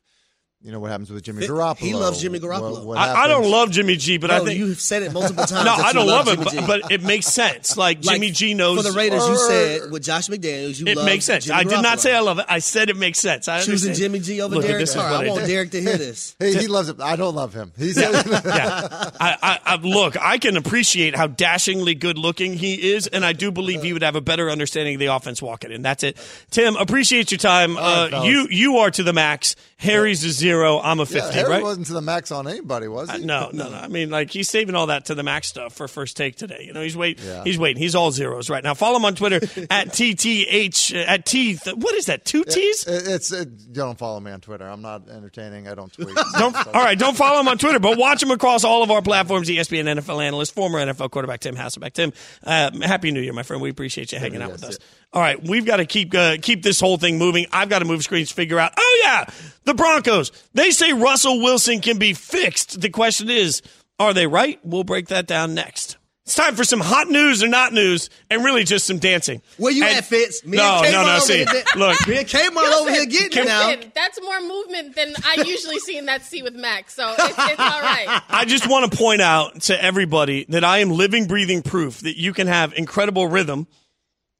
you 0.63 0.73
know, 0.73 0.79
what 0.79 0.91
happens 0.91 1.09
with 1.11 1.23
Jimmy 1.25 1.41
He- 1.43 1.49
Garoppolo. 1.49 1.79
he 1.79 1.95
loves 1.95 2.21
Jimmy 2.21 2.39
Garoppolo. 2.39 2.73
What- 2.73 2.85
what 2.85 2.99
I, 2.99 3.25
I 3.25 3.29
don't 3.29 3.51
love 3.51 3.71
Jimmy 3.71 3.97
G, 3.97 4.19
but 4.19 4.29
Bro, 4.29 4.37
I 4.37 4.41
think 4.45 4.59
you've 4.59 4.79
said 4.81 5.03
it 5.03 5.11
multiple 5.13 5.45
times. 5.47 5.65
no, 5.65 5.73
I 5.73 5.93
don't 5.95 6.07
love 6.07 6.29
him, 6.29 6.43
but, 6.45 6.67
but 6.67 6.93
it 6.93 7.03
makes 7.03 7.27
sense. 7.27 7.79
Like, 7.79 8.05
Like, 8.05 8.17
Jimmy 8.17 8.31
G 8.31 8.53
knows 8.53 8.77
for 8.85 8.93
the 8.93 8.97
Raiders. 8.97 9.27
You 9.27 9.37
said 9.39 9.91
with 9.91 10.03
Josh 10.05 10.29
McDaniels, 10.29 10.79
you 10.79 10.87
It 10.87 10.97
love 10.99 11.07
makes 11.07 11.25
sense. 11.25 11.47
Jimmy 11.47 11.59
I 11.61 11.65
did 11.65 11.81
not 11.83 11.99
say 12.01 12.15
I 12.15 12.21
love 12.21 12.39
it. 12.41 12.45
I 12.49 12.59
said 12.59 12.91
it 12.91 12.97
makes 12.99 13.19
sense. 13.19 13.49
I 13.49 13.61
choosing 13.61 13.91
understand. 13.91 13.97
Jimmy 13.97 14.19
G 14.21 14.43
over 14.43 14.57
Look, 14.57 14.67
Derek 14.67 14.87
Carr. 14.91 15.03
I 15.07 15.25
I 15.25 15.29
want 15.29 15.41
did. 15.41 15.47
Derek 15.47 15.71
to 15.71 15.81
hear 15.81 15.97
this. 15.97 16.37
Hey, 16.39 16.53
he 16.55 16.67
loves 16.67 16.91
it. 16.91 17.01
I 17.01 17.17
don't 17.17 17.35
love 17.35 17.55
him. 17.55 17.73
He's 17.79 17.97
I, 17.99 19.11
I, 19.21 19.59
I 19.65 19.77
look. 19.77 20.17
I 20.21 20.37
can 20.37 20.59
appreciate 20.59 21.17
how 21.17 21.27
dashingly 21.27 21.95
good 21.95 22.19
looking 22.19 22.53
he 22.53 22.93
is, 22.93 23.07
and 23.07 23.25
I 23.25 23.33
do 23.33 23.51
believe 23.51 23.83
he 23.83 23.95
would 23.95 24.03
have 24.03 24.15
a 24.17 24.21
better 24.21 24.51
understanding 24.51 24.97
of 24.97 25.01
the 25.01 25.07
offense 25.07 25.41
walking 25.41 25.73
in. 25.73 25.81
That's 25.81 26.03
it. 26.03 26.19
Tim, 26.51 26.77
appreciate 26.77 27.31
your 27.31 27.39
time. 27.39 27.77
right, 27.77 28.13
Uh, 28.13 28.23
you 28.25 28.47
you 28.51 28.77
are 28.79 28.91
to 28.91 29.03
the 29.03 29.15
max. 29.15 29.57
Harry's 29.79 30.23
a 30.25 30.31
zero. 30.31 30.50
I'm 30.59 30.99
a 30.99 31.03
yeah, 31.03 31.07
fifty. 31.07 31.35
Harry 31.35 31.51
right? 31.51 31.63
wasn't 31.63 31.87
to 31.89 31.93
the 31.93 32.01
max 32.01 32.31
on 32.31 32.49
anybody, 32.49 32.89
was 32.89 33.11
he? 33.11 33.25
No, 33.25 33.51
no, 33.53 33.69
no. 33.69 33.77
I 33.77 33.89
mean, 33.89 34.11
like 34.11 34.31
he's 34.31 34.49
saving 34.49 34.75
all 34.75 34.87
that 34.87 35.07
to 35.07 35.15
the 35.15 35.23
max 35.23 35.49
stuff 35.49 35.75
for 35.75 35.89
first 35.89 36.17
take 36.17 36.37
today. 36.37 36.65
You 36.67 36.73
know, 36.73 36.83
he's 36.83 36.97
waiting. 36.97 37.25
Yeah. 37.25 37.45
He's 37.45 37.59
waiting. 37.59 37.83
He's 37.83 37.95
all 37.95 38.11
zeros 38.11 38.51
right 38.51 38.65
now. 38.65 38.75
Follow 38.75 38.97
him 38.97 39.05
on 39.05 39.15
Twitter 39.15 39.41
at 39.71 39.93
tth 39.93 40.95
at 40.95 41.27
t. 41.27 41.59
What 41.75 41.95
is 41.95 42.07
that? 42.07 42.25
Two 42.25 42.45
t's? 42.45 42.87
It, 42.87 43.07
it's 43.07 43.33
it, 43.33 43.73
don't 43.73 43.99
follow 43.99 44.21
me 44.21 44.33
on 44.33 44.41
Twitter. 44.41 44.67
I'm 44.67 44.83
not 44.83 45.09
entertaining. 45.09 45.69
I 45.69 45.75
don't 45.75 45.93
tweet. 45.93 46.09
Don't, 46.39 46.55
all 46.55 46.73
right, 46.73 46.99
don't 46.99 47.17
follow 47.17 47.41
him 47.41 47.49
on 47.49 47.59
Twitter, 47.59 47.79
but 47.79 47.99
watch 47.99 48.23
him 48.23 48.31
across 48.31 48.65
all 48.65 48.83
of 48.83 48.91
our 48.91 49.03
platforms. 49.03 49.49
ESPN 49.49 50.01
NFL 50.01 50.23
analyst, 50.23 50.55
former 50.55 50.79
NFL 50.79 51.11
quarterback 51.11 51.41
Tim 51.41 51.55
Hasselbeck. 51.55 51.93
Tim, 51.93 52.13
uh, 52.45 52.71
happy 52.83 53.11
New 53.11 53.21
Year, 53.21 53.33
my 53.33 53.43
friend. 53.43 53.61
We 53.61 53.69
appreciate 53.69 54.13
you 54.13 54.19
hanging 54.19 54.41
out 54.41 54.53
with 54.53 54.65
us. 54.65 54.79
All 55.13 55.21
right, 55.21 55.43
we've 55.43 55.65
got 55.67 55.79
to 55.79 55.87
keep 55.87 56.15
uh, 56.15 56.37
keep 56.41 56.63
this 56.63 56.79
whole 56.79 56.97
thing 56.97 57.19
moving. 57.19 57.47
I've 57.53 57.69
got 57.69 57.81
to 57.81 57.85
move 57.85 58.03
screens, 58.05 58.31
figure 58.31 58.61
out. 58.61 58.73
Oh 58.77 59.01
yeah, 59.03 59.25
the 59.65 59.75
Broncos. 59.75 60.31
They 60.55 60.71
say 60.71 60.93
Russell 60.93 61.41
Wilson 61.41 61.81
can 61.81 61.99
be 61.99 62.13
fixed. 62.15 62.81
The 62.81 62.91
question 62.91 63.29
is, 63.29 63.61
are 63.99 64.15
they 64.15 64.29
right? 64.29 64.61
We'll 64.63 64.85
break 64.85 65.09
that 65.09 65.27
down 65.27 65.55
next. 65.55 65.97
It's 66.27 66.37
time 66.37 66.55
for 66.55 66.63
some 66.63 66.79
hot 66.79 67.09
news 67.09 67.43
or 67.43 67.49
not 67.49 67.73
news, 67.73 68.09
and 68.31 68.45
really 68.45 68.63
just 68.63 68.87
some 68.87 68.99
dancing. 68.99 69.43
Where 69.57 69.73
you 69.73 69.83
And- 69.83 69.97
at, 69.97 70.05
Fitz? 70.05 70.47
Me 70.47 70.59
no, 70.59 70.77
and 70.77 70.87
Kmart 70.87 70.93
no, 70.93 71.03
no. 71.03 71.11
over 71.17 71.21
See, 71.23 71.37
here 71.39 71.45
dan- 71.47 71.65
look, 71.77 72.07
Me 72.07 72.19
and 72.19 72.27
Kmart 72.29 72.81
over 72.81 72.91
here 72.93 73.07
getting 73.07 73.43
it 73.43 73.47
now. 73.47 73.75
That's 73.93 74.23
more 74.23 74.41
movement 74.41 74.95
than 74.95 75.13
I 75.25 75.43
usually 75.45 75.81
see 75.81 75.99
in 75.99 76.07
that 76.07 76.23
seat 76.25 76.45
with 76.45 76.55
Max, 76.55 76.95
so 76.95 77.13
it's, 77.19 77.21
it's 77.37 77.59
all 77.59 77.81
right. 77.83 78.23
I 78.29 78.45
just 78.45 78.69
want 78.69 78.93
to 78.93 78.97
point 78.97 79.23
out 79.23 79.63
to 79.63 79.83
everybody 79.83 80.47
that 80.51 80.63
I 80.63 80.79
am 80.79 80.91
living, 80.91 81.27
breathing 81.27 81.63
proof 81.63 81.99
that 82.03 82.17
you 82.17 82.33
can 82.33 82.47
have 82.47 82.75
incredible 82.75 83.27
rhythm 83.27 83.67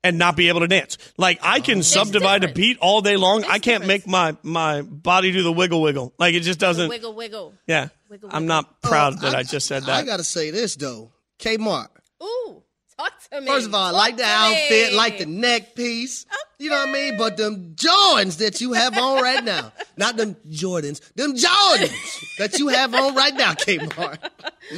and 0.03 0.19
not 0.19 0.37
be 0.37 0.49
able 0.49 0.61
to 0.61 0.69
dance. 0.69 0.99
Like 1.17 1.39
I 1.43 1.61
can 1.61 1.83
subdivide 1.83 2.45
a 2.45 2.53
beat 2.53 2.79
all 2.79 3.01
day 3.01 3.17
long. 3.17 3.43
There's 3.43 3.53
I 3.53 3.59
can't 3.59 3.87
make 3.87 4.07
my 4.07 4.37
my 4.43 4.83
body 4.83 5.33
do 5.33 5.43
the 5.43 5.53
wiggle 5.53 5.83
wiggle. 5.83 6.13
Like 6.19 6.35
it 6.35 6.41
just 6.41 6.59
doesn't. 6.61 6.89
Wiggle, 6.89 7.15
wiggle. 7.15 7.55
Yeah, 7.67 7.89
Wiggle, 8.09 8.31
I'm 8.33 8.47
not 8.47 8.81
proud 8.83 9.15
Oh, 9.19 9.23
that 9.23 9.35
I, 9.35 9.43
just 9.43 9.67
said 9.67 9.85
that. 9.85 9.91
I 9.91 10.05
gotta 10.05 10.25
say 10.25 10.51
this 10.51 10.77
though, 10.77 11.13
Kmart. 11.39 11.89
Ooh, 12.23 12.63
talk 12.99 13.13
to 13.31 13.41
me. 13.41 13.47
First 13.47 13.67
of 13.67 13.75
all, 13.75 13.87
I 13.87 13.91
like 13.91 14.17
the 14.17 14.23
to 14.23 14.29
outfit, 14.29 14.93
like 14.95 15.19
the 15.19 15.27
neck 15.27 15.75
piece. 15.75 16.27
You 16.59 16.69
know 16.71 16.77
what 16.77 16.89
I 16.89 16.93
mean? 16.93 17.17
But 17.17 17.37
them 17.37 17.75
Jordans 17.75 18.39
that 18.39 18.61
you 18.61 18.75
have 18.75 18.97
on 18.99 19.23
right 19.23 19.43
now, 19.43 19.73
not 19.97 20.17
them 20.17 20.37
Jordans, 20.49 21.01
them 21.15 21.35
Jordans 21.35 22.37
that 22.39 22.59
you 22.59 22.69
have 22.69 22.95
on 22.95 23.15
right 23.15 23.35
now, 23.35 23.53
Kmart. 23.55 24.19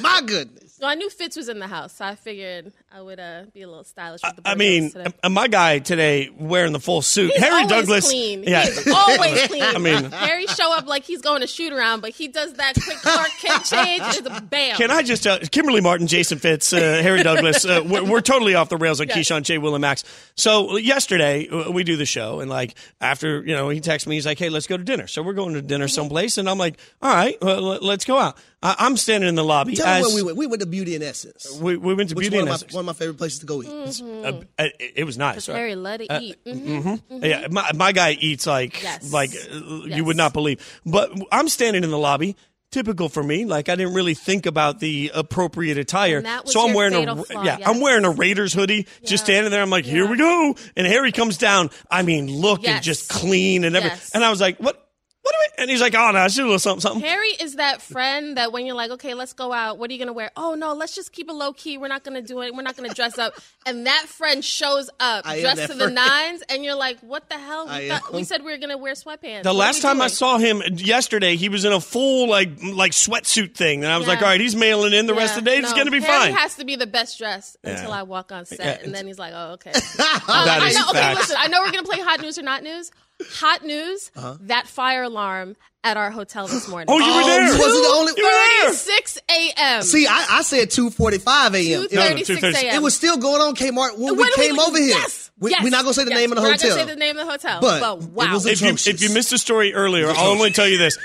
My 0.00 0.20
goodness. 0.24 0.74
So 0.74 0.86
I 0.86 0.94
knew 0.94 1.10
Fitz 1.10 1.36
was 1.36 1.48
in 1.48 1.58
the 1.60 1.66
house, 1.68 1.94
so 1.94 2.04
I 2.04 2.14
figured 2.16 2.72
I 2.94 3.00
would 3.00 3.18
uh, 3.18 3.44
be 3.54 3.62
a 3.62 3.66
little 3.68 3.84
stylish 3.84 4.20
with 4.22 4.36
the 4.36 4.48
I 4.48 4.54
mean, 4.54 4.90
today. 4.90 5.10
my 5.30 5.48
guy 5.48 5.78
today 5.78 6.28
wearing 6.38 6.72
the 6.72 6.78
full 6.80 7.00
suit, 7.00 7.30
He's 7.32 7.40
Harry 7.42 7.66
Douglas. 7.66 8.06
clean. 8.06 8.42
Yeah, 8.44 8.64
He's 8.66 8.86
always 8.92 9.42
clean. 9.48 9.62
I 9.62 9.78
mean- 9.78 10.10
Harry 10.10 10.46
show 10.46 10.76
up 10.76 10.86
like 10.86 11.04
he's 11.04 11.22
going 11.22 11.40
to 11.40 11.46
shoot 11.46 11.72
around, 11.72 12.00
but 12.02 12.10
he 12.10 12.28
does 12.28 12.52
that 12.54 12.74
quick 12.74 12.98
Clark 12.98 13.30
Kent 13.40 13.64
change. 13.70 14.02
It's 14.18 14.26
a 14.26 14.42
bam. 14.42 14.76
Can 14.76 14.90
I 14.90 15.02
just 15.02 15.22
tell 15.22 15.38
Kimberley 15.38 15.80
Martin, 15.80 16.06
Jason 16.06 16.38
Fitz, 16.38 16.70
uh, 16.72 16.78
Harry 17.02 17.22
Douglas? 17.22 17.64
Uh, 17.64 17.82
we're, 17.86 18.04
we're 18.04 18.20
totally 18.20 18.54
off 18.54 18.68
the 18.68 18.76
rails 18.76 19.00
on 19.00 19.08
Yes. 19.08 19.16
Keyshawn, 19.16 19.42
Jay, 19.42 19.56
Will, 19.56 19.74
and 19.74 19.80
Max. 19.82 20.04
So 20.34 20.76
yesterday 20.76 21.48
uh, 21.48 21.70
we 21.70 21.84
do 21.84 21.96
the 21.96 22.04
show, 22.06 22.40
and 22.40 22.50
like 22.50 22.74
after 23.00 23.42
you 23.42 23.54
know, 23.54 23.70
he 23.70 23.80
texts 23.80 24.06
me. 24.06 24.16
He's 24.16 24.26
like, 24.26 24.38
"Hey, 24.38 24.48
let's 24.50 24.66
go 24.66 24.76
to 24.76 24.84
dinner." 24.84 25.06
So 25.06 25.22
we're 25.22 25.32
going 25.34 25.54
to 25.54 25.62
dinner 25.62 25.86
Mm-hmm. 25.86 25.94
someplace, 25.94 26.36
and 26.38 26.48
I'm 26.48 26.58
like, 26.58 26.78
"All 27.00 27.12
right, 27.12 27.36
well, 27.42 27.60
let- 27.62 27.82
let's 27.82 28.04
go 28.04 28.18
out." 28.18 28.36
I, 28.62 28.76
I'm 28.78 28.96
standing 28.96 29.28
in 29.28 29.34
the 29.34 29.42
lobby. 29.44 29.74
Tell 29.74 29.96
me 29.96 30.02
where 30.06 30.14
we 30.14 30.22
went. 30.22 30.36
We 30.38 30.46
went 30.46 30.60
to 30.60 30.66
Beauty 30.66 30.94
and 30.94 31.02
Essex. 31.04 31.58
we, 31.58 31.76
we 31.76 31.94
went 31.94 32.10
to 32.10 32.14
Which 32.14 32.24
Beauty 32.24 32.36
one 32.36 32.42
and 32.42 32.48
of, 32.50 32.54
Essex. 32.54 32.72
my, 32.72 32.78
one 32.78 32.81
of 32.82 32.86
my 32.86 32.92
favorite 32.92 33.18
places 33.18 33.38
to 33.40 33.46
go 33.46 33.62
eat. 33.62 33.68
Mm-hmm. 33.68 34.24
Uh, 34.58 34.64
it, 34.78 34.92
it 34.96 35.04
was 35.04 35.16
nice. 35.18 35.48
right? 35.48 35.56
Harry 35.56 35.74
let 35.74 36.00
it 36.00 36.12
eat. 36.20 36.38
hmm 36.44 36.80
Mm-hmm. 36.82 37.24
Yeah, 37.24 37.46
my, 37.50 37.70
my 37.74 37.92
guy 37.92 38.12
eats 38.12 38.46
like 38.46 38.82
Yes. 38.82 39.12
like 39.12 39.30
uh, 39.30 39.84
you 39.86 40.04
would 40.04 40.16
not 40.16 40.32
believe. 40.32 40.80
But 40.84 41.12
I'm 41.30 41.48
standing 41.48 41.84
in 41.84 41.90
the 41.90 41.98
lobby. 41.98 42.36
Typical 42.70 43.10
for 43.10 43.22
me. 43.22 43.44
Like 43.44 43.68
I 43.68 43.74
didn't 43.74 43.92
really 43.92 44.14
think 44.14 44.46
about 44.46 44.80
the 44.80 45.10
appropriate 45.14 45.76
attire, 45.76 46.16
And 46.16 46.24
that 46.26 46.44
was 46.44 46.54
so 46.54 46.66
I'm 46.66 46.72
wearing 46.74 46.94
a 47.06 47.16
flaw, 47.22 47.42
yeah. 47.44 47.58
yes. 47.58 47.68
I'm 47.68 47.82
wearing 47.82 48.06
a 48.06 48.10
Raiders 48.10 48.54
hoodie, 48.54 48.86
just 49.04 49.24
standing 49.24 49.50
there. 49.50 49.60
I'm 49.60 49.68
like, 49.68 49.84
here 49.84 50.06
we 50.08 50.16
go. 50.16 50.54
And 50.74 50.86
Harry 50.86 51.12
comes 51.12 51.36
down. 51.36 51.68
I 51.90 52.00
mean, 52.00 52.28
looking 52.28 52.64
Yes. 52.70 52.82
just 52.82 53.10
clean 53.10 53.64
and 53.64 53.76
everything. 53.76 53.98
Yes. 53.98 54.10
And 54.14 54.24
I 54.24 54.30
was 54.30 54.40
like, 54.40 54.56
what? 54.56 54.81
What 55.22 55.32
do 55.32 55.38
we? 55.38 55.62
And 55.62 55.70
he's 55.70 55.80
like, 55.80 55.94
oh 55.94 56.10
no, 56.10 56.18
I 56.18 56.26
should 56.26 56.42
a 56.42 56.46
little 56.46 56.58
something, 56.58 56.80
something. 56.80 57.00
Harry 57.00 57.28
is 57.28 57.54
that 57.54 57.80
friend 57.80 58.36
that 58.36 58.50
when 58.52 58.66
you're 58.66 58.74
like, 58.74 58.90
okay, 58.92 59.14
let's 59.14 59.32
go 59.32 59.52
out. 59.52 59.78
What 59.78 59.88
are 59.88 59.92
you 59.92 59.98
gonna 60.00 60.12
wear? 60.12 60.32
Oh 60.36 60.54
no, 60.56 60.74
let's 60.74 60.96
just 60.96 61.12
keep 61.12 61.28
it 61.28 61.32
low 61.32 61.52
key. 61.52 61.78
We're 61.78 61.86
not 61.88 62.02
gonna 62.02 62.22
do 62.22 62.42
it. 62.42 62.52
We're 62.54 62.62
not 62.62 62.76
gonna 62.76 62.92
dress 62.94 63.18
up. 63.18 63.34
And 63.64 63.86
that 63.86 64.06
friend 64.08 64.44
shows 64.44 64.90
up 64.98 65.24
I 65.24 65.36
am 65.36 65.40
dressed 65.42 65.56
that 65.58 65.66
to 65.68 65.74
the 65.74 65.84
friend. 65.84 65.94
nines, 65.94 66.42
and 66.48 66.64
you're 66.64 66.74
like, 66.74 66.98
what 66.98 67.28
the 67.28 67.38
hell? 67.38 67.66
I 67.68 67.78
We, 67.82 67.88
thought, 67.90 68.02
am. 68.10 68.16
we 68.16 68.24
said 68.24 68.42
we 68.42 68.50
were 68.50 68.58
gonna 68.58 68.76
wear 68.76 68.94
sweatpants. 68.94 69.44
The 69.44 69.50
What 69.50 69.54
are 69.54 69.54
last 69.54 69.76
we 69.76 69.82
time 69.82 70.00
I 70.00 70.06
doing? 70.06 70.16
saw 70.16 70.38
him 70.38 70.62
yesterday, 70.78 71.36
he 71.36 71.48
was 71.48 71.64
in 71.64 71.72
a 71.72 71.80
full 71.80 72.28
like 72.28 72.60
like 72.60 72.90
sweatsuit 72.90 73.54
thing, 73.54 73.84
and 73.84 73.92
I 73.92 73.98
was 73.98 74.08
like, 74.08 74.18
Yeah. 74.18 74.24
all 74.26 74.30
right, 74.32 74.40
he's 74.40 74.56
mailing 74.56 74.92
in 74.94 75.06
the 75.06 75.14
rest 75.14 75.38
of 75.38 75.44
the 75.44 75.50
day. 75.52 75.58
It's 75.58 75.70
no, 75.70 75.76
gonna 75.76 75.92
be 75.92 76.00
Harry 76.00 76.32
fine. 76.32 76.34
has 76.34 76.56
to 76.56 76.64
be 76.64 76.74
the 76.74 76.88
best 76.88 77.16
dressed 77.18 77.56
Yeah. 77.62 77.70
until 77.76 77.92
I 77.92 78.02
walk 78.02 78.32
on 78.32 78.44
set, 78.46 78.58
Yeah, 78.58 78.84
and 78.84 78.92
then 78.92 79.06
he's 79.06 79.20
like, 79.20 79.32
"Oh, 79.36 79.52
okay." 79.52 79.70
That 79.96 80.24
I 80.28 80.66
is 80.68 80.74
know. 80.74 80.88
Okay, 80.90 80.98
facts. 80.98 81.18
listen. 81.20 81.36
I 81.38 81.46
know 81.46 81.60
we're 81.60 81.70
gonna 81.70 81.84
play 81.86 82.00
hot 82.00 82.20
news 82.20 82.36
or 82.38 82.42
not 82.42 82.64
news. 82.64 82.90
Hot 83.38 83.64
news. 83.64 84.10
Uh-huh. 84.16 84.36
That 84.42 84.66
fire 84.66 85.02
alarm 85.04 85.56
at 85.84 85.96
our 85.96 86.10
hotel 86.10 86.46
this 86.46 86.68
morning. 86.68 86.86
Oh, 86.90 86.98
you 86.98 87.04
were 87.06 87.22
Oh, 87.22 87.26
there. 87.26 87.42
was 87.42 87.54
it 87.54 87.58
the 87.58 87.94
only- 87.94 88.12
You 88.16 88.24
were 88.24 88.62
there. 88.64 88.72
Six 88.74 89.18
a.m. 89.28 89.82
See, 89.82 90.06
I, 90.06 90.26
I 90.30 90.42
said 90.42 90.70
2:45 90.70 91.54
a.m. 91.54 91.82
It 91.82 92.18
was- 92.18 92.28
2:36. 92.28 92.54
a.m. 92.62 92.74
It 92.76 92.82
was 92.82 92.94
still 92.94 93.16
going 93.16 93.40
on 93.42 93.54
Kmart 93.56 93.98
when, 93.98 94.14
we 94.14 94.20
When 94.22 94.32
came 94.34 94.58
over 94.60 94.78
here. 94.78 94.88
Yes, 94.88 95.30
we, 95.38 95.50
yes, 95.50 95.62
We're 95.64 95.70
not 95.70 95.82
gonna 95.82 95.94
say 95.94 96.04
the 96.04 96.10
yes. 96.10 96.18
name 96.20 96.32
of 96.32 96.36
the 96.36 96.42
We're 96.42 96.52
hotel. 96.52 96.68
not 96.70 96.76
gonna 96.76 96.88
say 96.88 96.94
the 96.94 96.98
name 97.00 97.18
of 97.18 97.26
the 97.26 97.32
hotel. 97.32 97.60
But 97.60 97.80
But, 97.80 97.98
wow, 98.10 98.36
if 98.44 98.60
you 98.60 98.68
if 98.92 99.02
you 99.02 99.12
missed 99.12 99.30
the 99.30 99.38
story 99.38 99.74
earlier, 99.74 100.08
I'll 100.10 100.30
only 100.30 100.50
tell 100.52 100.68
you 100.68 100.78
this. 100.78 100.96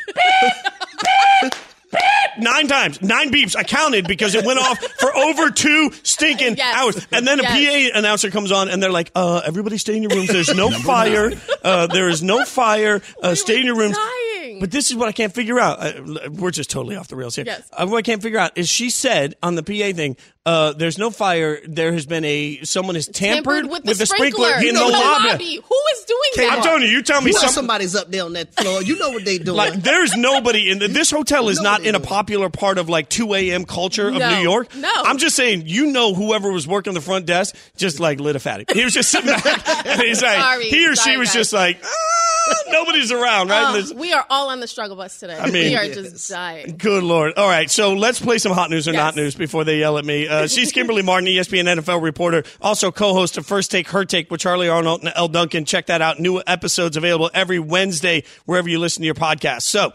Nine 2.40 2.68
times, 2.68 3.02
nine 3.02 3.32
beeps. 3.32 3.56
I 3.56 3.64
counted 3.64 4.08
because 4.08 4.36
it 4.36 4.46
went 4.46 4.60
off 4.60 4.78
for 5.00 5.16
over 5.16 5.50
two 5.50 5.92
stinking 6.04 6.56
Yes. 6.58 6.76
hours. 6.76 7.08
And 7.12 7.26
then 7.28 7.40
a 7.40 7.44
Yes. 7.44 7.92
PA 7.94 7.98
announcer 8.00 8.30
comes 8.30 8.52
on, 8.52 8.70
and 8.70 8.82
they're 8.84 8.92
like, 8.92 9.10
"Uh, 9.16 9.42
everybody, 9.44 9.78
stay 9.80 9.96
in 9.96 10.04
your 10.04 10.12
rooms. 10.12 10.30
There's 10.30 10.54
no 10.54 10.70
fire. 10.70 11.32
Uh, 11.64 11.88
there 11.88 12.10
is 12.10 12.22
no 12.22 12.46
fire. 12.46 13.02
Uh, 13.24 13.34
stay 13.34 13.60
in 13.60 13.66
your 13.66 13.76
rooms." 13.76 13.98
dying. 13.98 14.60
But 14.60 14.72
this 14.72 14.90
is 14.92 14.96
what 14.98 15.08
I 15.08 15.12
can't 15.12 15.34
figure 15.34 15.60
out. 15.60 15.80
Uh, 15.80 16.30
we're 16.32 16.52
just 16.52 16.70
totally 16.70 16.96
off 16.96 17.08
the 17.08 17.16
rails 17.16 17.36
here. 17.36 17.46
Yes. 17.46 17.64
Uh, 17.72 17.86
what 17.88 17.98
I 17.98 18.02
can't 18.02 18.22
figure 18.22 18.40
out 18.40 18.52
is 18.58 18.70
she 18.70 18.90
said 18.90 19.36
on 19.44 19.56
the 19.56 19.64
PA 19.64 19.94
thing, 19.94 20.16
uh, 20.48 20.74
"There's 20.74 20.98
no 20.98 21.12
fire. 21.12 21.60
There 21.68 21.92
has 21.94 22.06
been 22.06 22.24
a 22.26 22.60
someone 22.64 22.96
has 22.96 23.08
tampered, 23.08 23.70
with 23.70 23.84
the, 23.84 23.94
sprinkler, 24.06 24.50
in 24.60 24.74
the, 24.76 24.82
in 24.86 24.92
lobby." 24.92 25.56
Who 25.64 25.76
is 25.94 26.06
doing 26.06 26.20
Kmart. 26.36 26.36
that? 26.38 26.54
I'm 26.58 26.64
telling 26.64 26.82
you, 26.84 26.88
you 26.90 27.04
tell 27.04 27.22
me 27.22 27.28
You 27.28 27.34
know 27.34 27.40
some, 27.42 27.50
somebody's 27.50 27.96
up 27.96 28.10
there 28.10 28.24
on 28.24 28.34
that 28.34 28.54
floor. 28.54 28.82
You 28.82 28.98
know 28.98 29.10
what 29.10 29.26
they 29.26 29.38
doing. 29.38 29.58
like 29.58 29.74
there's 29.76 30.16
nobody 30.16 30.70
in 30.72 30.80
the, 30.80 30.88
this 30.88 31.12
hotel 31.12 31.50
is 31.50 31.60
not 31.62 31.86
in 31.86 31.96
a 31.96 32.00
popular 32.00 32.50
part 32.50 32.78
of 32.78 32.88
like 32.90 33.10
2 33.10 33.34
a.m. 33.34 33.66
culture 33.66 34.08
of 34.08 34.16
No. 34.16 34.30
New 34.38 34.42
York. 34.42 34.74
No. 34.76 34.90
I'm 34.96 35.18
just 35.18 35.36
saying, 35.36 35.64
you 35.66 35.88
know, 35.92 36.14
whoever 36.14 36.52
was 36.52 36.66
working 36.68 36.94
the 36.94 37.02
front 37.02 37.26
desk 37.26 37.56
just 37.76 38.00
like 38.00 38.20
lit 38.22 38.36
a 38.36 38.40
fatty. 38.40 38.66
He 38.74 38.84
was 38.86 38.94
just 38.94 39.10
sitting 39.12 39.30
back 39.30 39.68
and 39.86 40.02
he's 40.02 40.22
like, 40.22 40.40
Sorry. 40.40 40.70
he 40.70 40.88
or 40.88 40.96
she 40.96 41.18
was 41.18 41.28
guys. 41.30 41.34
just 41.36 41.54
like, 41.54 41.80
ah, 41.84 42.54
nobody's 42.70 43.12
around, 43.12 43.50
right? 43.50 43.84
Oh, 43.90 43.94
we 43.96 44.14
are 44.14 44.26
all 44.30 44.50
on 44.50 44.60
the 44.62 44.68
struggle 44.68 44.96
bus 44.96 45.20
today. 45.20 45.38
I 45.38 45.46
mean- 45.50 45.70
we 45.72 45.76
are 45.76 45.84
Yes. 45.84 45.96
just 45.96 46.30
dying. 46.30 46.76
Good 46.78 47.04
lord! 47.04 47.34
All 47.38 47.48
right, 47.48 47.70
so 47.70 47.94
let's 47.94 48.20
play 48.20 48.38
some 48.38 48.52
hot 48.54 48.70
news 48.70 48.88
or 48.88 48.94
not 48.94 49.16
news 49.16 49.36
before 49.36 49.64
they 49.64 49.80
yell 49.80 49.98
at 49.98 50.06
me. 50.06 50.28
Uh, 50.28 50.37
she's 50.46 50.72
Kimberley 50.72 51.02
Martin, 51.02 51.28
ESPN 51.28 51.80
NFL 51.80 52.04
reporter, 52.04 52.44
also 52.62 52.92
co-host 52.92 53.38
of 53.38 53.46
First 53.48 53.72
Take, 53.72 53.88
Her 53.88 54.06
Take 54.06 54.30
with 54.30 54.42
Charly 54.42 54.68
Arnolt 54.68 55.00
and 55.00 55.12
Elle 55.16 55.30
Duncan. 55.30 55.66
Check 55.66 55.88
that 55.88 56.02
out. 56.02 56.20
New 56.20 56.44
episodes 56.46 56.98
available 56.98 57.32
every 57.34 57.58
Wednesday 57.58 58.24
wherever 58.46 58.70
you 58.70 58.78
listen 58.78 59.02
to 59.02 59.06
your 59.06 59.16
podcast. 59.16 59.64
So, 59.64 59.94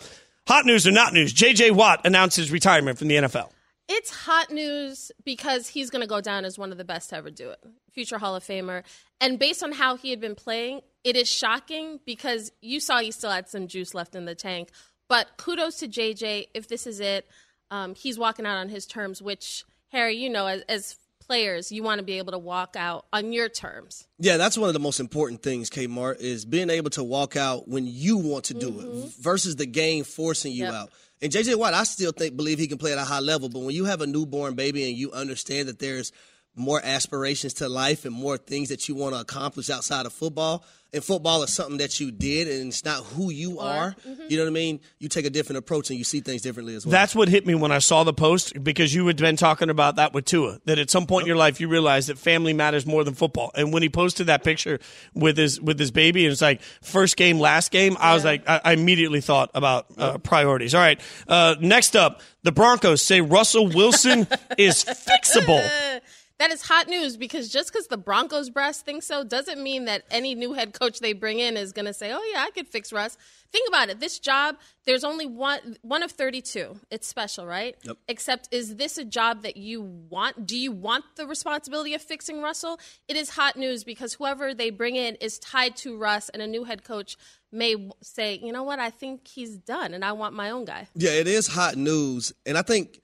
hot 0.48 0.66
news 0.66 0.86
or 0.86 0.90
not 0.90 1.12
news? 1.12 1.32
J.J. 1.32 1.70
Watt 1.70 2.04
announces 2.04 2.50
retirement 2.50 2.98
from 2.98 3.08
the 3.08 3.14
NFL. 3.14 3.50
It's 3.88 4.10
hot 4.10 4.50
news 4.50 5.12
because 5.24 5.68
he's 5.68 5.90
going 5.90 6.00
to 6.02 6.08
go 6.08 6.20
down 6.20 6.44
as 6.44 6.58
one 6.58 6.72
of 6.72 6.78
the 6.78 6.84
best 6.84 7.10
to 7.10 7.16
ever 7.16 7.30
do 7.30 7.50
it. 7.50 7.58
Future 7.90 8.18
Hall 8.18 8.34
of 8.34 8.42
Famer. 8.42 8.84
And 9.20 9.38
based 9.38 9.62
on 9.62 9.72
how 9.72 9.96
he 9.96 10.10
had 10.10 10.20
been 10.20 10.34
playing, 10.34 10.80
it 11.04 11.16
is 11.16 11.30
shocking 11.30 12.00
because 12.06 12.52
you 12.60 12.80
saw 12.80 13.00
he 13.00 13.10
still 13.10 13.30
had 13.30 13.48
some 13.48 13.66
juice 13.66 13.92
left 13.94 14.14
in 14.14 14.24
the 14.24 14.34
tank. 14.34 14.70
But 15.08 15.36
kudos 15.36 15.76
to 15.80 15.88
JJ 15.88 16.46
if 16.54 16.68
this 16.68 16.86
is 16.86 17.00
it. 17.00 17.28
Um, 17.70 17.94
he's 17.94 18.18
walking 18.18 18.46
out 18.46 18.56
on 18.56 18.68
his 18.68 18.86
terms, 18.86 19.20
which, 19.20 19.64
Harry, 19.92 20.16
you 20.16 20.30
know, 20.30 20.46
as, 20.46 20.62
as 20.62 20.96
players, 21.20 21.70
you 21.70 21.82
want 21.82 21.98
to 21.98 22.04
be 22.04 22.18
able 22.18 22.32
to 22.32 22.38
walk 22.38 22.76
out 22.76 23.06
on 23.12 23.32
your 23.32 23.48
terms. 23.48 24.06
Yeah, 24.18 24.36
that's 24.36 24.58
one 24.58 24.68
of 24.68 24.74
the 24.74 24.80
most 24.80 25.00
important 25.00 25.42
things, 25.42 25.70
Kmart, 25.70 26.20
is 26.20 26.44
being 26.44 26.70
able 26.70 26.90
to 26.90 27.04
walk 27.04 27.36
out 27.36 27.68
when 27.68 27.86
you 27.86 28.18
want 28.18 28.44
to 28.46 28.54
do 28.54 28.68
it 28.68 28.86
mm-hmm. 28.86 29.22
versus 29.22 29.56
the 29.56 29.66
game 29.66 30.04
forcing 30.04 30.52
you 30.52 30.64
Yep. 30.64 30.74
out. 30.74 30.90
And 31.20 31.30
JJ 31.30 31.54
Watt, 31.56 31.72
I 31.72 31.84
still 31.84 32.10
think 32.10 32.36
believe 32.36 32.58
he 32.58 32.66
can 32.66 32.78
play 32.78 32.92
at 32.92 32.98
a 32.98 33.04
high 33.04 33.20
level, 33.20 33.48
but 33.48 33.60
when 33.60 33.74
you 33.74 33.84
have 33.84 34.00
a 34.00 34.06
newborn 34.06 34.54
baby 34.54 34.88
and 34.88 34.96
you 34.96 35.12
understand 35.12 35.68
that 35.68 35.78
there's 35.78 36.10
more 36.54 36.80
aspirations 36.84 37.54
to 37.54 37.68
life 37.68 38.04
and 38.04 38.14
more 38.14 38.36
things 38.36 38.68
that 38.68 38.88
you 38.88 38.94
want 38.94 39.14
to 39.14 39.20
accomplish 39.20 39.70
outside 39.70 40.06
of 40.06 40.12
football, 40.12 40.64
and 40.94 41.02
football 41.02 41.42
is 41.42 41.52
something 41.52 41.78
that 41.78 42.00
you 42.00 42.10
did 42.10 42.48
and 42.48 42.68
it's 42.68 42.84
not 42.84 43.02
who 43.02 43.30
you 43.30 43.58
are, 43.58 43.96
you 44.28 44.36
know 44.36 44.44
what 44.44 44.50
I 44.50 44.52
mean? 44.52 44.80
You 44.98 45.08
take 45.08 45.24
a 45.24 45.30
different 45.30 45.58
approach 45.58 45.88
and 45.88 45.98
you 45.98 46.04
see 46.04 46.20
things 46.20 46.42
differently 46.42 46.74
as 46.74 46.84
well. 46.84 46.90
That's 46.90 47.14
what 47.14 47.28
hit 47.28 47.46
me 47.46 47.54
when 47.54 47.72
I 47.72 47.78
saw 47.78 48.04
the 48.04 48.12
post 48.12 48.62
because 48.62 48.94
you 48.94 49.06
had 49.06 49.16
been 49.16 49.36
talking 49.36 49.70
about 49.70 49.96
that 49.96 50.12
with 50.12 50.26
Tua. 50.26 50.58
That 50.66 50.78
at 50.78 50.90
some 50.90 51.06
point 51.06 51.22
in 51.22 51.28
your 51.28 51.36
life 51.36 51.60
you 51.60 51.68
realize 51.68 52.08
that 52.08 52.18
family 52.18 52.52
matters 52.52 52.84
more 52.84 53.04
than 53.04 53.14
football. 53.14 53.50
And 53.54 53.72
when 53.72 53.82
he 53.82 53.88
posted 53.88 54.26
that 54.26 54.44
picture 54.44 54.80
with 55.14 55.38
his 55.38 55.58
with 55.60 55.78
his 55.78 55.90
baby, 55.90 56.26
and 56.26 56.32
it's 56.32 56.42
like 56.42 56.60
first 56.82 57.16
game, 57.16 57.38
last 57.38 57.70
game. 57.70 57.96
I 57.98 58.12
was 58.12 58.24
like, 58.24 58.46
I, 58.46 58.60
I 58.62 58.72
immediately 58.74 59.22
thought 59.22 59.50
about 59.54 59.86
uh, 59.96 60.18
priorities. 60.18 60.74
All 60.74 60.82
right, 60.82 61.00
uh, 61.26 61.54
next 61.60 61.96
up, 61.96 62.20
the 62.42 62.52
Broncos 62.52 63.00
say 63.02 63.22
Russell 63.22 63.68
Wilson 63.68 64.26
is 64.58 64.84
fixable. 64.84 65.66
That 66.42 66.50
is 66.50 66.62
hot 66.62 66.88
news 66.88 67.16
because 67.16 67.48
just 67.48 67.72
because 67.72 67.86
the 67.86 67.96
Broncos 67.96 68.50
brass 68.50 68.82
thinks 68.82 69.06
so 69.06 69.22
doesn't 69.22 69.62
mean 69.62 69.84
that 69.84 70.02
any 70.10 70.34
new 70.34 70.54
head 70.54 70.72
coach 70.72 70.98
they 70.98 71.12
bring 71.12 71.38
in 71.38 71.56
is 71.56 71.72
going 71.72 71.84
to 71.84 71.94
say, 71.94 72.10
"Oh 72.10 72.32
yeah, 72.32 72.42
I 72.42 72.50
could 72.50 72.66
fix 72.66 72.92
Russ." 72.92 73.16
Think 73.52 73.68
about 73.68 73.90
it. 73.90 74.00
This 74.00 74.18
job, 74.18 74.56
there's 74.84 75.04
only 75.04 75.24
one 75.24 75.76
one 75.82 76.02
of 76.02 76.10
32. 76.10 76.80
It's 76.90 77.06
special, 77.06 77.46
right? 77.46 77.76
Yep. 77.84 77.96
Except 78.08 78.48
is 78.50 78.74
this 78.74 78.98
a 78.98 79.04
job 79.04 79.44
that 79.44 79.56
you 79.56 79.82
want? 79.82 80.44
Do 80.44 80.58
you 80.58 80.72
want 80.72 81.04
the 81.14 81.28
responsibility 81.28 81.94
of 81.94 82.02
fixing 82.02 82.42
Russell? 82.42 82.80
It 83.06 83.16
is 83.16 83.30
hot 83.30 83.54
news 83.54 83.84
because 83.84 84.14
whoever 84.14 84.52
they 84.52 84.70
bring 84.70 84.96
in 84.96 85.14
is 85.20 85.38
tied 85.38 85.76
to 85.76 85.96
Russ 85.96 86.28
and 86.28 86.42
a 86.42 86.48
new 86.48 86.64
head 86.64 86.82
coach 86.82 87.16
may 87.52 87.88
say, 88.02 88.40
"You 88.42 88.50
know 88.50 88.64
what? 88.64 88.80
I 88.80 88.90
think 88.90 89.28
he's 89.28 89.58
done 89.58 89.94
and 89.94 90.04
I 90.04 90.10
want 90.10 90.34
my 90.34 90.50
own 90.50 90.64
guy." 90.64 90.88
Yeah, 90.96 91.12
it 91.12 91.28
is 91.28 91.46
hot 91.46 91.76
news. 91.76 92.32
And 92.44 92.58
I 92.58 92.62
think 92.62 93.00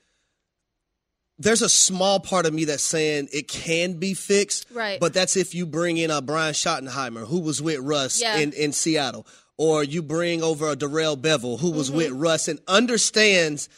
there's 1.39 1.63
a 1.63 1.69
small 1.69 2.19
part 2.21 2.47
of 2.47 2.53
me 2.55 2.65
that's 2.65 2.83
saying 2.83 3.29
it 3.33 3.49
can 3.49 3.95
be 3.95 4.15
fixed. 4.15 4.67
Right. 4.73 4.99
But 4.99 5.15
that's 5.15 5.37
if 5.37 5.55
you 5.55 5.67
bring 5.67 5.97
in 5.97 6.11
a 6.11 6.21
Brian 6.21 6.53
Schottenheimer, 6.55 7.27
who 7.27 7.41
was 7.41 7.63
with 7.63 7.79
Russ 7.79 8.21
Yeah. 8.21 8.39
in, 8.39 8.53
in 8.53 8.73
Seattle, 8.73 9.27
or 9.57 9.83
you 9.85 10.03
bring 10.03 10.43
over 10.43 10.69
a 10.69 10.77
Darrell 10.77 11.17
Bevell, 11.17 11.59
who 11.61 11.71
was 11.71 11.91
with 11.91 12.09
Mm-hmm. 12.09 12.19
Russ 12.21 12.49
and 12.49 12.59
understands 12.69 13.69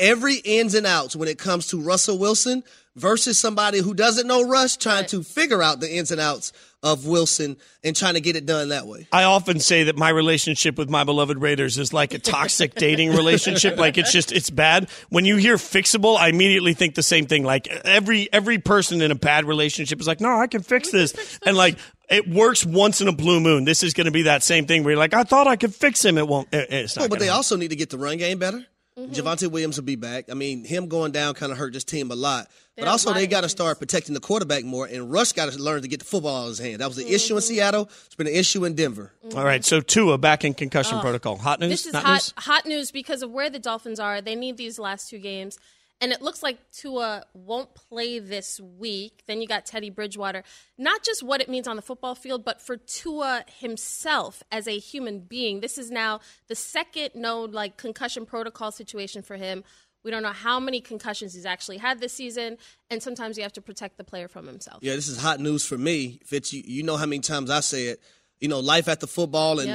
every 0.00 0.36
ins 0.36 0.74
and 0.74 0.86
outs 0.86 1.14
when 1.14 1.28
it 1.28 1.38
comes 1.38 1.68
to 1.68 1.80
Russell 1.80 2.18
Wilson 2.18 2.64
versus 2.96 3.38
somebody 3.38 3.78
who 3.78 3.94
doesn't 3.94 4.26
know 4.26 4.46
Russ 4.48 4.76
trying 4.76 5.06
to 5.06 5.22
figure 5.22 5.62
out 5.62 5.78
the 5.78 5.94
ins 5.94 6.10
and 6.10 6.20
outs 6.20 6.52
of 6.82 7.06
Wilson 7.06 7.56
and 7.84 7.94
trying 7.94 8.14
to 8.14 8.20
get 8.20 8.36
it 8.36 8.46
done 8.46 8.70
that 8.70 8.86
way. 8.86 9.06
I 9.12 9.24
often 9.24 9.60
say 9.60 9.84
that 9.84 9.98
my 9.98 10.08
relationship 10.08 10.78
with 10.78 10.88
my 10.88 11.04
beloved 11.04 11.38
Raiders 11.38 11.78
is 11.78 11.92
like 11.92 12.14
a 12.14 12.18
toxic 12.18 12.74
dating 12.76 13.10
relationship. 13.10 13.76
Like 13.76 13.98
it's 13.98 14.12
just 14.12 14.32
it's 14.32 14.50
bad. 14.50 14.88
When 15.10 15.24
you 15.24 15.36
hear 15.36 15.56
fixable, 15.56 16.16
I 16.16 16.28
immediately 16.28 16.74
think 16.74 16.94
the 16.94 17.02
same 17.02 17.26
thing. 17.26 17.44
Like 17.44 17.68
every 17.68 18.32
every 18.32 18.58
person 18.58 19.02
in 19.02 19.10
a 19.10 19.14
bad 19.14 19.44
relationship 19.44 20.00
is 20.00 20.06
like, 20.06 20.20
no, 20.20 20.36
I 20.38 20.46
can 20.46 20.62
fix 20.62 20.90
this, 20.90 21.38
and 21.44 21.56
like 21.56 21.78
it 22.08 22.28
works 22.28 22.64
once 22.64 23.00
in 23.00 23.08
a 23.08 23.12
blue 23.12 23.40
moon. 23.40 23.64
This 23.64 23.82
is 23.82 23.92
going 23.92 24.06
to 24.06 24.10
be 24.10 24.22
that 24.22 24.42
same 24.42 24.66
thing 24.66 24.82
where 24.82 24.92
you're 24.92 24.98
like, 24.98 25.14
I 25.14 25.22
thought 25.22 25.46
I 25.46 25.56
could 25.56 25.74
fix 25.74 26.04
him. 26.04 26.18
It 26.18 26.26
won't. 26.26 26.48
It, 26.52 26.68
it's 26.70 26.96
not. 26.96 27.02
Well, 27.02 27.08
but 27.10 27.18
they 27.18 27.26
happen. 27.26 27.36
also 27.36 27.56
need 27.56 27.68
to 27.68 27.76
get 27.76 27.90
the 27.90 27.98
run 27.98 28.16
game 28.16 28.38
better. 28.38 28.64
Mm-hmm. 28.98 29.12
Javonte 29.12 29.50
Williams 29.50 29.76
will 29.76 29.84
be 29.84 29.96
back. 29.96 30.30
I 30.30 30.34
mean, 30.34 30.64
him 30.64 30.88
going 30.88 31.12
down 31.12 31.34
kind 31.34 31.52
of 31.52 31.58
hurt 31.58 31.72
this 31.72 31.84
team 31.84 32.10
a 32.10 32.14
lot. 32.14 32.48
But 32.76 32.88
also, 32.88 33.12
they 33.12 33.26
got 33.26 33.42
to 33.42 33.48
start 33.50 33.78
protecting 33.78 34.14
the 34.14 34.20
quarterback 34.20 34.64
more, 34.64 34.86
and 34.86 35.12
Rush 35.12 35.32
got 35.32 35.52
to 35.52 35.58
learn 35.58 35.82
to 35.82 35.88
get 35.88 35.98
the 35.98 36.06
football 36.06 36.34
out 36.34 36.42
of 36.44 36.48
his 36.48 36.58
hand. 36.60 36.80
That 36.80 36.88
was 36.88 36.96
the 36.96 37.12
issue 37.12 37.34
in 37.34 37.40
mm-hmm. 37.40 37.46
Seattle. 37.46 37.90
It's 38.06 38.14
been 38.14 38.26
an 38.26 38.32
issue 38.32 38.64
in 38.64 38.74
Denver. 38.74 39.12
Mm-hmm. 39.24 39.38
All 39.38 39.44
right, 39.44 39.62
so 39.62 39.80
Tua 39.82 40.16
back 40.16 40.46
in 40.46 40.54
concussion 40.54 40.98
protocol. 41.00 41.36
Hot 41.36 41.60
news. 41.60 41.70
This 41.70 41.86
is 41.86 41.92
Not 41.92 42.04
hot 42.04 42.12
news? 42.12 42.32
hot 42.38 42.66
news 42.66 42.90
because 42.90 43.22
of 43.22 43.30
where 43.30 43.50
the 43.50 43.58
Dolphins 43.58 44.00
are. 44.00 44.22
They 44.22 44.34
need 44.34 44.56
these 44.56 44.78
last 44.78 45.10
two 45.10 45.18
games. 45.18 45.58
And 46.00 46.12
it 46.12 46.22
looks 46.22 46.42
like 46.42 46.58
Tua 46.72 47.24
won't 47.34 47.74
play 47.74 48.18
this 48.18 48.58
week. 48.58 49.22
Then 49.26 49.42
you 49.42 49.46
got 49.46 49.66
Teddy 49.66 49.90
Bridgewater. 49.90 50.42
Not 50.78 51.02
just 51.02 51.22
what 51.22 51.42
it 51.42 51.48
means 51.48 51.68
on 51.68 51.76
the 51.76 51.82
football 51.82 52.14
field, 52.14 52.44
but 52.44 52.62
for 52.62 52.78
Tua 52.78 53.44
himself 53.58 54.42
as 54.50 54.66
a 54.66 54.78
human 54.78 55.20
being. 55.20 55.60
This 55.60 55.76
is 55.76 55.90
now 55.90 56.20
the 56.48 56.54
second 56.54 57.10
known 57.14 57.52
like 57.52 57.76
concussion 57.76 58.24
protocol 58.24 58.72
situation 58.72 59.22
for 59.22 59.36
him. 59.36 59.62
We 60.02 60.10
don't 60.10 60.22
know 60.22 60.32
how 60.32 60.58
many 60.58 60.80
concussions 60.80 61.34
he's 61.34 61.44
actually 61.44 61.76
had 61.76 62.00
this 62.00 62.14
season, 62.14 62.56
and 62.88 63.02
sometimes 63.02 63.36
you 63.36 63.42
have 63.42 63.52
to 63.52 63.60
protect 63.60 63.98
the 63.98 64.04
player 64.04 64.28
from 64.28 64.46
himself. 64.46 64.78
Yeah, 64.80 64.94
this 64.94 65.08
is 65.08 65.20
hot 65.20 65.40
news 65.40 65.66
for 65.66 65.76
me. 65.76 66.20
Fitz, 66.24 66.54
you, 66.54 66.62
you 66.64 66.82
know 66.82 66.96
how 66.96 67.04
many 67.04 67.20
times 67.20 67.50
I 67.50 67.60
say 67.60 67.88
it. 67.88 68.00
You 68.40 68.48
know, 68.48 68.60
life 68.60 68.88
after 68.88 69.06
football, 69.06 69.60
and 69.60 69.68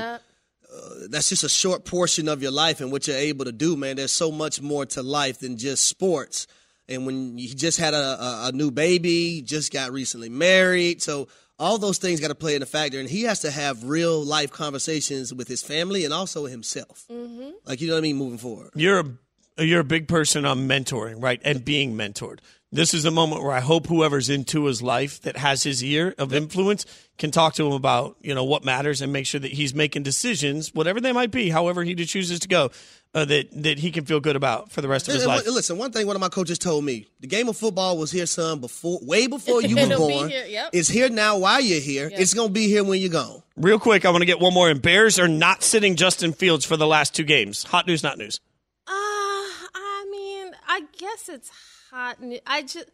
Yeah. 0.76 1.08
that's 1.10 1.30
just 1.30 1.44
a 1.44 1.50
short 1.50 1.86
portion 1.86 2.28
of 2.28 2.42
your 2.42 2.52
life 2.52 2.82
and 2.82 2.92
what 2.92 3.08
you're 3.08 3.18
able 3.18 3.46
to 3.46 3.52
do, 3.52 3.76
man. 3.76 3.96
There's 3.98 4.12
so 4.12 4.32
much 4.32 4.62
more 4.62 4.86
to 4.88 5.04
life 5.04 5.40
than 5.40 5.58
just 5.58 5.86
sports. 5.86 6.48
And 6.88 7.06
when 7.06 7.38
you 7.38 7.54
just 7.54 7.80
had 7.80 7.94
a, 7.94 7.98
a, 7.98 8.50
a 8.50 8.52
new 8.52 8.72
baby, 8.72 9.42
just 9.42 9.74
got 9.74 9.92
recently 9.92 10.30
married, 10.30 11.02
so 11.02 11.28
all 11.58 11.78
those 11.78 11.98
things 11.98 12.20
got 12.20 12.28
to 12.28 12.36
play 12.36 12.56
in 12.56 12.62
a 12.62 12.66
factor. 12.66 13.00
And 13.00 13.10
he 13.10 13.24
has 13.24 13.40
to 13.42 13.52
have 13.52 13.84
real 13.86 14.24
life 14.24 14.52
conversations 14.52 15.34
with 15.34 15.48
his 15.48 15.64
family 15.64 16.06
and 16.06 16.14
also 16.14 16.46
himself. 16.46 17.06
Mm-hmm. 17.12 17.52
Like 17.66 17.82
you 17.82 17.88
know 17.88 17.94
what 17.94 18.00
I 18.00 18.02
mean, 18.02 18.18
moving 18.18 18.38
forward. 18.38 18.72
you're 18.76 19.00
a 19.00 19.64
you're 19.64 19.80
a 19.80 19.86
big 19.86 20.08
person 20.08 20.46
on 20.46 20.68
mentoring, 20.68 21.24
right? 21.24 21.42
And 21.44 21.64
being 21.64 21.96
mentored. 21.96 22.40
This 22.76 22.94
is 22.94 23.06
a 23.06 23.12
moment 23.12 23.42
where 23.42 23.54
I 23.54 23.62
hope 23.62 23.88
whoever's 23.88 24.30
in 24.30 24.44
Tua's 24.44 24.82
life 24.82 25.22
that 25.22 25.38
has 25.38 25.64
his 25.64 25.82
ear 25.82 26.14
of 26.18 26.34
influence 26.34 26.86
can 27.18 27.32
talk 27.32 27.54
to 27.54 27.66
him 27.66 27.72
about 27.72 28.18
you 28.22 28.36
know 28.36 28.44
what 28.44 28.66
matters 28.66 29.02
and 29.02 29.14
make 29.14 29.26
sure 29.26 29.40
that 29.40 29.52
he's 29.54 29.74
making 29.74 30.04
decisions, 30.04 30.74
whatever 30.74 31.00
they 31.00 31.14
might 31.14 31.32
be, 31.32 31.50
however 31.50 31.86
he 31.86 31.96
chooses 31.96 32.42
to 32.42 32.50
go, 32.50 32.72
uh, 33.14 33.24
that 33.24 33.48
that 33.64 33.80
he 33.80 33.92
can 33.92 34.04
feel 34.04 34.20
good 34.20 34.36
about 34.36 34.74
for 34.74 34.82
the 34.82 34.90
rest 34.90 35.08
of 35.08 35.14
his 35.14 35.24
And 35.24 35.30
life. 35.30 35.46
listen, 35.48 35.78
one 35.78 35.94
thing 35.94 36.06
one 36.06 36.18
of 36.18 36.20
my 36.20 36.28
coaches 36.28 36.60
told 36.60 36.84
me: 36.84 37.08
the 37.22 37.28
game 37.28 37.48
of 37.48 37.56
football 37.56 37.98
was 37.98 38.12
here, 38.12 38.26
son, 38.26 38.60
before 38.60 39.00
way 39.04 39.28
before 39.28 39.62
you 39.62 39.74
were 39.74 39.82
It'll 39.84 40.08
be 40.10 40.14
born. 40.14 40.30
here, 40.30 40.46
yep. 40.46 40.72
It's 40.74 40.90
here 40.90 41.08
now 41.08 41.38
while 41.38 41.62
you're 41.62 41.80
here. 41.80 42.12
It's 42.14 42.34
gonna 42.34 42.50
be 42.50 42.68
here 42.68 42.84
when 42.84 43.00
you're 43.00 43.10
gone. 43.10 43.42
Real 43.56 43.80
quick, 43.80 44.04
I 44.04 44.10
want 44.10 44.24
to 44.24 44.26
get 44.26 44.42
one 44.42 44.54
more. 44.54 44.70
And 44.70 44.82
Bears 44.82 45.18
are 45.18 45.30
not 45.30 45.64
sitting 45.64 45.96
Justin 45.96 46.34
Fields 46.34 46.66
for 46.66 46.76
the 46.76 46.88
last 46.88 47.16
two 47.16 47.24
games. 47.24 47.64
Hot 47.64 47.88
news, 47.88 48.04
not 48.04 48.18
news. 48.18 48.42
Uh, 48.86 48.92
I 48.92 50.06
mean, 50.12 50.52
I 50.68 50.82
guess 50.98 51.30
it's 51.30 51.50
hot. 51.96 52.22
new- 52.22 52.40
I 52.46 52.62
just, 52.64 52.90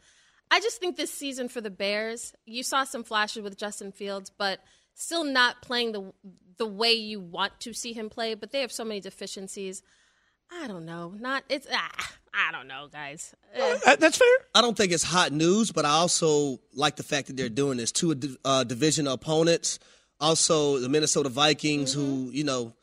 I 0.49 0.59
just 0.59 0.79
think 0.79 0.95
this 0.97 1.13
season 1.13 1.47
for 1.49 1.61
the 1.61 1.69
Bears, 1.69 2.33
you 2.45 2.63
saw 2.63 2.83
some 2.83 3.03
flashes 3.03 3.41
with 3.41 3.57
Justin 3.57 3.91
Fields, 3.91 4.29
but 4.29 4.59
still 4.93 5.23
not 5.23 5.61
playing 5.61 5.91
the 5.93 6.13
the 6.57 6.67
way 6.67 6.91
you 6.93 7.19
want 7.19 7.59
to 7.61 7.73
see 7.73 7.93
him 7.93 8.09
play. 8.09 8.35
But 8.35 8.51
they 8.51 8.61
have 8.61 8.71
so 8.71 8.83
many 8.83 8.99
deficiencies. 8.99 9.81
I 10.51 10.67
don't 10.67 10.85
know. 10.85 11.13
Not 11.17 11.43
it's. 11.49 11.67
Ah, 11.71 12.11
I 12.33 12.51
don't 12.51 12.67
know, 12.67 12.87
guys. 12.91 13.33
Uh, 13.57 13.95
that's 13.95 14.17
fair. 14.17 14.27
I 14.53 14.61
don't 14.61 14.77
think 14.77 14.91
it's 14.91 15.03
hot 15.03 15.31
news, 15.31 15.71
but 15.71 15.85
I 15.85 15.91
also 15.91 16.59
like 16.73 16.97
the 16.97 17.03
fact 17.03 17.27
that 17.27 17.37
they're 17.37 17.49
doing 17.49 17.77
this. 17.77 17.91
Two 17.91 18.15
uh, 18.45 18.63
division 18.63 19.07
opponents, 19.07 19.79
also 20.19 20.79
the 20.79 20.89
Minnesota 20.89 21.29
Vikings, 21.29 21.93
who 21.93 22.29
you 22.31 22.43
know 22.43 22.73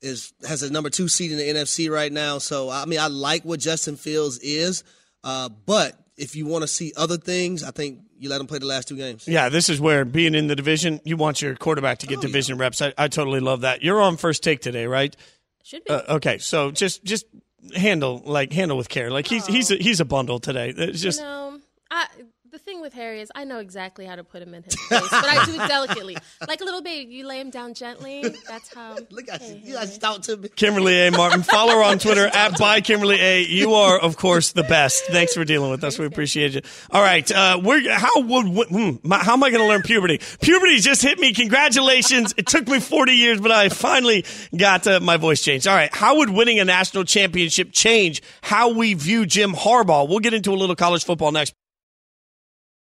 is 0.00 0.32
has 0.48 0.62
a 0.62 0.72
number 0.72 0.90
two 0.90 1.08
seed 1.08 1.30
in 1.32 1.38
the 1.38 1.44
NFC 1.44 1.90
right 1.90 2.12
now. 2.12 2.38
So 2.38 2.70
I 2.70 2.86
mean, 2.86 2.98
I 2.98 3.08
like 3.08 3.44
what 3.44 3.60
Justin 3.60 3.96
Fields 3.96 4.38
is, 4.38 4.82
uh, 5.24 5.48
but 5.66 5.98
if 6.16 6.36
you 6.36 6.46
want 6.46 6.62
to 6.62 6.68
see 6.68 6.92
other 6.96 7.16
things, 7.16 7.64
I 7.64 7.72
think 7.72 8.00
you 8.18 8.28
let 8.28 8.38
them 8.38 8.46
play 8.46 8.58
the 8.58 8.66
last 8.66 8.86
two 8.88 8.96
games. 8.96 9.26
Yeah, 9.26 9.48
this 9.48 9.68
is 9.68 9.80
where 9.80 10.04
being 10.04 10.34
in 10.34 10.46
the 10.46 10.54
division, 10.54 11.00
you 11.04 11.16
want 11.16 11.42
your 11.42 11.56
quarterback 11.56 11.98
to 11.98 12.06
get 12.06 12.20
division 12.20 12.58
reps. 12.58 12.80
I, 12.80 12.94
I 12.96 13.08
totally 13.08 13.40
love 13.40 13.62
that. 13.62 13.82
You're 13.82 14.00
on 14.00 14.16
first 14.16 14.42
take 14.42 14.60
today, 14.60 14.86
right? 14.86 15.16
Should 15.64 15.84
be. 15.84 15.90
Uh, 15.90 16.16
okay, 16.16 16.38
so 16.38 16.70
just 16.70 17.02
just 17.04 17.26
handle 17.74 18.22
like 18.24 18.52
handle 18.52 18.76
with 18.76 18.88
care. 18.88 19.10
Like 19.10 19.26
he's 19.26 19.46
he's 19.46 19.70
a, 19.70 19.76
he's 19.76 20.00
a 20.00 20.04
bundle 20.04 20.38
today. 20.38 20.72
It's 20.76 21.00
just 21.00 21.20
you 21.20 21.24
know, 21.24 21.58
I, 21.90 22.06
the 22.54 22.60
thing 22.60 22.80
with 22.80 22.92
Harry 22.92 23.20
is 23.20 23.32
I 23.34 23.42
know 23.42 23.58
exactly 23.58 24.06
how 24.06 24.14
to 24.14 24.22
put 24.22 24.40
him 24.40 24.54
in 24.54 24.62
his 24.62 24.76
place, 24.76 25.08
but 25.10 25.28
I 25.28 25.44
do 25.44 25.60
it 25.60 25.68
delicately, 25.68 26.16
like 26.46 26.60
a 26.60 26.64
little 26.64 26.82
baby. 26.82 27.12
You 27.12 27.26
lay 27.26 27.40
him 27.40 27.50
down 27.50 27.74
gently. 27.74 28.24
That's 28.48 28.72
how. 28.72 28.96
Look 29.10 29.28
at 29.28 29.42
you, 29.42 29.60
you 29.62 29.74
guys 29.74 29.98
talk 29.98 30.22
to 30.22 30.36
me. 30.36 30.48
Kimberley 30.50 31.08
A. 31.08 31.10
Martin. 31.10 31.42
Follow 31.42 31.72
her 31.72 31.82
on 31.82 31.98
Twitter 31.98 32.28
at 32.28 32.56
by 32.56 32.80
Kimberley 32.80 33.20
A. 33.20 33.42
You 33.42 33.74
are, 33.74 33.98
of 33.98 34.16
course, 34.16 34.52
the 34.52 34.62
best. 34.62 35.04
Thanks 35.06 35.34
for 35.34 35.44
dealing 35.44 35.72
with 35.72 35.82
us. 35.82 35.98
We 35.98 36.06
appreciate 36.06 36.54
you. 36.54 36.60
All 36.92 37.02
right, 37.02 37.28
uh, 37.32 37.60
we're 37.62 37.92
how 37.92 38.20
would 38.20 38.68
hmm, 38.68 38.90
my, 39.02 39.18
how 39.18 39.32
am 39.32 39.42
I 39.42 39.50
going 39.50 39.62
to 39.62 39.68
learn 39.68 39.82
puberty? 39.82 40.20
Puberty 40.40 40.78
just 40.78 41.02
hit 41.02 41.18
me. 41.18 41.32
Congratulations! 41.32 42.34
It 42.36 42.46
took 42.46 42.68
me 42.68 42.78
forty 42.78 43.14
years, 43.14 43.40
but 43.40 43.50
I 43.50 43.68
finally 43.68 44.24
got 44.56 44.86
uh, 44.86 45.00
my 45.00 45.16
voice 45.16 45.42
changed. 45.42 45.66
All 45.66 45.74
right, 45.74 45.92
how 45.92 46.18
would 46.18 46.30
winning 46.30 46.60
a 46.60 46.64
national 46.64 47.02
championship 47.02 47.72
change 47.72 48.22
how 48.42 48.68
we 48.68 48.94
view 48.94 49.26
Jim 49.26 49.54
Harbaugh? 49.54 50.08
We'll 50.08 50.20
get 50.20 50.34
into 50.34 50.52
a 50.52 50.54
little 50.54 50.76
college 50.76 51.04
football 51.04 51.32
next. 51.32 51.52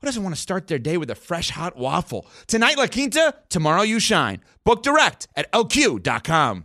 who 0.00 0.06
doesn't 0.06 0.22
want 0.22 0.34
to 0.34 0.40
start 0.40 0.66
their 0.66 0.78
day 0.78 0.96
with 0.96 1.10
a 1.10 1.14
fresh 1.14 1.50
hot 1.50 1.76
waffle? 1.76 2.26
Tonight, 2.46 2.78
La 2.78 2.86
Quinta, 2.86 3.34
tomorrow, 3.50 3.82
you 3.82 4.00
shine. 4.00 4.40
Book 4.64 4.82
direct 4.82 5.28
at 5.36 5.50
lq.com. 5.52 6.64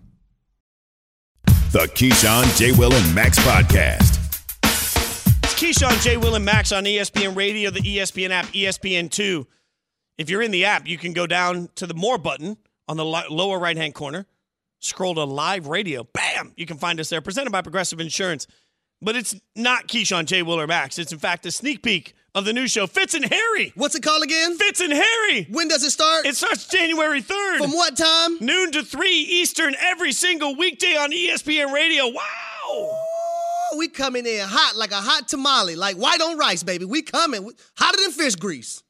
The 1.72 1.90
Keyshawn, 1.94 2.58
J. 2.58 2.72
Will, 2.72 2.94
and 2.94 3.16
Max 3.16 3.38
podcast. 3.40 4.22
It's 5.44 5.54
Keyshawn, 5.56 6.02
J. 6.02 6.16
Will, 6.16 6.36
and 6.36 6.46
Max 6.46 6.72
on 6.72 6.86
ESPN 6.86 7.36
Radio, 7.36 7.70
the 7.70 7.82
ESPN 7.82 8.30
app, 8.30 8.56
E 8.56 8.64
ESPN2. 8.64 9.46
If 10.18 10.30
you're 10.30 10.42
in 10.42 10.52
the 10.52 10.64
app, 10.64 10.88
you 10.88 10.98
can 10.98 11.12
go 11.12 11.28
down 11.28 11.68
to 11.76 11.86
the 11.86 11.94
More 11.94 12.18
button 12.18 12.56
on 12.88 12.96
the 12.96 13.04
lower 13.04 13.60
right 13.60 13.76
hand 13.76 13.94
corner, 13.94 14.26
scroll 14.80 15.16
to 15.16 15.26
live 15.26 15.68
radio. 15.68 16.06
Bam! 16.06 16.54
You 16.56 16.66
can 16.66 16.78
find 16.78 17.02
us 17.02 17.10
there, 17.10 17.20
presented 17.20 17.52
by 17.52 17.62
Progressive 17.62 18.00
Insurance. 18.00 18.48
But 19.02 19.16
it's 19.16 19.36
not 19.56 19.88
Keyshawn, 19.88 20.26
J. 20.26 20.42
Will, 20.42 20.60
or 20.60 20.68
Max. 20.68 20.98
It's, 20.98 21.12
in 21.12 21.20
fact, 21.20 21.46
a 21.46 21.52
sneak 21.52 21.84
peek 21.84 22.14
of 22.34 22.44
the 22.46 22.54
new 22.54 22.68
show, 22.68 22.86
Fitz 22.86 23.14
and 23.14 23.26
Harry. 23.26 23.72
What's 23.76 23.96
it 23.96 24.04
called 24.04 24.24
again? 24.24 24.58
Fitz 24.58 24.82
and 24.82 24.92
Harry. 24.92 25.48
When 25.50 25.68
does 25.68 25.84
it 25.84 25.92
start? 25.92 26.26
It 26.26 26.36
starts 26.36 26.68
January 26.68 27.22
3rd. 27.22 27.58
From 27.60 27.72
what 27.72 27.96
time? 27.96 28.38
Noon 28.42 28.72
to 28.74 28.84
3 28.84 29.10
Eastern 29.10 29.76
every 29.80 30.12
single 30.12 30.56
weekday 30.56 30.96
on 30.98 31.12
ESPN 31.12 31.72
Radio. 31.74 32.08
Wow! 32.08 32.22
Oh, 32.68 33.76
we 33.78 33.88
coming 33.88 34.26
in 34.26 34.42
hot 34.48 34.76
like 34.76 34.92
a 34.92 34.96
hot 34.96 35.28
tamale, 35.28 35.76
like 35.76 35.96
white 35.96 36.22
on 36.22 36.38
rice, 36.38 36.64
baby. 36.64 36.86
We 36.86 37.02
coming 37.02 37.52
hotter 37.78 38.02
than 38.02 38.12
fish 38.12 38.36
grease. 38.36 38.84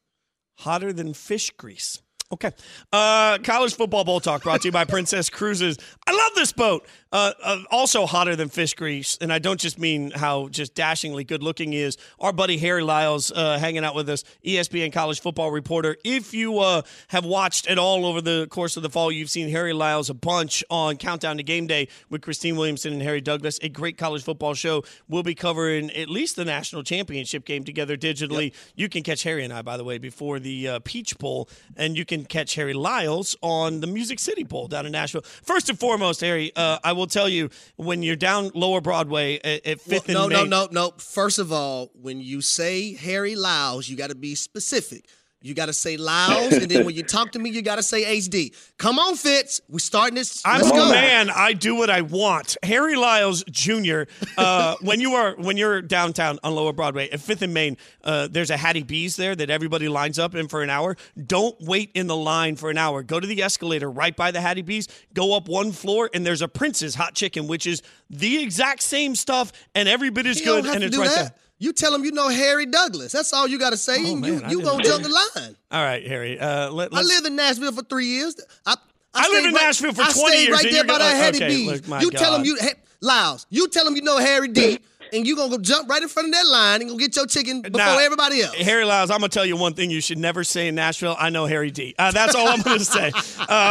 Hotter 0.58 0.92
than 0.92 1.14
fish 1.14 1.50
grease. 1.50 2.00
Okay. 2.32 2.50
Uh, 2.92 3.38
college 3.44 3.74
football 3.76 4.04
bowl 4.04 4.20
talk 4.20 4.42
brought 4.42 4.62
to 4.62 4.68
you 4.68 4.72
by 4.72 4.84
Princess 4.86 5.30
Cruises. 5.30 5.76
I 6.06 6.12
love 6.12 6.32
this 6.34 6.52
boat. 6.52 6.86
Uh, 7.12 7.32
uh, 7.42 7.58
also 7.70 8.04
hotter 8.04 8.34
than 8.34 8.48
fish 8.48 8.74
grease, 8.74 9.16
and 9.20 9.32
I 9.32 9.38
don't 9.38 9.60
just 9.60 9.78
mean 9.78 10.10
how 10.10 10.48
just 10.48 10.74
dashingly 10.74 11.22
good 11.22 11.40
looking 11.40 11.70
he 11.70 11.78
is. 11.78 11.96
Our 12.18 12.32
buddy 12.32 12.58
Harry 12.58 12.82
Lyles 12.82 13.30
uh, 13.30 13.58
hanging 13.58 13.84
out 13.84 13.94
with 13.94 14.08
us, 14.08 14.24
ESPN 14.44 14.92
college 14.92 15.20
football 15.20 15.52
reporter. 15.52 15.96
If 16.02 16.34
you 16.34 16.58
uh, 16.58 16.82
have 17.08 17.24
watched 17.24 17.68
at 17.68 17.78
all 17.78 18.06
over 18.06 18.20
the 18.20 18.48
course 18.50 18.76
of 18.76 18.82
the 18.82 18.90
fall, 18.90 19.12
you've 19.12 19.30
seen 19.30 19.48
Harry 19.50 19.72
Lyles 19.72 20.10
a 20.10 20.14
bunch 20.14 20.64
on 20.68 20.96
Countdown 20.96 21.36
to 21.36 21.44
Game 21.44 21.68
Day 21.68 21.86
with 22.10 22.22
Christine 22.22 22.56
Williamson 22.56 22.92
and 22.92 23.02
Harry 23.02 23.20
Douglas. 23.20 23.60
A 23.62 23.68
great 23.68 23.96
college 23.96 24.24
football 24.24 24.54
show. 24.54 24.82
We'll 25.08 25.22
be 25.22 25.36
covering 25.36 25.92
at 25.92 26.08
least 26.08 26.34
the 26.34 26.44
national 26.44 26.82
championship 26.82 27.44
game 27.44 27.62
together 27.62 27.96
digitally. 27.96 28.52
You 28.74 28.88
can 28.88 29.04
catch 29.04 29.22
Harry 29.22 29.44
and 29.44 29.52
I, 29.52 29.62
by 29.62 29.76
the 29.76 29.84
way, 29.84 29.98
before 29.98 30.40
the 30.40 30.68
uh, 30.68 30.78
Peach 30.82 31.16
Bowl, 31.18 31.48
and 31.76 31.96
you 31.96 32.04
can 32.04 32.24
catch 32.24 32.56
Harry 32.56 32.74
Lyles 32.74 33.36
on 33.42 33.78
the 33.78 33.86
Music 33.86 34.18
City 34.18 34.42
Bowl 34.42 34.66
down 34.66 34.86
in 34.86 34.92
Nashville. 34.92 35.22
First 35.22 35.68
and 35.68 35.78
foremost, 35.78 36.20
Harry, 36.20 36.50
uh, 36.56 36.80
I 36.82 36.95
will 36.96 37.06
tell 37.06 37.28
you 37.28 37.50
when 37.76 38.02
you're 38.02 38.16
down 38.16 38.50
Lower 38.54 38.80
Broadway 38.80 39.38
at, 39.44 39.80
Fifth 39.80 40.08
no, 40.08 40.24
and 40.24 40.32
no, 40.32 40.40
Main. 40.42 40.50
no, 40.50 40.68
no. 40.70 40.92
First 40.98 41.38
of 41.38 41.52
all, 41.52 41.90
when 41.94 42.20
you 42.20 42.40
say 42.40 42.94
Harry 42.94 43.36
Lyles, 43.36 43.88
you 43.88 43.96
got 43.96 44.10
to 44.10 44.16
be 44.16 44.34
specific. 44.34 45.08
You 45.42 45.54
got 45.54 45.66
to 45.66 45.72
say 45.72 45.96
Lyles, 45.96 46.54
and 46.54 46.68
then 46.68 46.84
when 46.86 46.94
you 46.96 47.02
talk 47.04 47.32
to 47.32 47.38
me, 47.38 47.50
you 47.50 47.62
got 47.62 47.76
to 47.76 47.82
say 47.82 48.18
HD. 48.18 48.52
Come 48.78 48.98
on, 48.98 49.14
Fitz. 49.16 49.60
We're 49.68 49.78
starting 49.78 50.14
this. 50.16 50.42
I'm 50.44 50.62
Let's 50.62 50.70
a 50.70 50.74
go. 50.74 50.90
man. 50.90 51.30
I 51.30 51.52
do 51.52 51.76
what 51.76 51.88
I 51.90 52.00
want. 52.00 52.56
Harry 52.62 52.96
Lyles 52.96 53.44
Jr. 53.50 54.02
Uh, 54.36 54.76
when 54.80 55.00
you 55.00 55.14
are 55.14 55.34
when 55.36 55.56
you're 55.56 55.82
downtown 55.82 56.38
on 56.42 56.54
Lower 56.54 56.72
Broadway 56.72 57.10
at 57.10 57.20
Fifth 57.20 57.42
and 57.42 57.52
Main, 57.54 57.76
uh, 58.02 58.28
there's 58.28 58.50
a 58.50 58.56
Hattie 58.56 58.82
B's 58.82 59.14
there 59.16 59.36
that 59.36 59.50
everybody 59.50 59.88
lines 59.88 60.18
up 60.18 60.34
in 60.34 60.48
for 60.48 60.62
an 60.62 60.70
hour. 60.70 60.96
Don't 61.26 61.54
wait 61.60 61.90
in 61.94 62.06
the 62.06 62.16
line 62.16 62.56
for 62.56 62.70
an 62.70 62.78
hour. 62.78 63.02
Go 63.02 63.20
to 63.20 63.26
the 63.26 63.42
escalator 63.42 63.90
right 63.90 64.16
by 64.16 64.30
the 64.30 64.40
Hattie 64.40 64.62
B's. 64.62 64.88
Go 65.14 65.36
up 65.36 65.48
one 65.48 65.70
floor, 65.70 66.10
and 66.12 66.24
there's 66.26 66.42
a 66.42 66.48
Prince's 66.48 66.94
Hot 66.96 67.14
Chicken, 67.14 67.46
which 67.46 67.66
is 67.66 67.82
the 68.10 68.42
exact 68.42 68.82
same 68.82 69.14
stuff, 69.14 69.52
and 69.74 69.88
every 69.88 70.10
bit 70.10 70.26
as 70.26 70.40
You 70.40 70.46
good, 70.46 70.66
and 70.66 70.82
it's 70.82 70.96
right 70.96 71.08
that. 71.10 71.14
there. 71.16 71.34
You 71.58 71.72
tell 71.72 71.94
him 71.94 72.04
you 72.04 72.12
know 72.12 72.28
Harry 72.28 72.66
Douglas. 72.66 73.12
That's 73.12 73.32
all 73.32 73.48
you 73.48 73.58
got 73.58 73.70
to 73.70 73.76
say. 73.78 73.96
Oh, 73.98 74.16
man, 74.16 74.32
you 74.32 74.42
I 74.44 74.50
you 74.50 74.62
gonna 74.62 74.82
jump 74.82 75.02
the 75.02 75.08
line. 75.08 75.56
All 75.70 75.82
right, 75.82 76.06
Harry. 76.06 76.38
Uh, 76.38 76.70
let, 76.70 76.92
I 76.92 77.00
lived 77.02 77.26
in 77.26 77.34
Nashville 77.36 77.72
for 77.72 77.82
three 77.82 78.06
years. 78.06 78.36
I, 78.66 78.76
I 79.14 79.28
lived 79.30 79.46
in 79.48 79.54
right- 79.54 79.62
Nashville 79.62 79.92
for 79.94 80.02
I 80.02 80.12
20 80.12 80.14
stayed 80.14 80.42
years, 80.48 80.50
right 80.62 80.70
there 80.70 80.84
by 80.84 80.98
that 80.98 81.16
Hattie 81.16 81.38
okay, 81.38 81.48
B's. 81.48 81.88
look, 81.88 82.02
you 82.02 82.10
tell 82.10 82.34
him 82.34 82.44
you 82.44 82.56
hey, 82.60 82.74
Lyles. 83.00 83.46
You 83.48 83.68
tell 83.68 83.86
him 83.86 83.96
you 83.96 84.02
know 84.02 84.18
Harry 84.18 84.48
D. 84.48 84.78
And 85.12 85.26
you 85.26 85.36
gonna 85.36 85.50
go 85.50 85.58
jump 85.58 85.88
right 85.88 86.02
in 86.02 86.08
front 86.08 86.28
of 86.28 86.34
that 86.34 86.46
line 86.46 86.82
and 86.82 86.90
go 86.90 86.96
get 86.96 87.14
your 87.16 87.26
chicken 87.26 87.62
before 87.62 87.78
Now, 87.78 87.98
everybody 87.98 88.42
else. 88.42 88.54
Harry 88.54 88.84
Lyles, 88.84 89.10
I'm 89.10 89.18
gonna 89.18 89.28
tell 89.28 89.46
you 89.46 89.56
one 89.56 89.74
thing 89.74 89.90
you 89.90 90.00
should 90.00 90.18
never 90.18 90.44
say 90.44 90.68
in 90.68 90.74
Nashville. 90.74 91.16
I 91.18 91.30
know 91.30 91.46
Harry 91.46 91.70
D. 91.70 91.94
Uh, 91.98 92.10
that's 92.12 92.34
all 92.34 92.48
I'm 92.48 92.62
gonna 92.62 92.80
say. 92.80 93.12
Uh, 93.48 93.70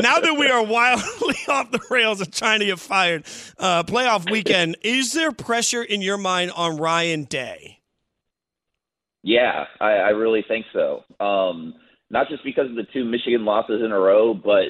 now 0.00 0.20
that 0.20 0.36
we 0.38 0.48
are 0.48 0.62
wildly 0.62 1.34
off 1.48 1.70
the 1.70 1.80
rails 1.90 2.20
of 2.20 2.30
trying 2.30 2.60
to 2.60 2.66
get 2.66 2.78
fired, 2.78 3.24
uh, 3.58 3.82
playoff 3.82 4.30
weekend, 4.30 4.76
is 4.82 5.12
there 5.12 5.32
pressure 5.32 5.82
in 5.82 6.00
your 6.00 6.16
mind 6.16 6.52
on 6.52 6.76
Ryan 6.76 7.24
Day? 7.24 7.80
Yeah, 9.22 9.64
I, 9.80 9.92
I 9.92 10.08
really 10.10 10.44
think 10.46 10.66
so. 10.72 11.02
Um, 11.24 11.74
not 12.10 12.28
just 12.28 12.44
because 12.44 12.68
of 12.68 12.76
the 12.76 12.86
two 12.92 13.04
Michigan 13.04 13.44
losses 13.44 13.82
in 13.84 13.90
a 13.90 13.98
row, 13.98 14.34
but 14.34 14.66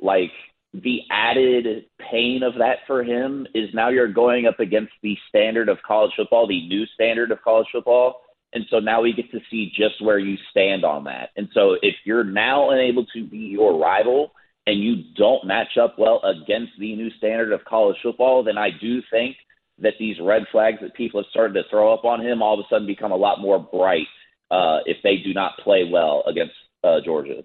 like 0.00 0.32
the 0.74 1.00
added 1.10 1.84
pain 1.98 2.42
of 2.42 2.54
that 2.54 2.78
for 2.86 3.02
him 3.02 3.46
is 3.54 3.68
now 3.74 3.90
you're 3.90 4.12
going 4.12 4.46
up 4.46 4.58
against 4.58 4.92
the 5.02 5.16
standard 5.28 5.68
of 5.68 5.78
college 5.86 6.12
football, 6.16 6.46
the 6.46 6.66
new 6.66 6.86
standard 6.94 7.30
of 7.30 7.42
college 7.42 7.66
football. 7.70 8.22
And 8.54 8.64
so 8.70 8.78
now 8.78 9.02
we 9.02 9.12
get 9.12 9.30
to 9.32 9.40
see 9.50 9.70
just 9.74 10.02
where 10.02 10.18
you 10.18 10.36
stand 10.50 10.84
on 10.84 11.04
that. 11.04 11.30
And 11.36 11.48
so 11.54 11.76
if 11.82 11.94
you're 12.04 12.24
now 12.24 12.70
unable 12.70 13.04
to 13.14 13.26
be 13.26 13.38
your 13.38 13.78
rival 13.78 14.32
and 14.66 14.80
you 14.80 15.04
don't 15.16 15.46
match 15.46 15.76
up 15.80 15.98
well 15.98 16.22
against 16.22 16.72
the 16.78 16.94
new 16.94 17.10
standard 17.18 17.52
of 17.52 17.64
college 17.64 17.96
football, 18.02 18.42
then 18.42 18.56
I 18.58 18.70
do 18.70 19.02
think 19.10 19.36
that 19.78 19.94
these 19.98 20.16
red 20.20 20.44
flags 20.52 20.78
that 20.80 20.94
people 20.94 21.20
have 21.20 21.30
started 21.30 21.54
to 21.54 21.68
throw 21.70 21.92
up 21.92 22.04
on 22.04 22.20
him 22.20 22.42
all 22.42 22.54
of 22.58 22.60
a 22.60 22.68
sudden 22.70 22.86
become 22.86 23.12
a 23.12 23.16
lot 23.16 23.40
more 23.40 23.58
bright 23.58 24.06
uh, 24.50 24.78
if 24.86 24.98
they 25.02 25.16
do 25.16 25.34
not 25.34 25.58
play 25.58 25.88
well 25.90 26.22
against 26.26 26.54
uh, 26.84 27.00
Georgia. 27.04 27.42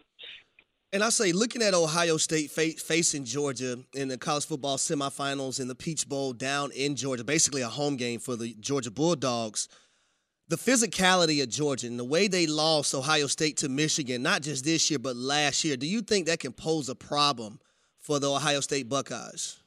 And 0.93 1.03
I 1.03 1.09
say, 1.09 1.33
looking 1.33 1.61
at 1.61 1.73
Ohio 1.73 2.15
State 2.15 2.49
fa- 2.49 2.79
facing 2.79 3.25
Georgia 3.25 3.77
in 3.93 4.07
the 4.07 4.17
college 4.17 4.45
football 4.45 4.77
semifinals 4.77 5.59
in 5.59 5.67
the 5.67 5.75
Peach 5.75 6.07
Bowl 6.07 6.31
down 6.31 6.71
in 6.71 6.95
Georgia, 6.95 7.25
basically 7.25 7.61
a 7.61 7.67
home 7.67 7.97
game 7.97 8.19
for 8.19 8.38
the 8.38 8.55
Georgia 8.59 8.91
Bulldogs. 8.91 9.67
The 10.49 10.55
physicality 10.55 11.43
of 11.43 11.49
Georgia 11.49 11.88
and 11.88 11.99
the 11.99 12.05
way 12.05 12.29
they 12.29 12.47
lost 12.47 12.95
Ohio 12.95 13.27
State 13.27 13.57
to 13.57 13.69
Michigan, 13.69 14.23
not 14.23 14.41
just 14.41 14.63
this 14.63 14.89
year, 14.89 14.97
but 14.97 15.17
last 15.17 15.65
year, 15.65 15.75
do 15.75 15.85
you 15.85 16.01
think 16.01 16.27
that 16.27 16.39
can 16.39 16.53
pose 16.53 16.88
a 16.88 16.95
problem 16.95 17.59
for 17.99 18.17
the 18.17 18.31
Ohio 18.31 18.61
State 18.61 18.88
Buckeyes? 18.88 19.59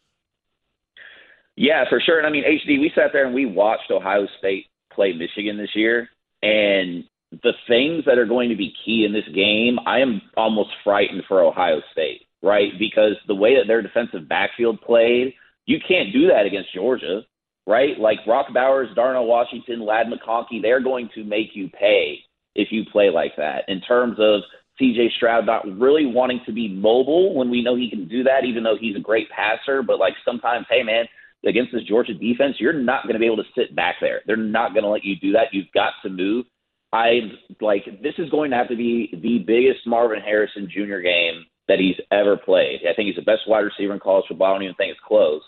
Yeah, 1.54 1.84
for 1.90 2.00
sure. 2.00 2.16
And 2.16 2.26
I 2.26 2.30
mean, 2.30 2.44
HD, 2.44 2.80
we 2.80 2.90
sat 2.94 3.10
there 3.12 3.26
and 3.26 3.34
we 3.34 3.44
watched 3.44 3.90
Ohio 3.90 4.26
State 4.38 4.68
play 4.90 5.12
Michigan 5.12 5.58
this 5.58 5.76
year, 5.76 6.08
and 6.42 7.04
the 7.30 7.52
things 7.68 8.04
that 8.06 8.18
are 8.18 8.26
going 8.26 8.48
to 8.48 8.56
be 8.56 8.74
key 8.84 9.04
in 9.04 9.12
this 9.12 9.28
game, 9.34 9.78
I 9.86 10.00
am 10.00 10.20
almost 10.36 10.70
frightened 10.82 11.22
for 11.28 11.42
Ohio 11.42 11.80
State, 11.92 12.22
right? 12.42 12.72
Because 12.78 13.14
the 13.28 13.34
way 13.34 13.56
that 13.56 13.66
their 13.66 13.82
defensive 13.82 14.28
backfield 14.28 14.80
played, 14.80 15.34
you 15.66 15.78
can't 15.86 16.12
do 16.12 16.26
that 16.28 16.46
against 16.46 16.74
Georgia, 16.74 17.22
right? 17.66 17.98
Like 17.98 18.24
Brock 18.24 18.52
Bowers, 18.52 18.88
Darnell 18.96 19.26
Washington, 19.26 19.84
Ladd 19.84 20.06
McConkey, 20.08 20.60
they're 20.60 20.82
going 20.82 21.08
to 21.14 21.24
make 21.24 21.50
you 21.54 21.68
pay 21.68 22.18
if 22.54 22.72
you 22.72 22.84
play 22.90 23.10
like 23.10 23.36
that. 23.36 23.64
In 23.68 23.80
terms 23.80 24.18
of 24.18 24.40
CJ 24.80 25.12
Stroud 25.12 25.46
not 25.46 25.66
really 25.78 26.06
wanting 26.06 26.40
to 26.46 26.52
be 26.52 26.68
mobile 26.68 27.34
when 27.34 27.50
we 27.50 27.62
know 27.62 27.76
he 27.76 27.90
can 27.90 28.08
do 28.08 28.24
that, 28.24 28.44
even 28.44 28.62
though 28.62 28.76
he's 28.80 28.96
a 28.96 29.00
great 29.00 29.28
passer, 29.30 29.82
but 29.82 29.98
like 29.98 30.14
sometimes, 30.24 30.66
hey 30.68 30.82
man, 30.82 31.04
against 31.46 31.72
this 31.72 31.84
Georgia 31.84 32.14
defense, 32.14 32.56
you're 32.58 32.72
not 32.72 33.04
going 33.04 33.14
to 33.14 33.20
be 33.20 33.26
able 33.26 33.36
to 33.36 33.50
sit 33.54 33.76
back 33.76 33.96
there. 34.00 34.22
They're 34.26 34.36
not 34.36 34.72
going 34.72 34.84
to 34.84 34.90
let 34.90 35.04
you 35.04 35.16
do 35.16 35.32
that. 35.32 35.52
You've 35.52 35.72
got 35.72 35.92
to 36.02 36.08
move. 36.08 36.46
I 36.92 37.20
like 37.60 37.84
this 38.02 38.14
is 38.18 38.30
going 38.30 38.50
to 38.50 38.56
have 38.56 38.68
to 38.68 38.76
be 38.76 39.10
the 39.22 39.38
biggest 39.46 39.86
Marvin 39.86 40.20
Harrison 40.20 40.68
Jr. 40.68 40.98
game 40.98 41.46
that 41.68 41.78
he's 41.78 41.96
ever 42.10 42.36
played. 42.36 42.80
I 42.88 42.94
think 42.94 43.06
he's 43.06 43.16
the 43.16 43.22
best 43.22 43.42
wide 43.46 43.60
receiver 43.60 43.92
in 43.92 44.00
college 44.00 44.24
football. 44.28 44.48
I 44.48 44.54
don't 44.54 44.64
even 44.64 44.74
think 44.74 44.90
it's 44.90 45.00
close. 45.06 45.42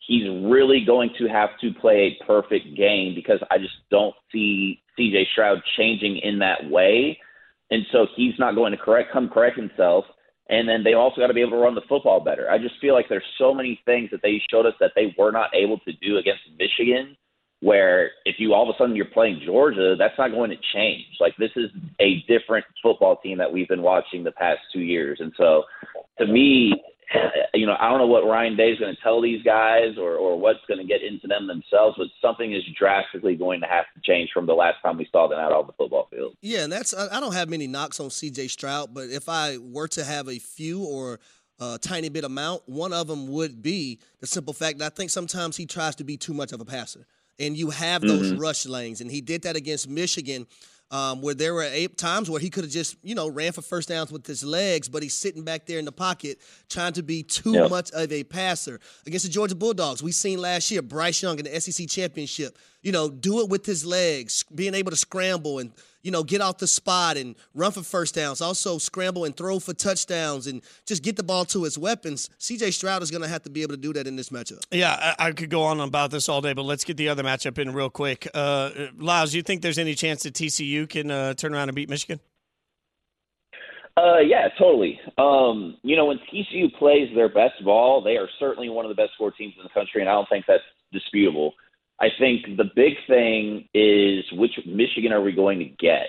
He's 0.00 0.28
really 0.44 0.84
going 0.84 1.10
to 1.18 1.28
have 1.28 1.50
to 1.60 1.72
play 1.80 2.18
a 2.20 2.24
perfect 2.24 2.76
game 2.76 3.14
because 3.14 3.38
I 3.50 3.58
just 3.58 3.74
don't 3.88 4.14
see 4.32 4.82
CJ 4.98 5.30
Stroud 5.30 5.58
changing 5.76 6.18
in 6.18 6.40
that 6.40 6.68
way. 6.68 7.18
And 7.70 7.86
so 7.92 8.06
he's 8.16 8.34
not 8.38 8.56
going 8.56 8.72
to 8.72 8.78
correct 8.78 9.12
come 9.12 9.28
correct 9.28 9.56
himself. 9.56 10.04
And 10.48 10.68
then 10.68 10.82
they 10.82 10.94
also 10.94 11.20
got 11.20 11.28
to 11.28 11.34
be 11.34 11.40
able 11.40 11.52
to 11.52 11.56
run 11.58 11.76
the 11.76 11.82
football 11.88 12.18
better. 12.18 12.50
I 12.50 12.58
just 12.58 12.74
feel 12.80 12.94
like 12.94 13.08
there's 13.08 13.22
so 13.38 13.54
many 13.54 13.80
things 13.86 14.10
that 14.10 14.20
they 14.22 14.42
showed 14.50 14.66
us 14.66 14.74
that 14.80 14.90
they 14.96 15.14
were 15.16 15.30
not 15.30 15.54
able 15.54 15.78
to 15.78 15.92
do 16.02 16.18
against 16.18 16.42
Michigan. 16.58 17.16
Where 17.62 18.10
if 18.24 18.36
you 18.38 18.54
all 18.54 18.68
of 18.68 18.74
a 18.74 18.78
sudden 18.78 18.96
you're 18.96 19.04
playing 19.06 19.40
Georgia, 19.46 19.94
that's 19.96 20.18
not 20.18 20.32
going 20.32 20.50
to 20.50 20.56
change. 20.74 21.06
Like 21.20 21.36
this 21.38 21.52
is 21.54 21.70
a 22.00 22.24
different 22.26 22.64
football 22.82 23.16
team 23.16 23.38
that 23.38 23.52
we've 23.52 23.68
been 23.68 23.82
watching 23.82 24.24
the 24.24 24.32
past 24.32 24.60
two 24.72 24.80
years, 24.80 25.18
and 25.20 25.32
so 25.36 25.62
to 26.18 26.26
me, 26.26 26.74
uh, 27.14 27.18
you 27.54 27.66
know, 27.66 27.76
I 27.78 27.88
don't 27.88 27.98
know 27.98 28.06
what 28.06 28.24
Ryan 28.24 28.56
Day 28.56 28.70
is 28.70 28.78
going 28.78 28.94
to 28.94 29.02
tell 29.02 29.20
these 29.20 29.42
guys 29.42 29.96
or, 29.98 30.14
or 30.14 30.38
what's 30.38 30.60
going 30.66 30.78
to 30.78 30.86
get 30.86 31.02
into 31.02 31.26
them 31.26 31.46
themselves, 31.46 31.96
but 31.98 32.06
something 32.20 32.52
is 32.52 32.62
drastically 32.78 33.34
going 33.34 33.60
to 33.60 33.66
have 33.66 33.84
to 33.94 34.00
change 34.02 34.30
from 34.32 34.46
the 34.46 34.54
last 34.54 34.76
time 34.82 34.98
we 34.98 35.08
saw 35.12 35.28
them 35.28 35.38
out 35.38 35.52
on 35.52 35.66
the 35.66 35.72
football 35.74 36.08
field. 36.10 36.34
Yeah, 36.40 36.64
and 36.64 36.72
that's 36.72 36.94
I 36.94 37.20
don't 37.20 37.34
have 37.34 37.48
many 37.48 37.66
knocks 37.66 38.00
on 38.00 38.10
C.J. 38.10 38.48
Stroud, 38.48 38.94
but 38.94 39.10
if 39.10 39.28
I 39.28 39.58
were 39.58 39.88
to 39.88 40.04
have 40.04 40.28
a 40.28 40.38
few 40.38 40.82
or 40.82 41.20
a 41.60 41.78
tiny 41.78 42.08
bit 42.08 42.24
amount, 42.24 42.62
one 42.66 42.92
of 42.92 43.06
them 43.06 43.28
would 43.28 43.62
be 43.62 44.00
the 44.20 44.26
simple 44.26 44.54
fact 44.54 44.78
that 44.78 44.92
I 44.92 44.94
think 44.94 45.10
sometimes 45.10 45.56
he 45.56 45.66
tries 45.66 45.94
to 45.96 46.04
be 46.04 46.16
too 46.16 46.34
much 46.34 46.52
of 46.52 46.60
a 46.60 46.64
passer, 46.64 47.06
and 47.42 47.56
you 47.56 47.70
have 47.70 48.00
those 48.02 48.30
Mm-hmm. 48.32 48.40
rush 48.40 48.64
lanes, 48.66 49.00
and 49.02 49.10
he 49.10 49.20
did 49.20 49.42
that 49.42 49.56
against 49.56 49.88
Michigan. 49.88 50.46
Um, 50.90 51.22
where 51.22 51.32
there 51.32 51.54
were 51.54 51.62
eight 51.62 51.96
times 51.96 52.28
where 52.28 52.38
he 52.38 52.50
could 52.50 52.64
have 52.64 52.70
just, 52.70 52.96
you 53.02 53.14
know, 53.14 53.26
ran 53.26 53.52
for 53.52 53.62
first 53.62 53.88
downs 53.88 54.12
with 54.12 54.26
his 54.26 54.44
legs, 54.44 54.90
but 54.90 55.02
he's 55.02 55.14
sitting 55.14 55.42
back 55.42 55.64
there 55.64 55.78
in 55.78 55.86
the 55.86 55.90
pocket 55.92 56.36
trying 56.68 56.92
to 56.92 57.02
be 57.02 57.22
too 57.22 57.52
Yep. 57.52 57.70
much 57.70 57.90
of 57.92 58.12
a 58.12 58.22
passer. 58.24 58.78
Against 59.06 59.24
the 59.24 59.32
Georgia 59.32 59.54
Bulldogs, 59.54 60.02
we 60.02 60.12
seen 60.12 60.38
last 60.38 60.70
year 60.70 60.82
Bryce 60.82 61.22
Young 61.22 61.38
in 61.38 61.46
the 61.46 61.58
SEC 61.58 61.88
championship, 61.88 62.58
you 62.82 62.92
know, 62.92 63.08
do 63.08 63.40
it 63.40 63.48
with 63.48 63.64
his 63.64 63.86
legs, 63.86 64.44
being 64.54 64.74
able 64.74 64.90
to 64.90 64.96
scramble 64.98 65.60
and, 65.60 65.72
you 66.02 66.10
know, 66.10 66.22
get 66.22 66.40
off 66.40 66.58
the 66.58 66.66
spot 66.66 67.16
and 67.16 67.36
run 67.54 67.72
for 67.72 67.82
first 67.82 68.14
downs, 68.14 68.40
also 68.40 68.78
scramble 68.78 69.24
and 69.24 69.36
throw 69.36 69.58
for 69.58 69.72
touchdowns 69.72 70.46
and 70.46 70.62
just 70.86 71.02
get 71.02 71.16
the 71.16 71.22
ball 71.22 71.44
to 71.46 71.64
his 71.64 71.78
weapons. 71.78 72.28
CJ 72.38 72.72
Stroud 72.72 73.02
is 73.02 73.10
going 73.10 73.22
to 73.22 73.28
have 73.28 73.42
to 73.42 73.50
be 73.50 73.62
able 73.62 73.74
to 73.74 73.80
do 73.80 73.92
that 73.92 74.06
in 74.06 74.16
this 74.16 74.30
matchup. 74.30 74.64
Yeah, 74.70 75.14
I, 75.18 75.28
I 75.28 75.32
could 75.32 75.50
go 75.50 75.62
on 75.62 75.80
about 75.80 76.10
this 76.10 76.28
all 76.28 76.40
day, 76.40 76.52
but 76.52 76.64
let's 76.64 76.84
get 76.84 76.96
the 76.96 77.08
other 77.08 77.22
matchup 77.22 77.58
in 77.58 77.72
real 77.72 77.90
quick. 77.90 78.28
Uh, 78.34 78.70
Lyles, 78.98 79.32
do 79.32 79.36
you 79.36 79.42
think 79.42 79.62
there's 79.62 79.78
any 79.78 79.94
chance 79.94 80.22
that 80.24 80.34
TCU 80.34 80.88
can 80.88 81.10
uh, 81.10 81.34
turn 81.34 81.54
around 81.54 81.68
and 81.68 81.76
beat 81.76 81.88
Michigan? 81.88 82.20
Uh, 83.96 84.20
yeah, 84.20 84.48
totally. 84.58 84.98
Um, 85.18 85.76
you 85.82 85.96
know, 85.96 86.06
when 86.06 86.18
TCU 86.32 86.72
plays 86.78 87.14
their 87.14 87.28
best 87.28 87.62
ball, 87.62 88.00
they 88.02 88.16
are 88.16 88.28
certainly 88.38 88.70
one 88.70 88.86
of 88.86 88.88
the 88.88 88.94
best 88.94 89.12
four 89.18 89.30
teams 89.30 89.54
in 89.58 89.62
the 89.62 89.68
country, 89.68 90.00
and 90.00 90.08
I 90.08 90.14
don't 90.14 90.28
think 90.28 90.46
that's 90.48 90.62
disputable. 90.92 91.52
I 92.02 92.08
think 92.18 92.56
the 92.56 92.70
big 92.74 92.94
thing 93.06 93.68
is 93.72 94.24
which 94.32 94.58
Michigan 94.66 95.12
are 95.12 95.22
we 95.22 95.30
going 95.30 95.60
to 95.60 95.66
get, 95.66 96.08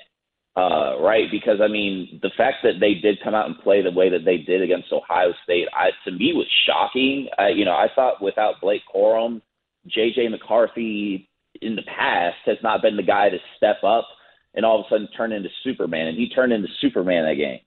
uh, 0.58 1.00
right? 1.00 1.30
Because 1.32 1.60
I 1.62 1.68
mean, 1.68 2.20
the 2.24 2.32
fact 2.36 2.58
that 2.64 2.80
they 2.80 2.96
did 2.96 3.20
come 3.24 3.36
out 3.36 3.46
and 3.46 3.60
play 3.60 3.84
the 3.84 3.92
way 3.92 4.10
that 4.10 4.26
they 4.26 4.38
did 4.38 4.64
against 4.64 4.92
Ohio 4.92 5.34
State, 5.44 5.68
I, 5.72 5.92
to 6.06 6.12
me, 6.12 6.34
was 6.34 6.48
shocking. 6.66 7.28
I, 7.38 7.50
you 7.50 7.64
know, 7.64 7.74
I 7.74 7.90
thought 7.96 8.24
without 8.24 8.60
Blake 8.60 8.82
Corum, 8.94 9.44
JJ 9.88 10.32
McCarthy 10.32 11.30
in 11.62 11.76
the 11.76 11.84
past 11.84 12.38
has 12.46 12.58
not 12.64 12.82
been 12.82 12.98
the 12.98 13.04
guy 13.04 13.30
to 13.30 13.38
step 13.56 13.84
up 13.84 14.08
and 14.56 14.66
all 14.66 14.80
of 14.80 14.86
a 14.88 14.90
sudden 14.90 15.08
turn 15.16 15.32
into 15.32 15.50
Superman, 15.64 16.08
and 16.08 16.18
he 16.18 16.28
turned 16.30 16.54
into 16.54 16.70
Superman 16.82 17.26
that 17.26 17.36
game. 17.36 17.60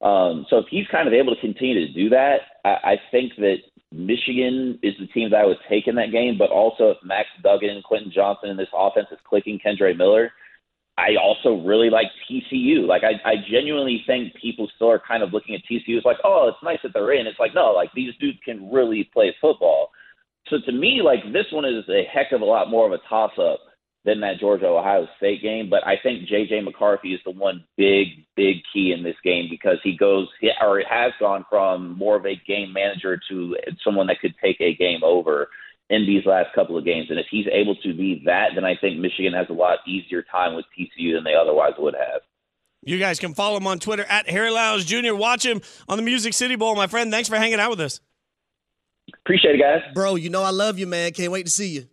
Um, 0.00 0.46
so 0.48 0.58
if 0.58 0.66
he's 0.70 0.86
kind 0.90 1.06
of 1.06 1.12
able 1.14 1.34
to 1.34 1.40
continue 1.40 1.86
to 1.86 1.92
do 1.92 2.08
that, 2.10 2.40
I, 2.64 2.68
I 2.68 2.96
think 3.10 3.32
that 3.36 3.58
Michigan 3.94 4.78
is 4.82 4.94
the 4.98 5.06
team 5.06 5.30
that 5.30 5.40
I 5.40 5.46
would 5.46 5.58
take 5.68 5.86
in 5.86 5.94
that 5.94 6.10
game. 6.10 6.36
But 6.36 6.50
also, 6.50 6.90
if 6.90 6.98
Max 7.04 7.28
Duggan, 7.42 7.80
Quentin 7.84 8.10
Johnston, 8.12 8.50
and 8.50 8.58
this 8.58 8.68
offense 8.74 9.06
is 9.12 9.18
clicking, 9.24 9.60
Kendre 9.64 9.96
Miller, 9.96 10.32
I 10.98 11.16
also 11.20 11.64
really 11.64 11.90
like 11.90 12.06
TCU. 12.28 12.86
Like 12.86 13.02
I, 13.02 13.28
I 13.28 13.34
genuinely 13.50 14.02
think 14.06 14.34
people 14.34 14.68
still 14.74 14.90
are 14.90 15.02
kind 15.06 15.22
of 15.22 15.32
looking 15.32 15.54
at 15.54 15.62
TCU 15.70 15.98
as 15.98 16.04
like, 16.04 16.18
oh, 16.24 16.48
it's 16.48 16.62
nice 16.62 16.78
that 16.82 16.92
they're 16.92 17.12
in. 17.12 17.26
It's 17.26 17.38
like 17.38 17.54
no, 17.54 17.72
like 17.72 17.90
these 17.94 18.14
dudes 18.20 18.38
can 18.44 18.70
really 18.70 19.08
play 19.12 19.34
football. 19.40 19.90
So 20.48 20.56
to 20.66 20.72
me, 20.72 21.00
like 21.02 21.32
this 21.32 21.46
one 21.50 21.64
is 21.64 21.84
a 21.88 22.02
heck 22.12 22.32
of 22.32 22.42
a 22.42 22.44
lot 22.44 22.70
more 22.70 22.86
of 22.86 22.92
a 22.92 23.02
toss 23.08 23.32
up 23.38 23.60
than 24.04 24.20
that 24.20 24.38
Georgia 24.38 24.66
Ohio 24.66 25.08
State 25.16 25.42
game. 25.42 25.70
But 25.70 25.86
I 25.86 25.96
think 26.02 26.28
JJ 26.28 26.64
McCarthy 26.64 27.14
is 27.14 27.20
the 27.24 27.30
one 27.30 27.64
big, 27.76 28.08
big 28.36 28.56
key 28.72 28.92
in 28.92 29.02
this 29.02 29.16
game 29.24 29.46
because 29.50 29.78
he 29.82 29.96
goes 29.96 30.28
or 30.60 30.82
has 30.88 31.12
gone 31.18 31.44
from 31.48 31.96
more 31.96 32.16
of 32.16 32.26
a 32.26 32.40
game 32.46 32.72
manager 32.72 33.18
to 33.30 33.56
someone 33.82 34.06
that 34.08 34.20
could 34.20 34.34
take 34.42 34.60
a 34.60 34.74
game 34.74 35.02
over 35.02 35.48
in 35.90 36.06
these 36.06 36.24
last 36.26 36.54
couple 36.54 36.76
of 36.76 36.84
games. 36.84 37.06
And 37.10 37.18
if 37.18 37.26
he's 37.30 37.46
able 37.50 37.76
to 37.76 37.94
be 37.94 38.22
that, 38.26 38.50
then 38.54 38.64
I 38.64 38.76
think 38.76 38.98
Michigan 38.98 39.32
has 39.32 39.46
a 39.48 39.54
lot 39.54 39.78
easier 39.86 40.22
time 40.22 40.54
with 40.54 40.66
TCU 40.78 41.14
than 41.14 41.24
they 41.24 41.34
otherwise 41.34 41.72
would 41.78 41.94
have. 41.94 42.20
You 42.82 42.98
guys 42.98 43.18
can 43.18 43.32
follow 43.32 43.56
him 43.56 43.66
on 43.66 43.78
Twitter 43.78 44.04
at 44.04 44.28
Harry 44.28 44.50
Lyles 44.50 44.84
Jr. 44.84 45.14
Watch 45.14 45.44
him 45.44 45.62
on 45.88 45.96
the 45.96 46.02
Music 46.02 46.34
City 46.34 46.54
Bowl, 46.56 46.74
my 46.74 46.86
friend. 46.86 47.10
Thanks 47.10 47.30
for 47.30 47.36
hanging 47.36 47.58
out 47.58 47.70
with 47.70 47.80
us. 47.80 48.00
Appreciate 49.24 49.54
it, 49.54 49.58
guys. 49.58 49.80
Bro, 49.94 50.16
you 50.16 50.28
know 50.28 50.42
I 50.42 50.50
love 50.50 50.78
you, 50.78 50.86
man. 50.86 51.12
Can't 51.12 51.32
wait 51.32 51.46
to 51.46 51.52
see 51.52 51.68
you. 51.68 51.86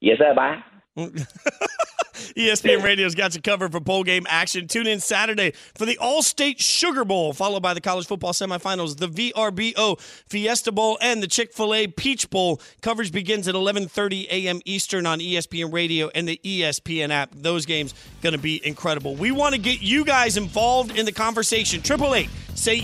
Yes, 0.00 0.18
sir. 0.18 0.34
Bye. 0.34 0.62
ESPN 0.96 2.82
Radio's 2.82 3.14
got 3.14 3.34
you 3.34 3.42
covered 3.42 3.72
for 3.72 3.80
bowl 3.80 4.04
game 4.04 4.26
action. 4.28 4.66
Tune 4.68 4.86
in 4.86 5.00
Saturday 5.00 5.52
for 5.74 5.84
the 5.86 5.98
Allstate 6.00 6.56
Sugar 6.58 7.04
Bowl, 7.04 7.32
followed 7.32 7.62
by 7.62 7.74
the 7.74 7.80
college 7.80 8.06
football 8.06 8.32
semifinals, 8.32 8.96
the 8.98 9.08
VRBO 9.08 10.00
Fiesta 10.28 10.72
Bowl, 10.72 10.98
and 11.00 11.22
the 11.22 11.26
Chick-fil-A 11.26 11.88
Peach 11.88 12.30
Bowl. 12.30 12.60
Coverage 12.80 13.12
begins 13.12 13.48
at 13.48 13.54
11:30 13.54 14.26
a.m. 14.28 14.60
Eastern 14.64 15.06
on 15.06 15.18
ESPN 15.20 15.72
Radio 15.72 16.10
and 16.14 16.28
the 16.28 16.40
ESPN 16.44 17.10
app. 17.10 17.30
Those 17.34 17.66
games 17.66 17.94
going 18.22 18.34
to 18.34 18.38
be 18.38 18.64
incredible. 18.66 19.14
We 19.16 19.30
want 19.30 19.54
to 19.54 19.60
get 19.60 19.82
you 19.82 20.04
guys 20.04 20.36
involved 20.36 20.96
in 20.96 21.06
the 21.06 21.12
conversation. 21.12 21.82
Triple 21.82 22.14
eight 22.14 22.30
say 22.54 22.78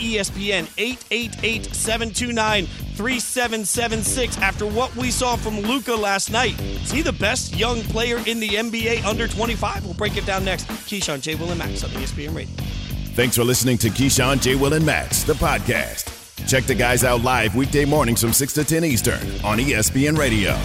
E 3.09 3.17
ESPN 3.17 3.61
888-729-3776. 3.63 4.39
After 4.41 4.67
what 4.67 4.95
we 4.97 5.11
saw 5.11 5.37
from 5.37 5.61
Luka 5.61 5.95
last 5.95 6.31
night, 6.31 6.61
is 6.61 6.91
he 6.91 7.03
the 7.03 7.13
best 7.13 7.57
young 7.57 7.83
player 7.83 8.19
in 8.27 8.41
the 8.41 8.49
NBA 8.49 9.05
under 9.05 9.27
25? 9.29 9.85
We'll 9.85 9.95
break 9.95 10.17
it 10.17 10.27
down 10.27 10.45
next. 10.45 10.67
Keyshawn 10.67 11.21
J. 11.21 11.35
Will 11.35 11.51
and 11.51 11.59
Max 11.59 11.85
on 11.85 11.91
ESPN 11.91 12.35
Radio. 12.35 12.55
Thanks 13.15 13.37
for 13.37 13.45
listening 13.45 13.77
to 13.79 13.89
Keyshawn, 13.89 14.41
J. 14.41 14.55
Will, 14.55 14.73
and 14.75 14.87
Max, 14.87 15.25
the 15.25 15.35
podcast. 15.35 16.17
Check 16.49 16.65
the 16.65 16.75
guys 16.75 17.05
out 17.05 17.23
live 17.23 17.55
weekday 17.55 17.85
mornings 17.85 18.21
from 18.21 18.33
6 18.33 18.53
to 18.55 18.65
10 18.65 18.85
Eastern 18.85 19.21
on 19.45 19.59
ESPN 19.59 20.17
Radio. 20.17 20.59